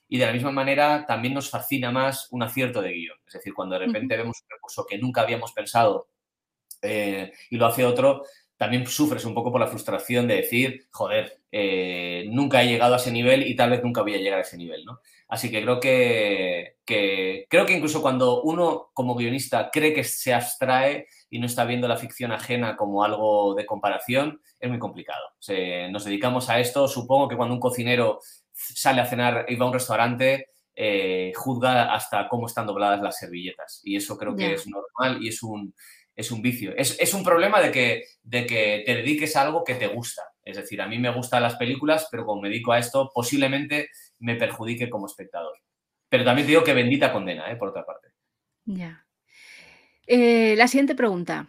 Y 0.09 0.19
de 0.19 0.27
la 0.27 0.33
misma 0.35 0.51
manera 0.51 1.07
también 1.07 1.33
nos 1.33 1.49
fascina 1.49 1.91
más 1.91 2.29
un 2.33 2.43
acierto 2.43 2.83
de 2.83 2.93
guion. 2.93 3.17
Es 3.27 3.33
decir, 3.33 3.55
cuando 3.55 3.79
de 3.79 3.87
repente 3.87 4.15
vemos 4.15 4.43
un 4.43 4.51
recurso 4.51 4.85
que 4.87 4.99
nunca 4.99 5.23
habíamos 5.23 5.55
pensado 5.55 6.11
eh, 6.83 7.33
y 7.49 7.57
lo 7.57 7.65
hace 7.65 7.87
otro, 7.87 8.25
también 8.59 8.87
sufres 8.87 9.25
un 9.25 9.33
poco 9.33 9.51
por 9.51 9.61
la 9.63 9.69
frustración 9.69 10.29
de 10.29 10.37
decir, 10.37 10.87
joder, 10.91 11.42
eh, 11.55 12.25
nunca 12.31 12.63
he 12.63 12.67
llegado 12.67 12.95
a 12.95 12.97
ese 12.97 13.13
nivel 13.13 13.47
y 13.47 13.55
tal 13.55 13.71
vez 13.71 13.83
nunca 13.85 14.01
voy 14.01 14.15
a 14.15 14.19
llegar 14.19 14.39
a 14.39 14.43
ese 14.43 14.57
nivel, 14.57 14.87
¿no? 14.87 15.01
Así 15.29 15.51
que 15.51 15.63
creo 15.63 15.79
que, 15.81 16.77
creo 16.85 17.67
que 17.67 17.73
incluso 17.75 18.03
cuando 18.03 18.43
uno 18.43 18.91
como 18.95 19.15
guionista 19.15 19.71
cree 19.71 19.95
que 19.95 20.03
se 20.03 20.35
abstrae 20.35 21.07
y 21.31 21.39
no 21.39 21.47
está 21.47 21.65
viendo 21.65 21.89
la 21.89 21.97
ficción 21.97 22.33
ajena 22.33 22.77
como 22.77 23.05
algo 23.05 23.55
de 23.55 23.67
comparación, 23.67 24.41
es 24.59 24.69
muy 24.69 24.79
complicado. 24.79 25.23
nos 25.91 26.05
dedicamos 26.05 26.49
a 26.51 26.59
esto. 26.59 26.89
Supongo 26.89 27.29
que 27.29 27.37
cuando 27.37 27.55
un 27.55 27.61
cocinero 27.61 28.21
sale 28.53 29.01
a 29.01 29.07
cenar 29.07 29.47
y 29.49 29.57
va 29.57 29.65
a 29.65 29.69
un 29.69 29.75
restaurante, 29.75 30.49
eh, 30.75 31.33
juzga 31.35 31.93
hasta 31.95 32.29
cómo 32.29 32.47
están 32.47 32.67
dobladas 32.67 33.03
las 33.03 33.19
servilletas. 33.19 33.81
Y 33.85 33.97
eso 33.97 34.17
creo 34.17 34.35
que 34.35 34.55
es 34.55 34.67
normal 34.67 35.23
y 35.23 35.29
es 35.29 35.43
un, 35.43 35.75
es 36.17 36.31
un 36.31 36.43
vicio. 36.43 36.75
Es, 36.77 37.15
un 37.15 37.25
problema 37.25 37.61
de 37.61 37.71
que, 37.71 38.05
de 38.23 38.47
que 38.47 38.83
te 38.87 38.97
dediques 38.97 39.37
a 39.37 39.43
algo 39.43 39.65
que 39.65 39.75
te 39.75 39.87
gusta. 39.87 40.23
Es 40.45 40.57
decir, 40.57 40.81
a 40.83 40.89
mí 40.89 40.99
me 40.99 41.11
gustan 41.11 41.43
las 41.43 41.57
películas, 41.57 42.09
pero 42.11 42.25
como 42.25 42.43
me 42.43 42.49
dedico 42.49 42.73
a 42.73 42.79
esto, 42.79 43.11
posiblemente 43.15 43.91
me 44.19 44.37
perjudique 44.37 44.91
como 44.91 45.07
espectador. 45.07 45.57
Pero 46.09 46.25
también 46.25 46.47
digo 46.47 46.65
que 46.65 46.75
bendita 46.75 47.13
condena, 47.13 47.51
¿eh? 47.51 47.57
por 47.57 47.69
otra 47.69 47.87
parte. 47.87 48.09
Ya. 48.65 49.07
Eh, 50.07 50.55
la 50.57 50.69
siguiente 50.69 50.95
pregunta, 50.95 51.49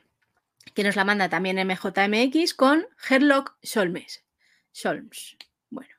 que 0.74 0.84
nos 0.84 0.96
la 0.96 1.04
manda 1.04 1.30
también 1.30 1.58
MJMX 1.68 2.54
con 2.54 2.88
Herlock 3.10 3.58
Solmes. 3.62 4.24
Solms. 4.72 5.38
Bueno. 5.70 5.94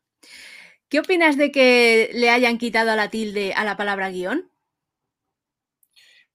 ¿Qué 0.88 1.00
opinas 1.00 1.36
de 1.36 1.50
que 1.50 2.10
le 2.14 2.30
hayan 2.30 2.58
quitado 2.58 2.90
a 2.90 2.96
la 2.96 3.10
tilde 3.10 3.54
a 3.54 3.64
la 3.64 3.76
palabra 3.76 4.10
guion? 4.10 4.50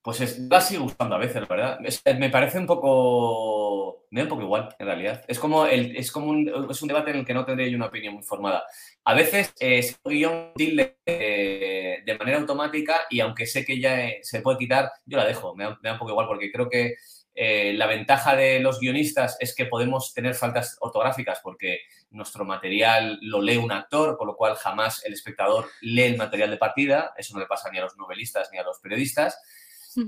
Pues 0.01 0.21
es, 0.21 0.49
va 0.51 0.61
sigue 0.61 0.79
gustando 0.79 1.15
a 1.15 1.19
veces, 1.19 1.45
¿verdad? 1.47 1.79
me 2.17 2.29
parece 2.29 2.57
un 2.57 2.65
poco. 2.65 4.05
Me 4.11 4.21
da 4.21 4.25
un 4.25 4.29
poco 4.29 4.43
igual, 4.43 4.75
en 4.79 4.85
realidad. 4.85 5.23
Es 5.27 5.37
como, 5.37 5.65
el, 5.65 5.95
es 5.95 6.11
como 6.11 6.27
un, 6.27 6.67
es 6.69 6.81
un 6.81 6.87
debate 6.87 7.11
en 7.11 7.17
el 7.17 7.25
que 7.25 7.33
no 7.33 7.45
tendría 7.45 7.67
yo 7.67 7.75
una 7.75 7.87
opinión 7.87 8.13
muy 8.15 8.23
formada. 8.23 8.63
A 9.03 9.13
veces 9.13 9.53
es 9.59 9.99
un 10.03 10.11
guion 10.13 10.51
tilde 10.55 10.97
eh, 11.05 12.01
de 12.05 12.17
manera 12.17 12.39
automática 12.39 13.01
y 13.09 13.19
aunque 13.19 13.45
sé 13.45 13.65
que 13.65 13.79
ya 13.79 14.07
eh, 14.07 14.19
se 14.23 14.41
puede 14.41 14.57
quitar, 14.57 14.91
yo 15.05 15.17
la 15.17 15.25
dejo. 15.25 15.53
Me 15.55 15.65
da, 15.65 15.77
me 15.81 15.89
da 15.89 15.93
un 15.93 15.99
poco 15.99 16.11
igual 16.11 16.27
porque 16.27 16.51
creo 16.51 16.69
que 16.69 16.95
eh, 17.41 17.73
la 17.73 17.87
ventaja 17.87 18.35
de 18.35 18.59
los 18.59 18.81
guionistas 18.81 19.37
es 19.39 19.55
que 19.55 19.65
podemos 19.65 20.13
tener 20.13 20.35
faltas 20.35 20.75
ortográficas 20.81 21.39
porque 21.41 21.79
nuestro 22.09 22.43
material 22.43 23.17
lo 23.21 23.41
lee 23.41 23.55
un 23.55 23.71
actor, 23.71 24.17
con 24.17 24.27
lo 24.27 24.35
cual 24.35 24.55
jamás 24.55 25.05
el 25.05 25.13
espectador 25.13 25.69
lee 25.79 26.03
el 26.03 26.17
material 26.17 26.49
de 26.49 26.57
partida. 26.57 27.13
Eso 27.15 27.33
no 27.33 27.39
le 27.39 27.45
pasa 27.45 27.69
ni 27.71 27.77
a 27.77 27.83
los 27.83 27.95
novelistas 27.95 28.49
ni 28.51 28.57
a 28.57 28.63
los 28.63 28.79
periodistas. 28.79 29.39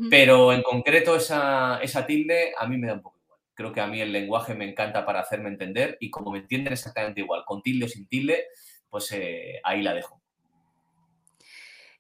Pero 0.10 0.54
en 0.54 0.62
concreto 0.62 1.16
esa, 1.16 1.80
tilde 2.06 2.54
a 2.58 2.68
mí 2.68 2.78
me 2.78 2.88
da 2.88 2.94
un 2.94 3.02
poco 3.02 3.20
igual. 3.24 3.40
Creo 3.54 3.74
que 3.74 3.82
a 3.82 3.88
mí 3.88 4.00
el 4.00 4.12
lenguaje 4.12 4.54
me 4.54 4.70
encanta 4.70 5.06
para 5.06 5.22
hacerme 5.22 5.50
entender 5.50 5.98
y 6.00 6.10
como 6.10 6.32
me 6.32 6.40
entienden 6.40 6.74
exactamente 6.74 7.22
igual, 7.22 7.44
con 7.46 7.62
tilde 7.62 7.86
o 7.86 7.90
sin 7.90 8.08
tilde, 8.08 8.46
pues 8.90 9.12
eh, 9.12 9.60
ahí 9.64 9.82
la 9.82 9.94
dejo. 9.94 10.22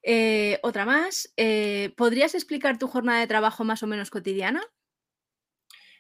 Eh, 0.03 0.59
otra 0.63 0.85
más. 0.85 1.31
Eh, 1.37 1.93
¿Podrías 1.97 2.35
explicar 2.35 2.77
tu 2.77 2.87
jornada 2.87 3.19
de 3.19 3.27
trabajo 3.27 3.63
más 3.63 3.83
o 3.83 3.87
menos 3.87 4.09
cotidiana? 4.09 4.63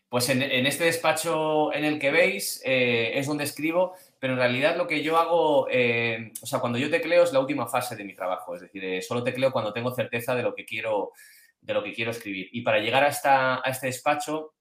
Pues 0.09 0.27
en, 0.27 0.41
este 0.41 0.83
despacho 0.83 1.73
en 1.73 1.85
el 1.85 1.97
que 1.97 2.11
veis 2.11 2.61
es 2.65 3.25
donde 3.27 3.45
escribo, 3.45 3.95
pero 4.19 4.33
en 4.33 4.39
realidad 4.39 4.75
lo 4.75 4.85
que 4.85 5.01
yo 5.01 5.15
hago, 5.15 5.61
o 5.61 6.45
sea, 6.45 6.59
cuando 6.59 6.77
yo 6.77 6.89
tecleo 6.89 7.23
es 7.23 7.31
la 7.31 7.39
última 7.39 7.65
fase 7.65 7.95
de 7.95 8.03
mi 8.03 8.13
trabajo, 8.13 8.53
es 8.53 8.61
decir, 8.61 9.01
solo 9.01 9.23
tecleo 9.23 9.53
cuando 9.53 9.71
tengo 9.71 9.95
certeza 9.95 10.35
de 10.35 10.43
lo 10.43 10.53
que 10.53 10.65
quiero 10.65 11.13
de 11.61 11.73
lo 11.73 11.83
que 11.83 11.93
quiero 11.93 12.11
escribir. 12.11 12.49
Y 12.51 12.61
para 12.61 12.79
llegar 12.79 13.03
a, 13.03 13.61
a 13.63 13.69
este 13.69 13.87
despacho 13.87 14.53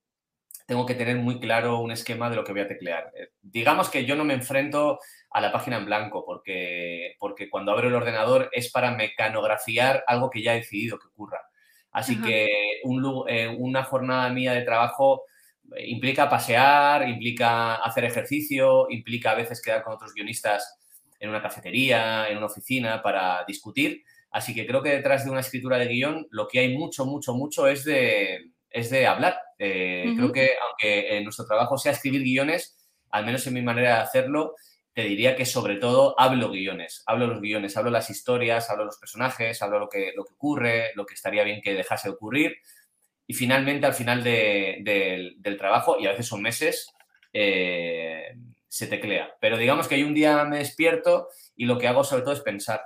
tengo 0.71 0.87
que 0.87 0.95
tener 0.95 1.17
muy 1.17 1.41
claro 1.41 1.81
un 1.81 1.91
esquema 1.91 2.31
de 2.31 2.37
lo 2.37 2.45
que 2.45 2.53
voy 2.53 2.61
a 2.61 2.69
teclear. 2.69 3.11
Eh, 3.17 3.31
digamos 3.43 3.89
que 3.89 4.05
yo 4.05 4.15
no 4.15 4.25
me 4.25 4.35
enfrento 4.35 5.01
a 5.33 5.41
la 5.41 5.51
página 5.51 5.79
en 5.79 5.85
blanco 5.85 6.25
porque, 6.25 7.17
porque 7.19 7.51
cuando 7.51 7.73
abro 7.73 7.89
el 7.89 7.95
ordenador 7.97 8.49
es 8.53 8.71
para 8.71 8.93
mecanografiar 8.93 10.05
algo 10.07 10.31
que 10.31 10.45
ya 10.45 10.55
he 10.55 10.59
decidido 10.59 10.97
que 10.97 11.09
ocurra. 11.09 11.41
Así 11.91 12.21
que 12.23 12.45
eh, 12.45 13.49
una 13.59 13.83
jornada 13.83 14.29
mía 14.29 14.53
de 14.53 14.63
trabajo 14.63 15.25
eh, 15.75 15.89
implica 15.89 16.31
pasear, 16.31 17.09
implica 17.09 17.75
hacer 17.75 18.05
ejercicio, 18.05 18.87
implica 18.91 19.33
a 19.33 19.35
veces 19.35 19.61
quedar 19.61 19.83
con 19.83 19.95
otros 19.95 20.15
guionistas 20.15 20.79
en 21.19 21.31
una 21.31 21.43
cafetería, 21.43 22.29
en 22.29 22.37
una 22.37 22.47
oficina 22.47 23.03
para 23.03 23.45
discutir 23.45 24.05
Así 24.31 24.55
que 24.55 24.67
creo 24.67 24.83
que 24.83 24.91
detrás 24.91 25.25
de 25.25 25.31
una 25.31 25.41
escritura 25.41 25.79
de 25.79 25.87
guion 25.87 26.27
lo 26.31 26.47
que 26.47 26.61
hay 26.61 26.77
mucho, 26.77 27.05
mucho, 27.05 27.35
mucho 27.35 27.67
es 27.67 27.85
de, 27.85 28.53
es 28.71 28.91
de 28.91 29.07
hablar. 29.07 29.39
Eh, 29.59 30.15
creo 30.17 30.33
que 30.33 30.51
aunque 30.69 31.21
nuestro 31.23 31.47
trabajo 31.47 31.77
sea 31.77 31.93
escribir 31.93 32.23
guiones, 32.23 32.77
al 33.11 33.27
menos 33.27 33.47
en 33.47 33.55
mi 33.55 33.63
manera 33.63 33.97
de 33.97 34.03
hacerlo, 34.03 34.55
te 34.93 35.03
diría 35.03 35.37
que 35.37 35.47
sobre 35.47 35.77
todo 35.77 36.19
hablo 36.19 36.51
guiones, 36.51 37.03
hablo 37.07 37.27
los 37.27 37.41
guiones, 37.41 37.77
hablo 37.77 37.91
las 37.91 38.11
historias, 38.11 38.71
hablo 38.71 38.85
los 38.85 38.99
personajes, 38.99 39.63
hablo 39.63 39.79
lo 39.79 39.89
que, 39.89 40.13
lo 40.17 40.25
que 40.25 40.35
ocurre, 40.35 40.91
lo 40.95 41.07
que 41.07 41.15
estaría 41.15 41.45
bien 41.45 41.61
que 41.63 41.75
dejase 41.75 42.09
de 42.09 42.15
ocurrir. 42.15 42.57
Y 43.27 43.35
finalmente, 43.35 43.87
al 43.87 43.95
final 43.95 44.25
del 44.25 45.57
trabajo, 45.57 45.97
y 46.01 46.07
a 46.07 46.11
veces 46.11 46.27
son 46.27 46.43
meses, 46.43 46.93
eh, 47.33 48.35
se 48.67 48.89
teclea. 48.89 49.37
Pero 49.41 49.57
digamos 49.57 49.87
que 49.87 49.95
hay 49.95 50.03
un 50.03 50.15
día 50.15 50.45
me 50.45 50.59
despierto 50.59 51.29
y 51.57 51.67
lo 51.67 51.79
que 51.79 51.87
hago 51.87 52.03
sobre 52.03 52.23
todo 52.23 52.35
es 52.35 52.41
pensar. 52.41 52.83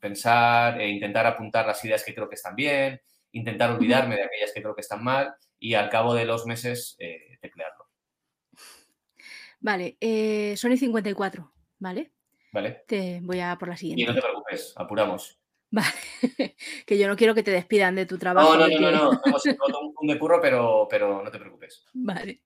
Pensar 0.00 0.80
e 0.80 0.88
intentar 0.88 1.26
apuntar 1.26 1.66
las 1.66 1.84
ideas 1.84 2.02
que 2.04 2.14
creo 2.14 2.28
que 2.28 2.34
están 2.34 2.56
bien, 2.56 3.00
intentar 3.32 3.70
olvidarme 3.70 4.16
de 4.16 4.24
aquellas 4.24 4.52
que 4.52 4.62
creo 4.62 4.74
que 4.74 4.80
están 4.80 5.04
mal 5.04 5.34
y 5.58 5.74
al 5.74 5.90
cabo 5.90 6.14
de 6.14 6.24
los 6.24 6.46
meses 6.46 6.96
eh, 6.98 7.38
teclearlo. 7.40 7.86
Vale, 9.60 9.98
eh, 10.00 10.54
Sony 10.56 10.76
54, 10.76 11.52
¿vale? 11.78 12.12
Vale. 12.52 12.84
Te 12.86 13.20
voy 13.22 13.40
a 13.40 13.56
por 13.58 13.68
la 13.68 13.76
siguiente. 13.76 14.02
Y 14.02 14.06
no 14.06 14.14
te 14.14 14.22
preocupes, 14.22 14.72
apuramos. 14.76 15.36
Vale, 15.72 16.56
que 16.84 16.98
yo 16.98 17.06
no 17.06 17.14
quiero 17.14 17.32
que 17.32 17.44
te 17.44 17.52
despidan 17.52 17.94
de 17.94 18.04
tu 18.04 18.18
trabajo. 18.18 18.56
No, 18.56 18.66
no, 18.66 18.80
no, 18.80 18.90
no, 18.90 19.12
no. 19.12 19.20
Hemos 19.24 19.44
un 20.00 20.08
de 20.08 20.18
curro, 20.18 20.40
pero, 20.40 20.88
pero 20.90 21.22
no 21.22 21.30
te 21.30 21.38
preocupes. 21.38 21.86
Vale. 21.92 22.42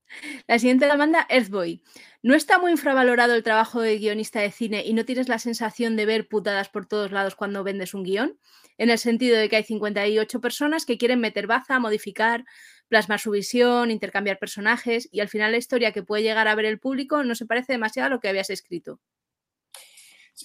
La 0.47 0.59
siguiente 0.59 0.87
la 0.87 0.99
manda 0.99 1.27
Earthboy. 1.31 1.83
¿No 2.25 2.35
está 2.35 2.59
muy 2.59 2.71
infravalorado 2.71 3.35
el 3.35 3.43
trabajo 3.43 3.83
de 3.83 3.99
guionista 3.99 4.41
de 4.41 4.51
cine 4.51 4.83
y 4.83 4.95
no 4.95 5.05
tienes 5.05 5.29
la 5.29 5.39
sensación 5.39 5.95
de 5.95 6.07
ver 6.07 6.27
putadas 6.27 6.71
por 6.71 6.87
todos 6.87 7.13
lados 7.13 7.35
cuando 7.35 7.63
vendes 7.65 7.93
un 7.93 8.03
guion? 8.03 8.39
En 8.79 8.89
el 8.89 8.97
sentido 8.97 9.37
de 9.37 9.51
que 9.51 9.57
hay 9.57 9.63
58 9.63 10.41
personas 10.41 10.87
que 10.87 10.97
quieren 10.97 11.21
meter 11.21 11.47
baza, 11.47 11.79
modificar, 11.79 12.47
plasmar 12.89 13.21
su 13.21 13.31
visión, 13.33 13.91
intercambiar 13.91 14.39
personajes 14.39 15.07
y 15.13 15.21
al 15.21 15.29
final 15.29 15.53
la 15.53 15.59
historia 15.59 15.93
que 15.93 16.03
puede 16.03 16.23
llegar 16.23 16.49
a 16.49 16.55
ver 16.55 16.65
el 16.65 16.79
público 16.79 17.23
no 17.25 17.35
se 17.35 17.45
parece 17.45 17.75
demasiado 17.75 18.07
a 18.07 18.09
lo 18.09 18.21
que 18.21 18.29
habías 18.29 18.49
escrito. 18.49 19.01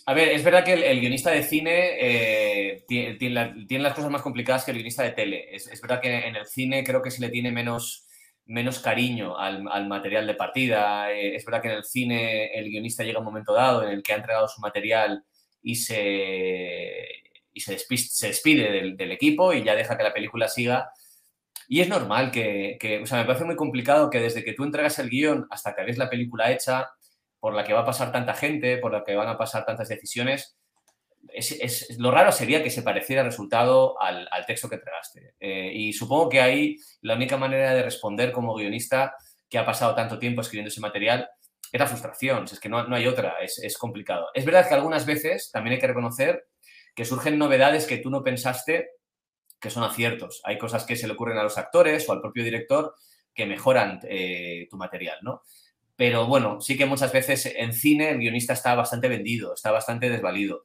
A 0.05 0.13
ver, 0.13 0.27
es 0.27 0.43
verdad 0.43 0.65
que 0.65 0.73
el, 0.73 0.99
guionista 0.99 1.31
de 1.31 1.43
cine 1.43 1.95
eh, 1.97 2.83
tiene, 2.89 3.79
las 3.79 3.93
cosas 3.93 4.11
más 4.11 4.21
complicadas 4.21 4.65
que 4.65 4.71
el 4.71 4.77
guionista 4.79 5.03
de 5.03 5.11
tele. 5.11 5.55
Es, 5.55 5.79
verdad 5.79 6.01
que 6.01 6.27
en 6.27 6.35
el 6.35 6.45
cine 6.45 6.83
creo 6.83 7.01
que 7.01 7.09
se 7.09 7.21
le 7.21 7.29
tiene 7.29 7.53
menos, 7.53 8.08
menos 8.49 8.79
cariño 8.79 9.37
al, 9.37 9.87
material 9.87 10.25
de 10.27 10.33
partida. 10.33 11.11
Eh, 11.11 11.35
es 11.35 11.45
verdad 11.45 11.61
que 11.61 11.67
en 11.69 11.75
el 11.75 11.83
cine 11.85 12.51
el 12.53 12.69
guionista 12.69 13.03
llega 13.03 13.17
a 13.17 13.19
un 13.19 13.25
momento 13.25 13.53
dado 13.53 13.83
en 13.83 13.89
el 13.89 14.03
que 14.03 14.13
ha 14.13 14.17
entregado 14.17 14.47
su 14.47 14.59
material 14.59 15.23
y 15.61 15.75
se, 15.75 17.07
y 17.53 17.59
se, 17.59 17.77
despide, 18.27 18.95
del, 18.95 19.11
equipo 19.11 19.53
y 19.53 19.63
ya 19.63 19.75
deja 19.75 19.95
que 19.95 20.03
la 20.03 20.13
película 20.13 20.47
siga. 20.47 20.91
Y 21.67 21.81
es 21.81 21.89
normal 21.89 22.31
que, 22.31 22.77
que, 22.79 22.99
o 23.03 23.05
sea, 23.05 23.19
me 23.19 23.25
parece 23.25 23.45
muy 23.45 23.55
complicado 23.55 24.09
que 24.09 24.19
desde 24.19 24.43
que 24.43 24.53
tú 24.53 24.63
entregas 24.63 24.97
el 24.97 25.09
guion 25.09 25.47
hasta 25.51 25.75
que 25.75 25.83
ves 25.83 25.99
la 25.99 26.09
película 26.09 26.51
hecha, 26.51 26.89
por 27.39 27.53
la 27.53 27.63
que 27.63 27.73
va 27.73 27.81
a 27.81 27.85
pasar 27.85 28.11
tanta 28.11 28.33
gente, 28.33 28.77
por 28.77 28.91
la 28.91 29.03
que 29.03 29.15
van 29.15 29.27
a 29.27 29.37
pasar 29.37 29.63
tantas 29.63 29.89
decisiones, 29.89 30.58
es, 31.33 31.97
lo 31.99 32.11
raro 32.11 32.31
sería 32.31 32.63
que 32.63 32.69
se 32.69 32.81
pareciera 32.81 33.21
el 33.21 33.27
resultado 33.27 33.99
al, 34.01 34.27
texto 34.47 34.69
que 34.69 34.75
entregaste. 34.75 35.35
Eh, 35.39 35.71
y 35.73 35.93
supongo 35.93 36.29
que 36.29 36.41
ahí 36.41 36.77
la 37.01 37.15
única 37.15 37.37
manera 37.37 37.73
de 37.73 37.83
responder 37.83 38.31
como 38.31 38.55
guionista 38.55 39.15
que 39.49 39.57
ha 39.57 39.65
pasado 39.65 39.95
tanto 39.95 40.19
tiempo 40.19 40.41
escribiendo 40.41 40.69
ese 40.69 40.81
material 40.81 41.29
es 41.71 41.89
frustración, 41.89 42.45
es 42.45 42.59
que 42.59 42.69
no, 42.69 42.87
no 42.87 42.95
hay 42.95 43.05
otra, 43.05 43.35
es, 43.41 43.59
es, 43.59 43.77
complicado. 43.77 44.27
Es 44.33 44.43
verdad 44.43 44.67
que 44.67 44.73
algunas 44.73 45.05
veces 45.05 45.51
también 45.51 45.75
hay 45.75 45.79
que 45.79 45.87
reconocer 45.87 46.47
que 46.95 47.05
surgen 47.05 47.37
novedades 47.37 47.85
que 47.85 47.97
tú 47.97 48.09
no 48.09 48.23
pensaste 48.23 48.89
que 49.59 49.69
son 49.69 49.83
aciertos. 49.83 50.41
Hay 50.45 50.57
cosas 50.57 50.85
que 50.85 50.95
se 50.95 51.05
le 51.05 51.13
ocurren 51.13 51.37
a 51.37 51.43
los 51.43 51.57
actores 51.57 52.07
o 52.07 52.13
al 52.13 52.21
propio 52.21 52.43
director 52.43 52.95
que 53.33 53.45
mejoran 53.45 53.99
eh, 54.03 54.67
tu 54.69 54.77
material, 54.77 55.19
¿no? 55.21 55.43
Pero 55.95 56.27
bueno, 56.27 56.61
sí 56.61 56.77
que 56.77 56.85
muchas 56.85 57.11
veces 57.11 57.45
en 57.45 57.73
cine 57.73 58.11
el 58.11 58.19
guionista 58.19 58.53
está 58.53 58.73
bastante 58.73 59.09
vendido, 59.09 59.53
está 59.53 59.71
bastante 59.71 60.09
desvalido. 60.09 60.63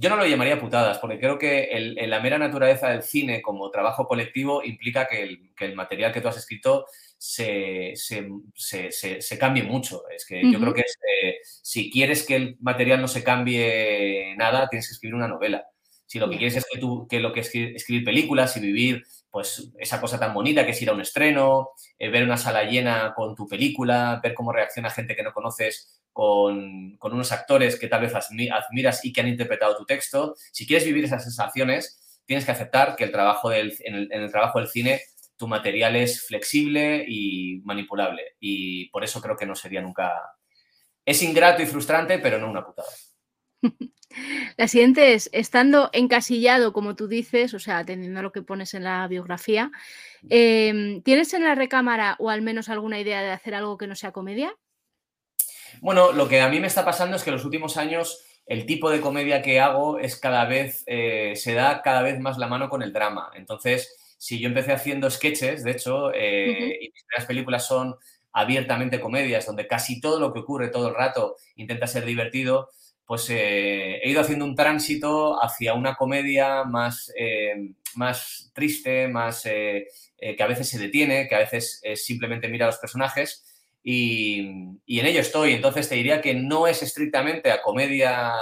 Yo 0.00 0.10
no 0.10 0.16
lo 0.16 0.26
llamaría 0.26 0.60
putadas, 0.60 0.98
porque 0.98 1.18
creo 1.18 1.38
que 1.38 1.68
la 2.06 2.20
mera 2.20 2.38
naturaleza 2.38 2.88
del 2.90 3.02
cine 3.02 3.42
como 3.42 3.68
trabajo 3.68 4.06
colectivo 4.06 4.62
implica 4.62 5.08
que 5.08 5.40
el, 5.58 5.74
material 5.74 6.12
que 6.12 6.20
tú 6.20 6.28
has 6.28 6.36
escrito 6.36 6.86
se, 7.18 7.94
cambie 9.40 9.64
mucho. 9.64 10.04
Es 10.08 10.24
que 10.24 10.40
yo 10.52 10.60
creo 10.60 10.72
que 10.72 10.82
eh, 10.82 11.38
si 11.42 11.90
quieres 11.90 12.24
que 12.24 12.36
el 12.36 12.56
material 12.60 13.00
no 13.00 13.08
se 13.08 13.24
cambie 13.24 14.36
nada, 14.36 14.68
tienes 14.68 14.86
que 14.86 14.92
escribir 14.92 15.16
una 15.16 15.26
novela. 15.26 15.66
Si 16.06 16.20
lo 16.20 16.30
que 16.30 16.36
quieres 16.36 16.54
es 16.54 16.66
que, 16.72 16.78
tú, 16.78 17.08
que 17.10 17.18
lo 17.18 17.32
que 17.32 17.40
es 17.40 17.52
escribir 17.52 18.04
películas 18.04 18.56
y 18.56 18.60
vivir 18.60 19.04
pues 19.30 19.72
esa 19.78 20.00
cosa 20.00 20.18
tan 20.18 20.34
bonita 20.34 20.64
que 20.64 20.72
es 20.72 20.82
ir 20.82 20.90
a 20.90 20.94
un 20.94 21.00
estreno, 21.00 21.70
eh, 21.98 22.08
ver 22.08 22.24
una 22.24 22.36
sala 22.36 22.64
llena 22.64 23.12
con 23.14 23.34
tu 23.34 23.46
película, 23.46 24.20
ver 24.22 24.34
cómo 24.34 24.52
reacciona 24.52 24.90
gente 24.90 25.14
que 25.14 25.22
no 25.22 25.32
conoces 25.32 26.02
con, 26.12 26.98
unos 27.00 27.32
actores 27.32 27.78
que 27.78 27.88
tal 27.88 28.02
vez 28.02 28.14
admiras 28.14 29.04
y 29.04 29.12
que 29.12 29.20
han 29.20 29.28
interpretado 29.28 29.76
tu 29.76 29.84
texto. 29.84 30.34
Si 30.52 30.66
quieres 30.66 30.86
vivir 30.86 31.04
esas 31.04 31.22
sensaciones, 31.22 32.22
tienes 32.24 32.44
que 32.44 32.52
aceptar 32.52 32.96
que 32.96 33.04
el 33.04 33.12
trabajo 33.12 33.50
del, 33.50 33.74
en, 33.80 33.94
el, 33.94 34.12
en 34.12 34.22
el 34.22 34.30
trabajo 34.30 34.58
del 34.58 34.68
cine 34.68 35.00
tu 35.38 35.46
material 35.46 35.96
es 35.96 36.26
flexible 36.26 37.04
y 37.06 37.60
manipulable. 37.64 38.36
Y 38.40 38.90
por 38.90 39.04
eso 39.04 39.22
creo 39.22 39.36
que 39.36 39.46
no 39.46 39.54
sería 39.54 39.80
nunca... 39.80 40.12
Es 41.04 41.22
ingrato 41.22 41.62
y 41.62 41.66
frustrante, 41.66 42.18
pero 42.18 42.38
no 42.38 42.50
una 42.50 42.66
putada. 42.66 42.88
La 44.56 44.68
siguiente 44.68 45.14
es, 45.14 45.28
estando 45.32 45.90
encasillado, 45.92 46.72
como 46.72 46.96
tú 46.96 47.08
dices, 47.08 47.54
o 47.54 47.58
sea, 47.58 47.78
atendiendo 47.78 48.20
a 48.20 48.22
lo 48.22 48.32
que 48.32 48.42
pones 48.42 48.74
en 48.74 48.84
la 48.84 49.06
biografía, 49.06 49.70
em, 50.28 51.02
¿tienes 51.02 51.32
en 51.34 51.44
la 51.44 51.54
recámara 51.54 52.16
o 52.18 52.30
al 52.30 52.42
menos 52.42 52.68
alguna 52.68 52.98
idea 52.98 53.22
de 53.22 53.30
hacer 53.30 53.54
algo 53.54 53.76
que 53.76 53.86
no 53.86 53.94
sea 53.94 54.12
comedia? 54.12 54.54
Bueno, 55.80 56.12
lo 56.12 56.28
que 56.28 56.40
a 56.40 56.48
mí 56.48 56.58
me 56.58 56.66
está 56.66 56.84
pasando 56.84 57.16
es 57.16 57.22
que 57.22 57.30
en 57.30 57.36
los 57.36 57.44
últimos 57.44 57.76
años 57.76 58.24
el 58.46 58.64
tipo 58.64 58.90
de 58.90 59.00
comedia 59.00 59.42
que 59.42 59.60
hago 59.60 59.98
es 59.98 60.18
cada 60.18 60.46
vez, 60.46 60.82
eh, 60.86 61.34
se 61.36 61.52
da 61.52 61.82
cada 61.82 62.02
vez 62.02 62.18
más 62.18 62.38
la 62.38 62.48
mano 62.48 62.70
con 62.70 62.82
el 62.82 62.94
drama. 62.94 63.30
Entonces, 63.34 63.94
si 64.16 64.40
yo 64.40 64.48
empecé 64.48 64.72
haciendo 64.72 65.10
sketches, 65.10 65.62
de 65.62 65.70
hecho, 65.70 66.12
eh, 66.14 66.78
y 66.80 66.90
mis 66.90 67.04
primeras 67.04 67.26
películas 67.26 67.66
son 67.66 67.94
abiertamente 68.32 69.00
comedias, 69.00 69.46
donde 69.46 69.66
casi 69.66 70.00
todo 70.00 70.18
lo 70.18 70.32
que 70.32 70.40
ocurre 70.40 70.68
todo 70.68 70.88
el 70.88 70.94
rato 70.94 71.36
intenta 71.56 71.86
ser 71.86 72.06
divertido, 72.06 72.70
pues 73.08 73.30
eh, 73.30 74.00
he 74.02 74.10
ido 74.10 74.20
haciendo 74.20 74.44
un 74.44 74.54
tránsito 74.54 75.42
hacia 75.42 75.72
una 75.72 75.94
comedia 75.94 76.64
más, 76.64 77.10
eh, 77.18 77.72
más 77.94 78.52
triste, 78.54 79.08
más 79.08 79.44
que 79.44 80.36
a 80.38 80.46
veces 80.46 80.68
se 80.68 80.78
detiene, 80.78 81.26
que 81.26 81.34
a 81.34 81.38
veces 81.38 81.80
simplemente 81.94 82.48
mira 82.48 82.66
a 82.66 82.68
los 82.68 82.76
personajes. 82.76 83.46
Y, 83.82 84.40
en 84.40 85.06
ello 85.06 85.20
estoy. 85.20 85.54
Entonces 85.54 85.88
te 85.88 85.94
diría 85.94 86.20
que 86.20 86.34
no 86.34 86.66
es 86.66 86.82
estrictamente 86.82 87.50
a 87.50 87.62
comedia 87.62 88.34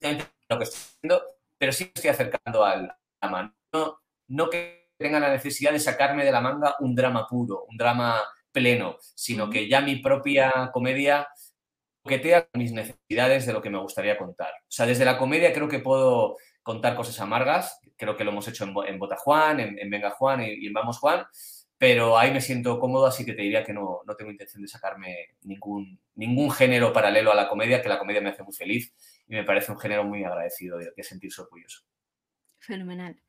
lo 0.00 0.58
que 0.58 0.64
estoy 0.64 0.80
haciendo, 0.80 1.22
pero 1.58 1.72
sí 1.72 1.92
estoy 1.94 2.08
acercando 2.08 2.64
al 2.64 2.94
drama. 3.20 3.54
No, 3.74 3.98
no 4.28 4.48
que 4.48 4.88
tenga 4.96 5.20
la 5.20 5.32
necesidad 5.32 5.72
de 5.72 5.80
sacarme 5.80 6.24
de 6.24 6.32
la 6.32 6.40
manga 6.40 6.76
un 6.80 6.94
drama 6.94 7.26
puro, 7.28 7.66
un 7.68 7.76
drama 7.76 8.22
pleno, 8.52 8.96
sino 9.14 9.50
que 9.50 9.68
ya 9.68 9.82
mi 9.82 9.96
propia 9.96 10.70
comedia 10.72 11.28
coquetea 12.02 12.46
con 12.46 12.60
mis 12.60 12.72
necesidades 12.72 13.46
de 13.46 13.52
lo 13.52 13.62
que 13.62 13.70
me 13.70 13.78
gustaría 13.78 14.18
contar. 14.18 14.52
O 14.62 14.70
sea, 14.70 14.86
desde 14.86 15.04
la 15.04 15.18
comedia 15.18 15.52
creo 15.52 15.68
que 15.68 15.78
puedo 15.78 16.36
contar 16.62 16.94
cosas 16.94 17.18
amargas, 17.20 17.80
creo 17.96 18.16
que 18.16 18.24
lo 18.24 18.30
hemos 18.30 18.46
hecho 18.48 18.64
en, 18.64 18.74
en 18.86 18.98
Bota 18.98 19.16
Juan, 19.16 19.60
en, 19.60 19.90
Venga 19.90 20.10
Juan 20.10 20.42
y, 20.42 20.66
en 20.66 20.72
Vamos 20.72 20.98
Juan, 20.98 21.24
pero 21.78 22.16
ahí 22.16 22.30
me 22.30 22.40
siento 22.40 22.78
cómodo, 22.78 23.06
así 23.06 23.24
que 23.24 23.32
te 23.32 23.42
diría 23.42 23.64
que 23.64 23.72
no, 23.72 24.00
no 24.06 24.14
tengo 24.14 24.30
intención 24.30 24.62
de 24.62 24.68
sacarme 24.68 25.30
ningún, 25.42 25.98
ningún 26.14 26.50
género 26.50 26.92
paralelo 26.92 27.32
a 27.32 27.36
la 27.36 27.48
comedia, 27.48 27.82
que 27.82 27.88
la 27.88 27.98
comedia 27.98 28.20
me 28.20 28.30
hace 28.30 28.44
muy 28.44 28.54
feliz 28.54 28.94
y 29.26 29.34
me 29.34 29.44
parece 29.44 29.72
un 29.72 29.78
género 29.78 30.04
muy 30.04 30.24
agradecido 30.24 30.78
de 30.78 30.92
que 30.94 31.02
sentirse 31.02 31.42
orgulloso. 31.42 31.82
Fenomenal. 32.58 33.20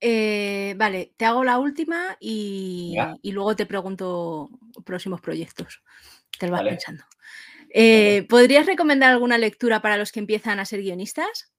Eh, 0.00 0.74
vale, 0.76 1.12
te 1.16 1.24
hago 1.24 1.42
la 1.42 1.58
última 1.58 2.16
y, 2.20 2.96
luego 3.24 3.56
te 3.56 3.66
pregunto 3.66 4.48
próximos 4.84 5.20
proyectos. 5.20 5.82
Te 6.38 6.46
lo 6.46 6.52
vas 6.52 6.62
pensando. 6.62 7.04
Eh, 7.70 8.26
¿Podrías 8.28 8.66
recomendar 8.66 9.12
alguna 9.12 9.38
lectura 9.38 9.80
para 9.80 9.96
los 9.96 10.12
que 10.12 10.20
empiezan 10.20 10.60
a 10.60 10.64
ser 10.64 10.82
guionistas? 10.82 11.52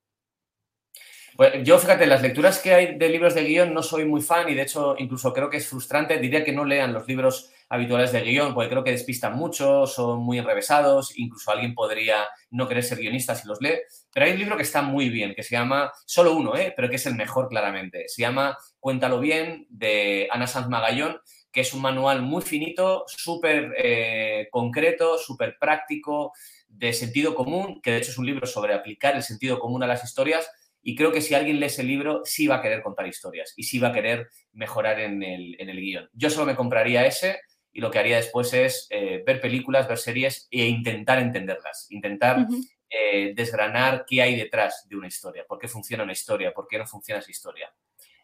Pues 1.40 1.54
yo, 1.64 1.80
fíjate, 1.80 2.06
las 2.06 2.22
lecturas 2.22 2.60
que 2.60 2.74
hay 2.74 2.98
de 2.98 3.08
libros 3.08 3.34
de 3.34 3.46
guion 3.46 3.74
no 3.74 3.82
soy 3.82 4.04
muy 4.04 4.20
fan 4.20 4.50
y 4.50 4.56
de 4.56 4.64
hecho 4.64 4.96
incluso 4.98 5.32
creo 5.32 5.50
que 5.50 5.56
es 5.56 5.68
frustrante. 5.68 6.18
Diría 6.18 6.44
que 6.44 6.52
no 6.52 6.66
lean 6.66 6.92
los 6.92 7.08
libros 7.08 7.50
habituales 7.70 8.12
de 8.12 8.22
guion 8.22 8.54
porque 8.54 8.70
creo 8.70 8.84
que 8.84 8.92
despistan 8.92 9.38
mucho, 9.38 9.88
son 9.88 10.20
muy 10.20 10.40
enrevesados, 10.40 11.18
incluso 11.18 11.52
alguien 11.52 11.76
podría 11.76 12.28
no 12.50 12.68
querer 12.68 12.84
ser 12.84 12.98
guionista 12.98 13.36
si 13.36 13.48
los 13.48 13.62
lee. 13.62 13.80
Pero 14.14 14.26
hay 14.26 14.34
un 14.34 14.40
libro 14.40 14.58
que 14.58 14.64
está 14.64 14.82
muy 14.82 15.08
bien, 15.08 15.34
que 15.34 15.44
se 15.44 15.52
llama, 15.52 15.94
solo 16.06 16.36
uno, 16.36 16.58
¿eh? 16.58 16.74
pero 16.76 16.90
que 16.90 16.98
es 16.98 17.06
el 17.06 17.16
mejor 17.16 17.48
claramente. 17.48 18.04
Se 18.08 18.22
llama 18.22 18.58
Cuéntalo 18.78 19.22
bien, 19.22 19.66
de 19.70 20.28
Ana 20.32 20.46
Sanz 20.46 20.68
Magallón, 20.68 21.22
que 21.52 21.62
es 21.62 21.74
un 21.74 21.82
manual 21.82 22.22
muy 22.22 22.42
finito, 22.42 23.06
súper 23.08 23.74
eh, 23.78 24.48
concreto, 24.52 25.18
súper 25.18 25.58
práctico, 25.60 26.32
de 26.68 26.94
sentido 26.94 27.34
común, 27.34 27.82
que 27.82 27.92
de 27.92 27.98
hecho 27.98 28.12
es 28.12 28.18
un 28.18 28.26
libro 28.26 28.46
sobre 28.46 28.74
aplicar 28.74 29.16
el 29.16 29.24
sentido 29.24 29.60
común 29.60 29.84
a 29.84 29.88
las 29.88 30.04
historias 30.04 30.50
y 30.82 30.96
creo 30.96 31.12
que 31.12 31.22
si 31.22 31.34
alguien 31.34 31.60
lee 31.60 31.66
ese 31.66 31.84
libro, 31.84 32.22
sí 32.24 32.48
va 32.48 32.58
a 32.58 32.62
querer 32.62 32.82
contar 32.82 33.08
historias 33.08 33.54
y 33.58 33.64
sí 33.64 33.80
va 33.80 33.90
a 33.90 33.94
querer 33.94 34.30
mejorar 34.54 35.00
en 35.00 35.22
el, 35.24 35.56
en 35.60 35.70
el 35.70 35.80
guion. 35.80 36.10
Yo 36.14 36.30
solo 36.30 36.46
me 36.46 36.56
compraría 36.56 37.06
ese 37.06 37.40
y 37.74 37.82
lo 37.82 37.92
que 37.92 38.00
haría 38.00 38.18
después 38.18 38.54
es 38.54 38.88
eh, 38.90 39.24
ver 39.26 39.42
películas, 39.42 39.88
ver 39.88 39.98
series 39.98 40.48
e 40.52 40.66
intentar 40.68 41.20
entenderlas, 41.20 41.88
intentar 41.90 42.48
eh, 42.90 43.34
desgranar 43.36 44.06
qué 44.08 44.22
hay 44.22 44.36
detrás 44.36 44.88
de 44.88 44.96
una 44.96 45.08
historia, 45.08 45.46
por 45.48 45.60
qué 45.60 45.68
funciona 45.68 46.04
una 46.04 46.14
historia, 46.14 46.54
por 46.54 46.68
qué 46.68 46.78
no 46.78 46.88
funciona 46.88 47.20
esa 47.20 47.32
historia. 47.32 47.74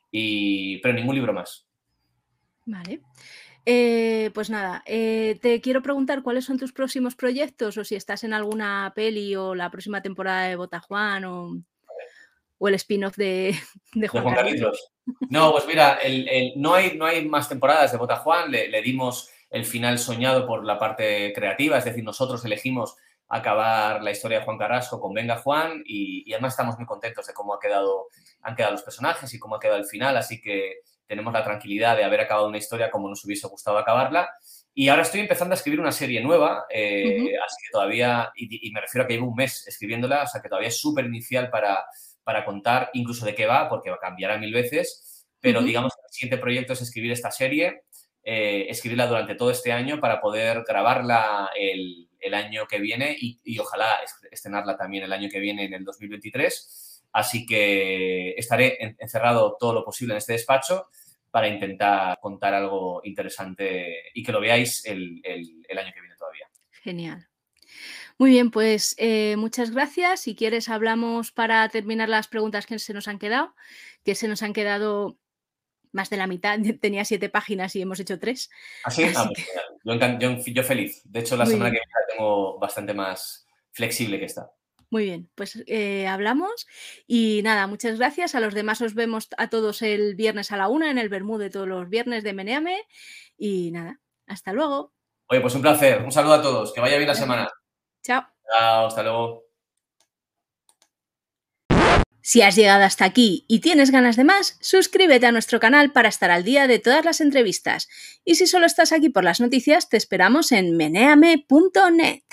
Y, 0.10 0.78
pero 0.80 0.94
ningún 0.94 1.16
libro 1.16 1.34
más. 1.34 1.65
Vale. 2.66 3.02
Eh, 3.68 4.30
pues 4.36 4.52
nada, 4.52 4.84
te 4.86 5.60
quiero 5.64 5.82
preguntar 5.82 6.22
cuáles 6.22 6.46
son 6.46 6.60
tus 6.60 6.72
próximos 6.72 7.16
proyectos 7.16 7.78
o 7.78 7.84
si 7.84 7.96
estás 7.96 8.24
en 8.24 8.34
alguna 8.34 8.94
peli 8.96 9.36
o 9.36 9.56
la 9.56 9.72
próxima 9.72 10.04
temporada 10.04 10.48
de 10.48 10.56
Botajuan 10.56 11.26
o, 11.26 11.58
o 12.60 12.68
el 12.68 12.76
spin-off 12.76 13.16
de, 13.16 13.56
Juan, 14.12 14.36
Carlos. 14.36 14.92
No, 15.30 15.52
pues 15.52 15.66
mira, 15.66 16.00
no, 16.56 16.76
hay, 16.76 16.96
no 16.96 17.06
hay 17.06 17.28
más 17.28 17.50
temporadas 17.50 17.92
de 17.92 17.98
Botajuan, 17.98 18.52
le, 18.52 18.68
le 18.68 18.82
dimos 18.84 19.32
el 19.50 19.66
final 19.66 19.98
soñado 20.00 20.46
por 20.46 20.66
la 20.66 20.78
parte 20.78 21.32
creativa, 21.34 21.78
es 21.78 21.86
decir, 21.86 22.04
nosotros 22.04 22.44
elegimos 22.46 22.98
acabar 23.28 24.04
la 24.04 24.12
historia 24.12 24.40
de 24.40 24.46
Juan 24.46 24.58
Carrasco 24.58 25.00
con 25.00 25.14
Venga 25.14 25.38
Juan 25.38 25.82
y, 25.86 26.32
además 26.34 26.54
estamos 26.54 26.78
muy 26.78 26.86
contentos 26.86 27.26
de 27.26 27.34
cómo 27.34 27.54
ha 27.54 27.60
quedado, 27.60 28.08
han 28.42 28.56
quedado 28.56 28.74
los 28.74 28.84
personajes 28.84 29.34
y 29.34 29.40
cómo 29.40 29.56
ha 29.56 29.60
quedado 29.60 29.80
el 29.80 29.86
final, 29.86 30.18
así 30.18 30.42
que 30.42 30.82
tenemos 31.08 31.34
la 31.34 31.44
tranquilidad 31.44 31.96
de 31.96 32.04
haber 32.04 32.22
acabado 32.22 32.48
una 32.48 32.58
historia 32.58 32.92
como 32.92 33.10
nos 33.10 33.24
hubiese 33.26 33.48
gustado 33.48 33.78
acabarla. 33.78 34.30
Y 34.74 34.90
ahora 34.90 35.04
estoy 35.04 35.22
empezando 35.22 35.54
a 35.54 35.58
escribir 35.58 35.80
una 35.80 35.92
serie 35.92 36.22
nueva, 36.22 36.66
eh, 36.70 37.34
así 37.46 37.56
que 37.64 37.72
todavía, 37.72 38.32
y, 38.36 38.72
me 38.72 38.82
refiero 38.82 39.06
a 39.06 39.08
que 39.08 39.14
llevo 39.14 39.30
un 39.30 39.36
mes 39.36 39.66
escribiéndola, 39.68 40.24
o 40.24 40.28
sea 40.28 40.42
que 40.42 40.50
todavía 40.50 40.68
es 40.68 40.78
súper 40.78 41.06
inicial 41.06 41.50
para, 41.50 41.86
para 42.24 42.44
contar 42.44 42.90
incluso 42.94 43.26
de 43.26 43.34
qué 43.34 43.46
va, 43.46 43.70
porque 43.70 43.90
va 43.90 43.96
a 43.96 44.00
cambiar 44.00 44.38
mil 44.40 44.54
veces, 44.54 45.26
pero 45.40 45.62
digamos 45.62 45.94
que 45.96 46.02
el 46.06 46.14
siguiente 46.14 46.38
proyecto 46.38 46.74
es 46.74 46.82
escribir 46.82 47.14
esta 47.14 47.32
serie 47.32 47.84
eh, 48.28 48.66
escribirla 48.72 49.06
durante 49.06 49.36
todo 49.36 49.52
este 49.52 49.72
año 49.72 50.00
para 50.00 50.20
poder 50.20 50.64
grabarla 50.68 51.52
el, 51.56 52.10
año 52.34 52.66
que 52.68 52.80
viene 52.80 53.16
y, 53.20 53.60
ojalá 53.60 54.00
estrenarla 54.32 54.76
también 54.76 55.04
el 55.04 55.14
año 55.14 55.30
que 55.30 55.40
viene 55.40 55.66
en 55.66 55.76
el 55.76 55.86
2023. 55.86 56.85
Así 57.16 57.46
que 57.46 58.32
estaré 58.32 58.78
encerrado 59.00 59.56
todo 59.58 59.74
lo 59.74 59.86
posible 59.86 60.14
en 60.14 60.18
este 60.18 60.34
despacho 60.34 60.90
para 61.32 61.48
intentar 61.48 62.20
contar 62.20 62.54
algo 62.54 63.00
interesante 63.06 64.12
y 64.14 64.22
que 64.22 64.34
lo 64.34 64.42
veáis 64.42 64.84
el, 64.84 65.22
año 65.24 65.94
que 65.94 66.02
viene 66.02 66.18
todavía. 66.18 66.50
Genial. 66.72 67.26
Muy 68.18 68.32
bien, 68.32 68.52
pues 68.52 68.96
eh, 68.98 69.38
muchas 69.38 69.72
gracias. 69.72 70.20
Si 70.20 70.36
quieres, 70.36 70.68
hablamos 70.68 71.32
para 71.32 71.70
terminar 71.70 72.10
las 72.10 72.28
preguntas 72.28 72.66
que 72.66 72.80
se 72.80 72.94
nos 72.94 73.08
han 73.08 73.18
quedado, 73.18 73.56
que 74.04 74.14
se 74.14 74.28
nos 74.28 74.44
han 74.44 74.52
quedado 74.52 75.18
más 75.94 76.10
de 76.10 76.18
la 76.18 76.28
mitad, 76.28 76.60
tenía 76.82 77.06
siete 77.06 77.30
páginas 77.30 77.78
y 77.78 77.82
hemos 77.82 78.02
hecho 78.02 78.20
tres. 78.20 78.50
¿Así? 78.84 79.06
Ah, 79.16 79.30
pues 79.82 80.46
yo, 80.54 80.64
feliz. 80.64 81.02
De 81.06 81.22
hecho, 81.22 81.38
la 81.38 81.46
semana 81.46 81.70
que 81.72 81.78
viene 81.78 81.92
la 81.94 82.14
tengo 82.14 82.60
bastante 82.60 82.94
más 82.94 83.48
flexible 83.72 84.20
que 84.20 84.26
esta. 84.26 84.52
Muy 84.90 85.04
bien, 85.04 85.30
pues 85.36 85.64
eh, 85.68 86.08
hablamos 86.08 86.68
y 87.08 87.42
nada, 87.44 87.68
muchas 87.68 87.98
gracias. 87.98 88.36
A 88.36 88.40
los 88.40 88.54
demás 88.54 88.82
os 88.82 88.94
vemos 88.94 89.28
a 89.38 89.50
todos 89.50 89.82
el 89.82 90.16
viernes 90.16 90.52
a 90.52 90.58
la 90.58 90.68
una 90.68 90.92
en 90.92 90.98
el 90.98 91.10
Bermú 91.10 91.38
de 91.38 91.50
todos 91.50 91.68
los 91.68 91.90
viernes 91.90 92.24
de 92.24 92.34
Meneame 92.34 92.84
y 93.38 93.72
nada, 93.72 94.00
hasta 94.28 94.54
luego. 94.54 94.94
Oye, 95.28 95.42
pues 95.42 95.56
un 95.56 95.62
placer. 95.62 96.04
Un 96.04 96.12
saludo 96.12 96.34
a 96.36 96.42
todos. 96.42 96.74
Que 96.74 96.82
vaya 96.82 96.98
bien 96.98 97.08
la 97.08 97.16
semana. 97.16 97.50
Chao. 98.04 98.24
Chao, 98.48 98.88
hasta 98.88 99.04
luego. 99.04 99.46
Si 102.22 102.42
has 102.42 102.56
llegado 102.56 102.84
hasta 102.84 103.06
aquí 103.06 103.46
y 103.48 103.60
tienes 103.60 103.92
ganas 103.92 104.16
de 104.16 104.24
más, 104.24 104.58
suscríbete 104.60 105.28
a 105.28 105.32
nuestro 105.32 105.60
canal 105.60 105.92
para 105.92 106.10
estar 106.10 106.32
al 106.32 106.44
día 106.44 106.66
de 106.66 106.80
todas 106.80 107.06
las 107.06 107.22
entrevistas. 107.22 107.88
Y 108.24 108.36
si 108.36 108.48
solo 108.48 108.66
estás 108.66 108.92
aquí 108.92 109.10
por 109.10 109.24
las 109.24 109.40
noticias, 109.40 109.90
te 109.90 109.98
esperamos 109.98 110.52
en 110.52 110.76
meneame.net. 110.76 112.26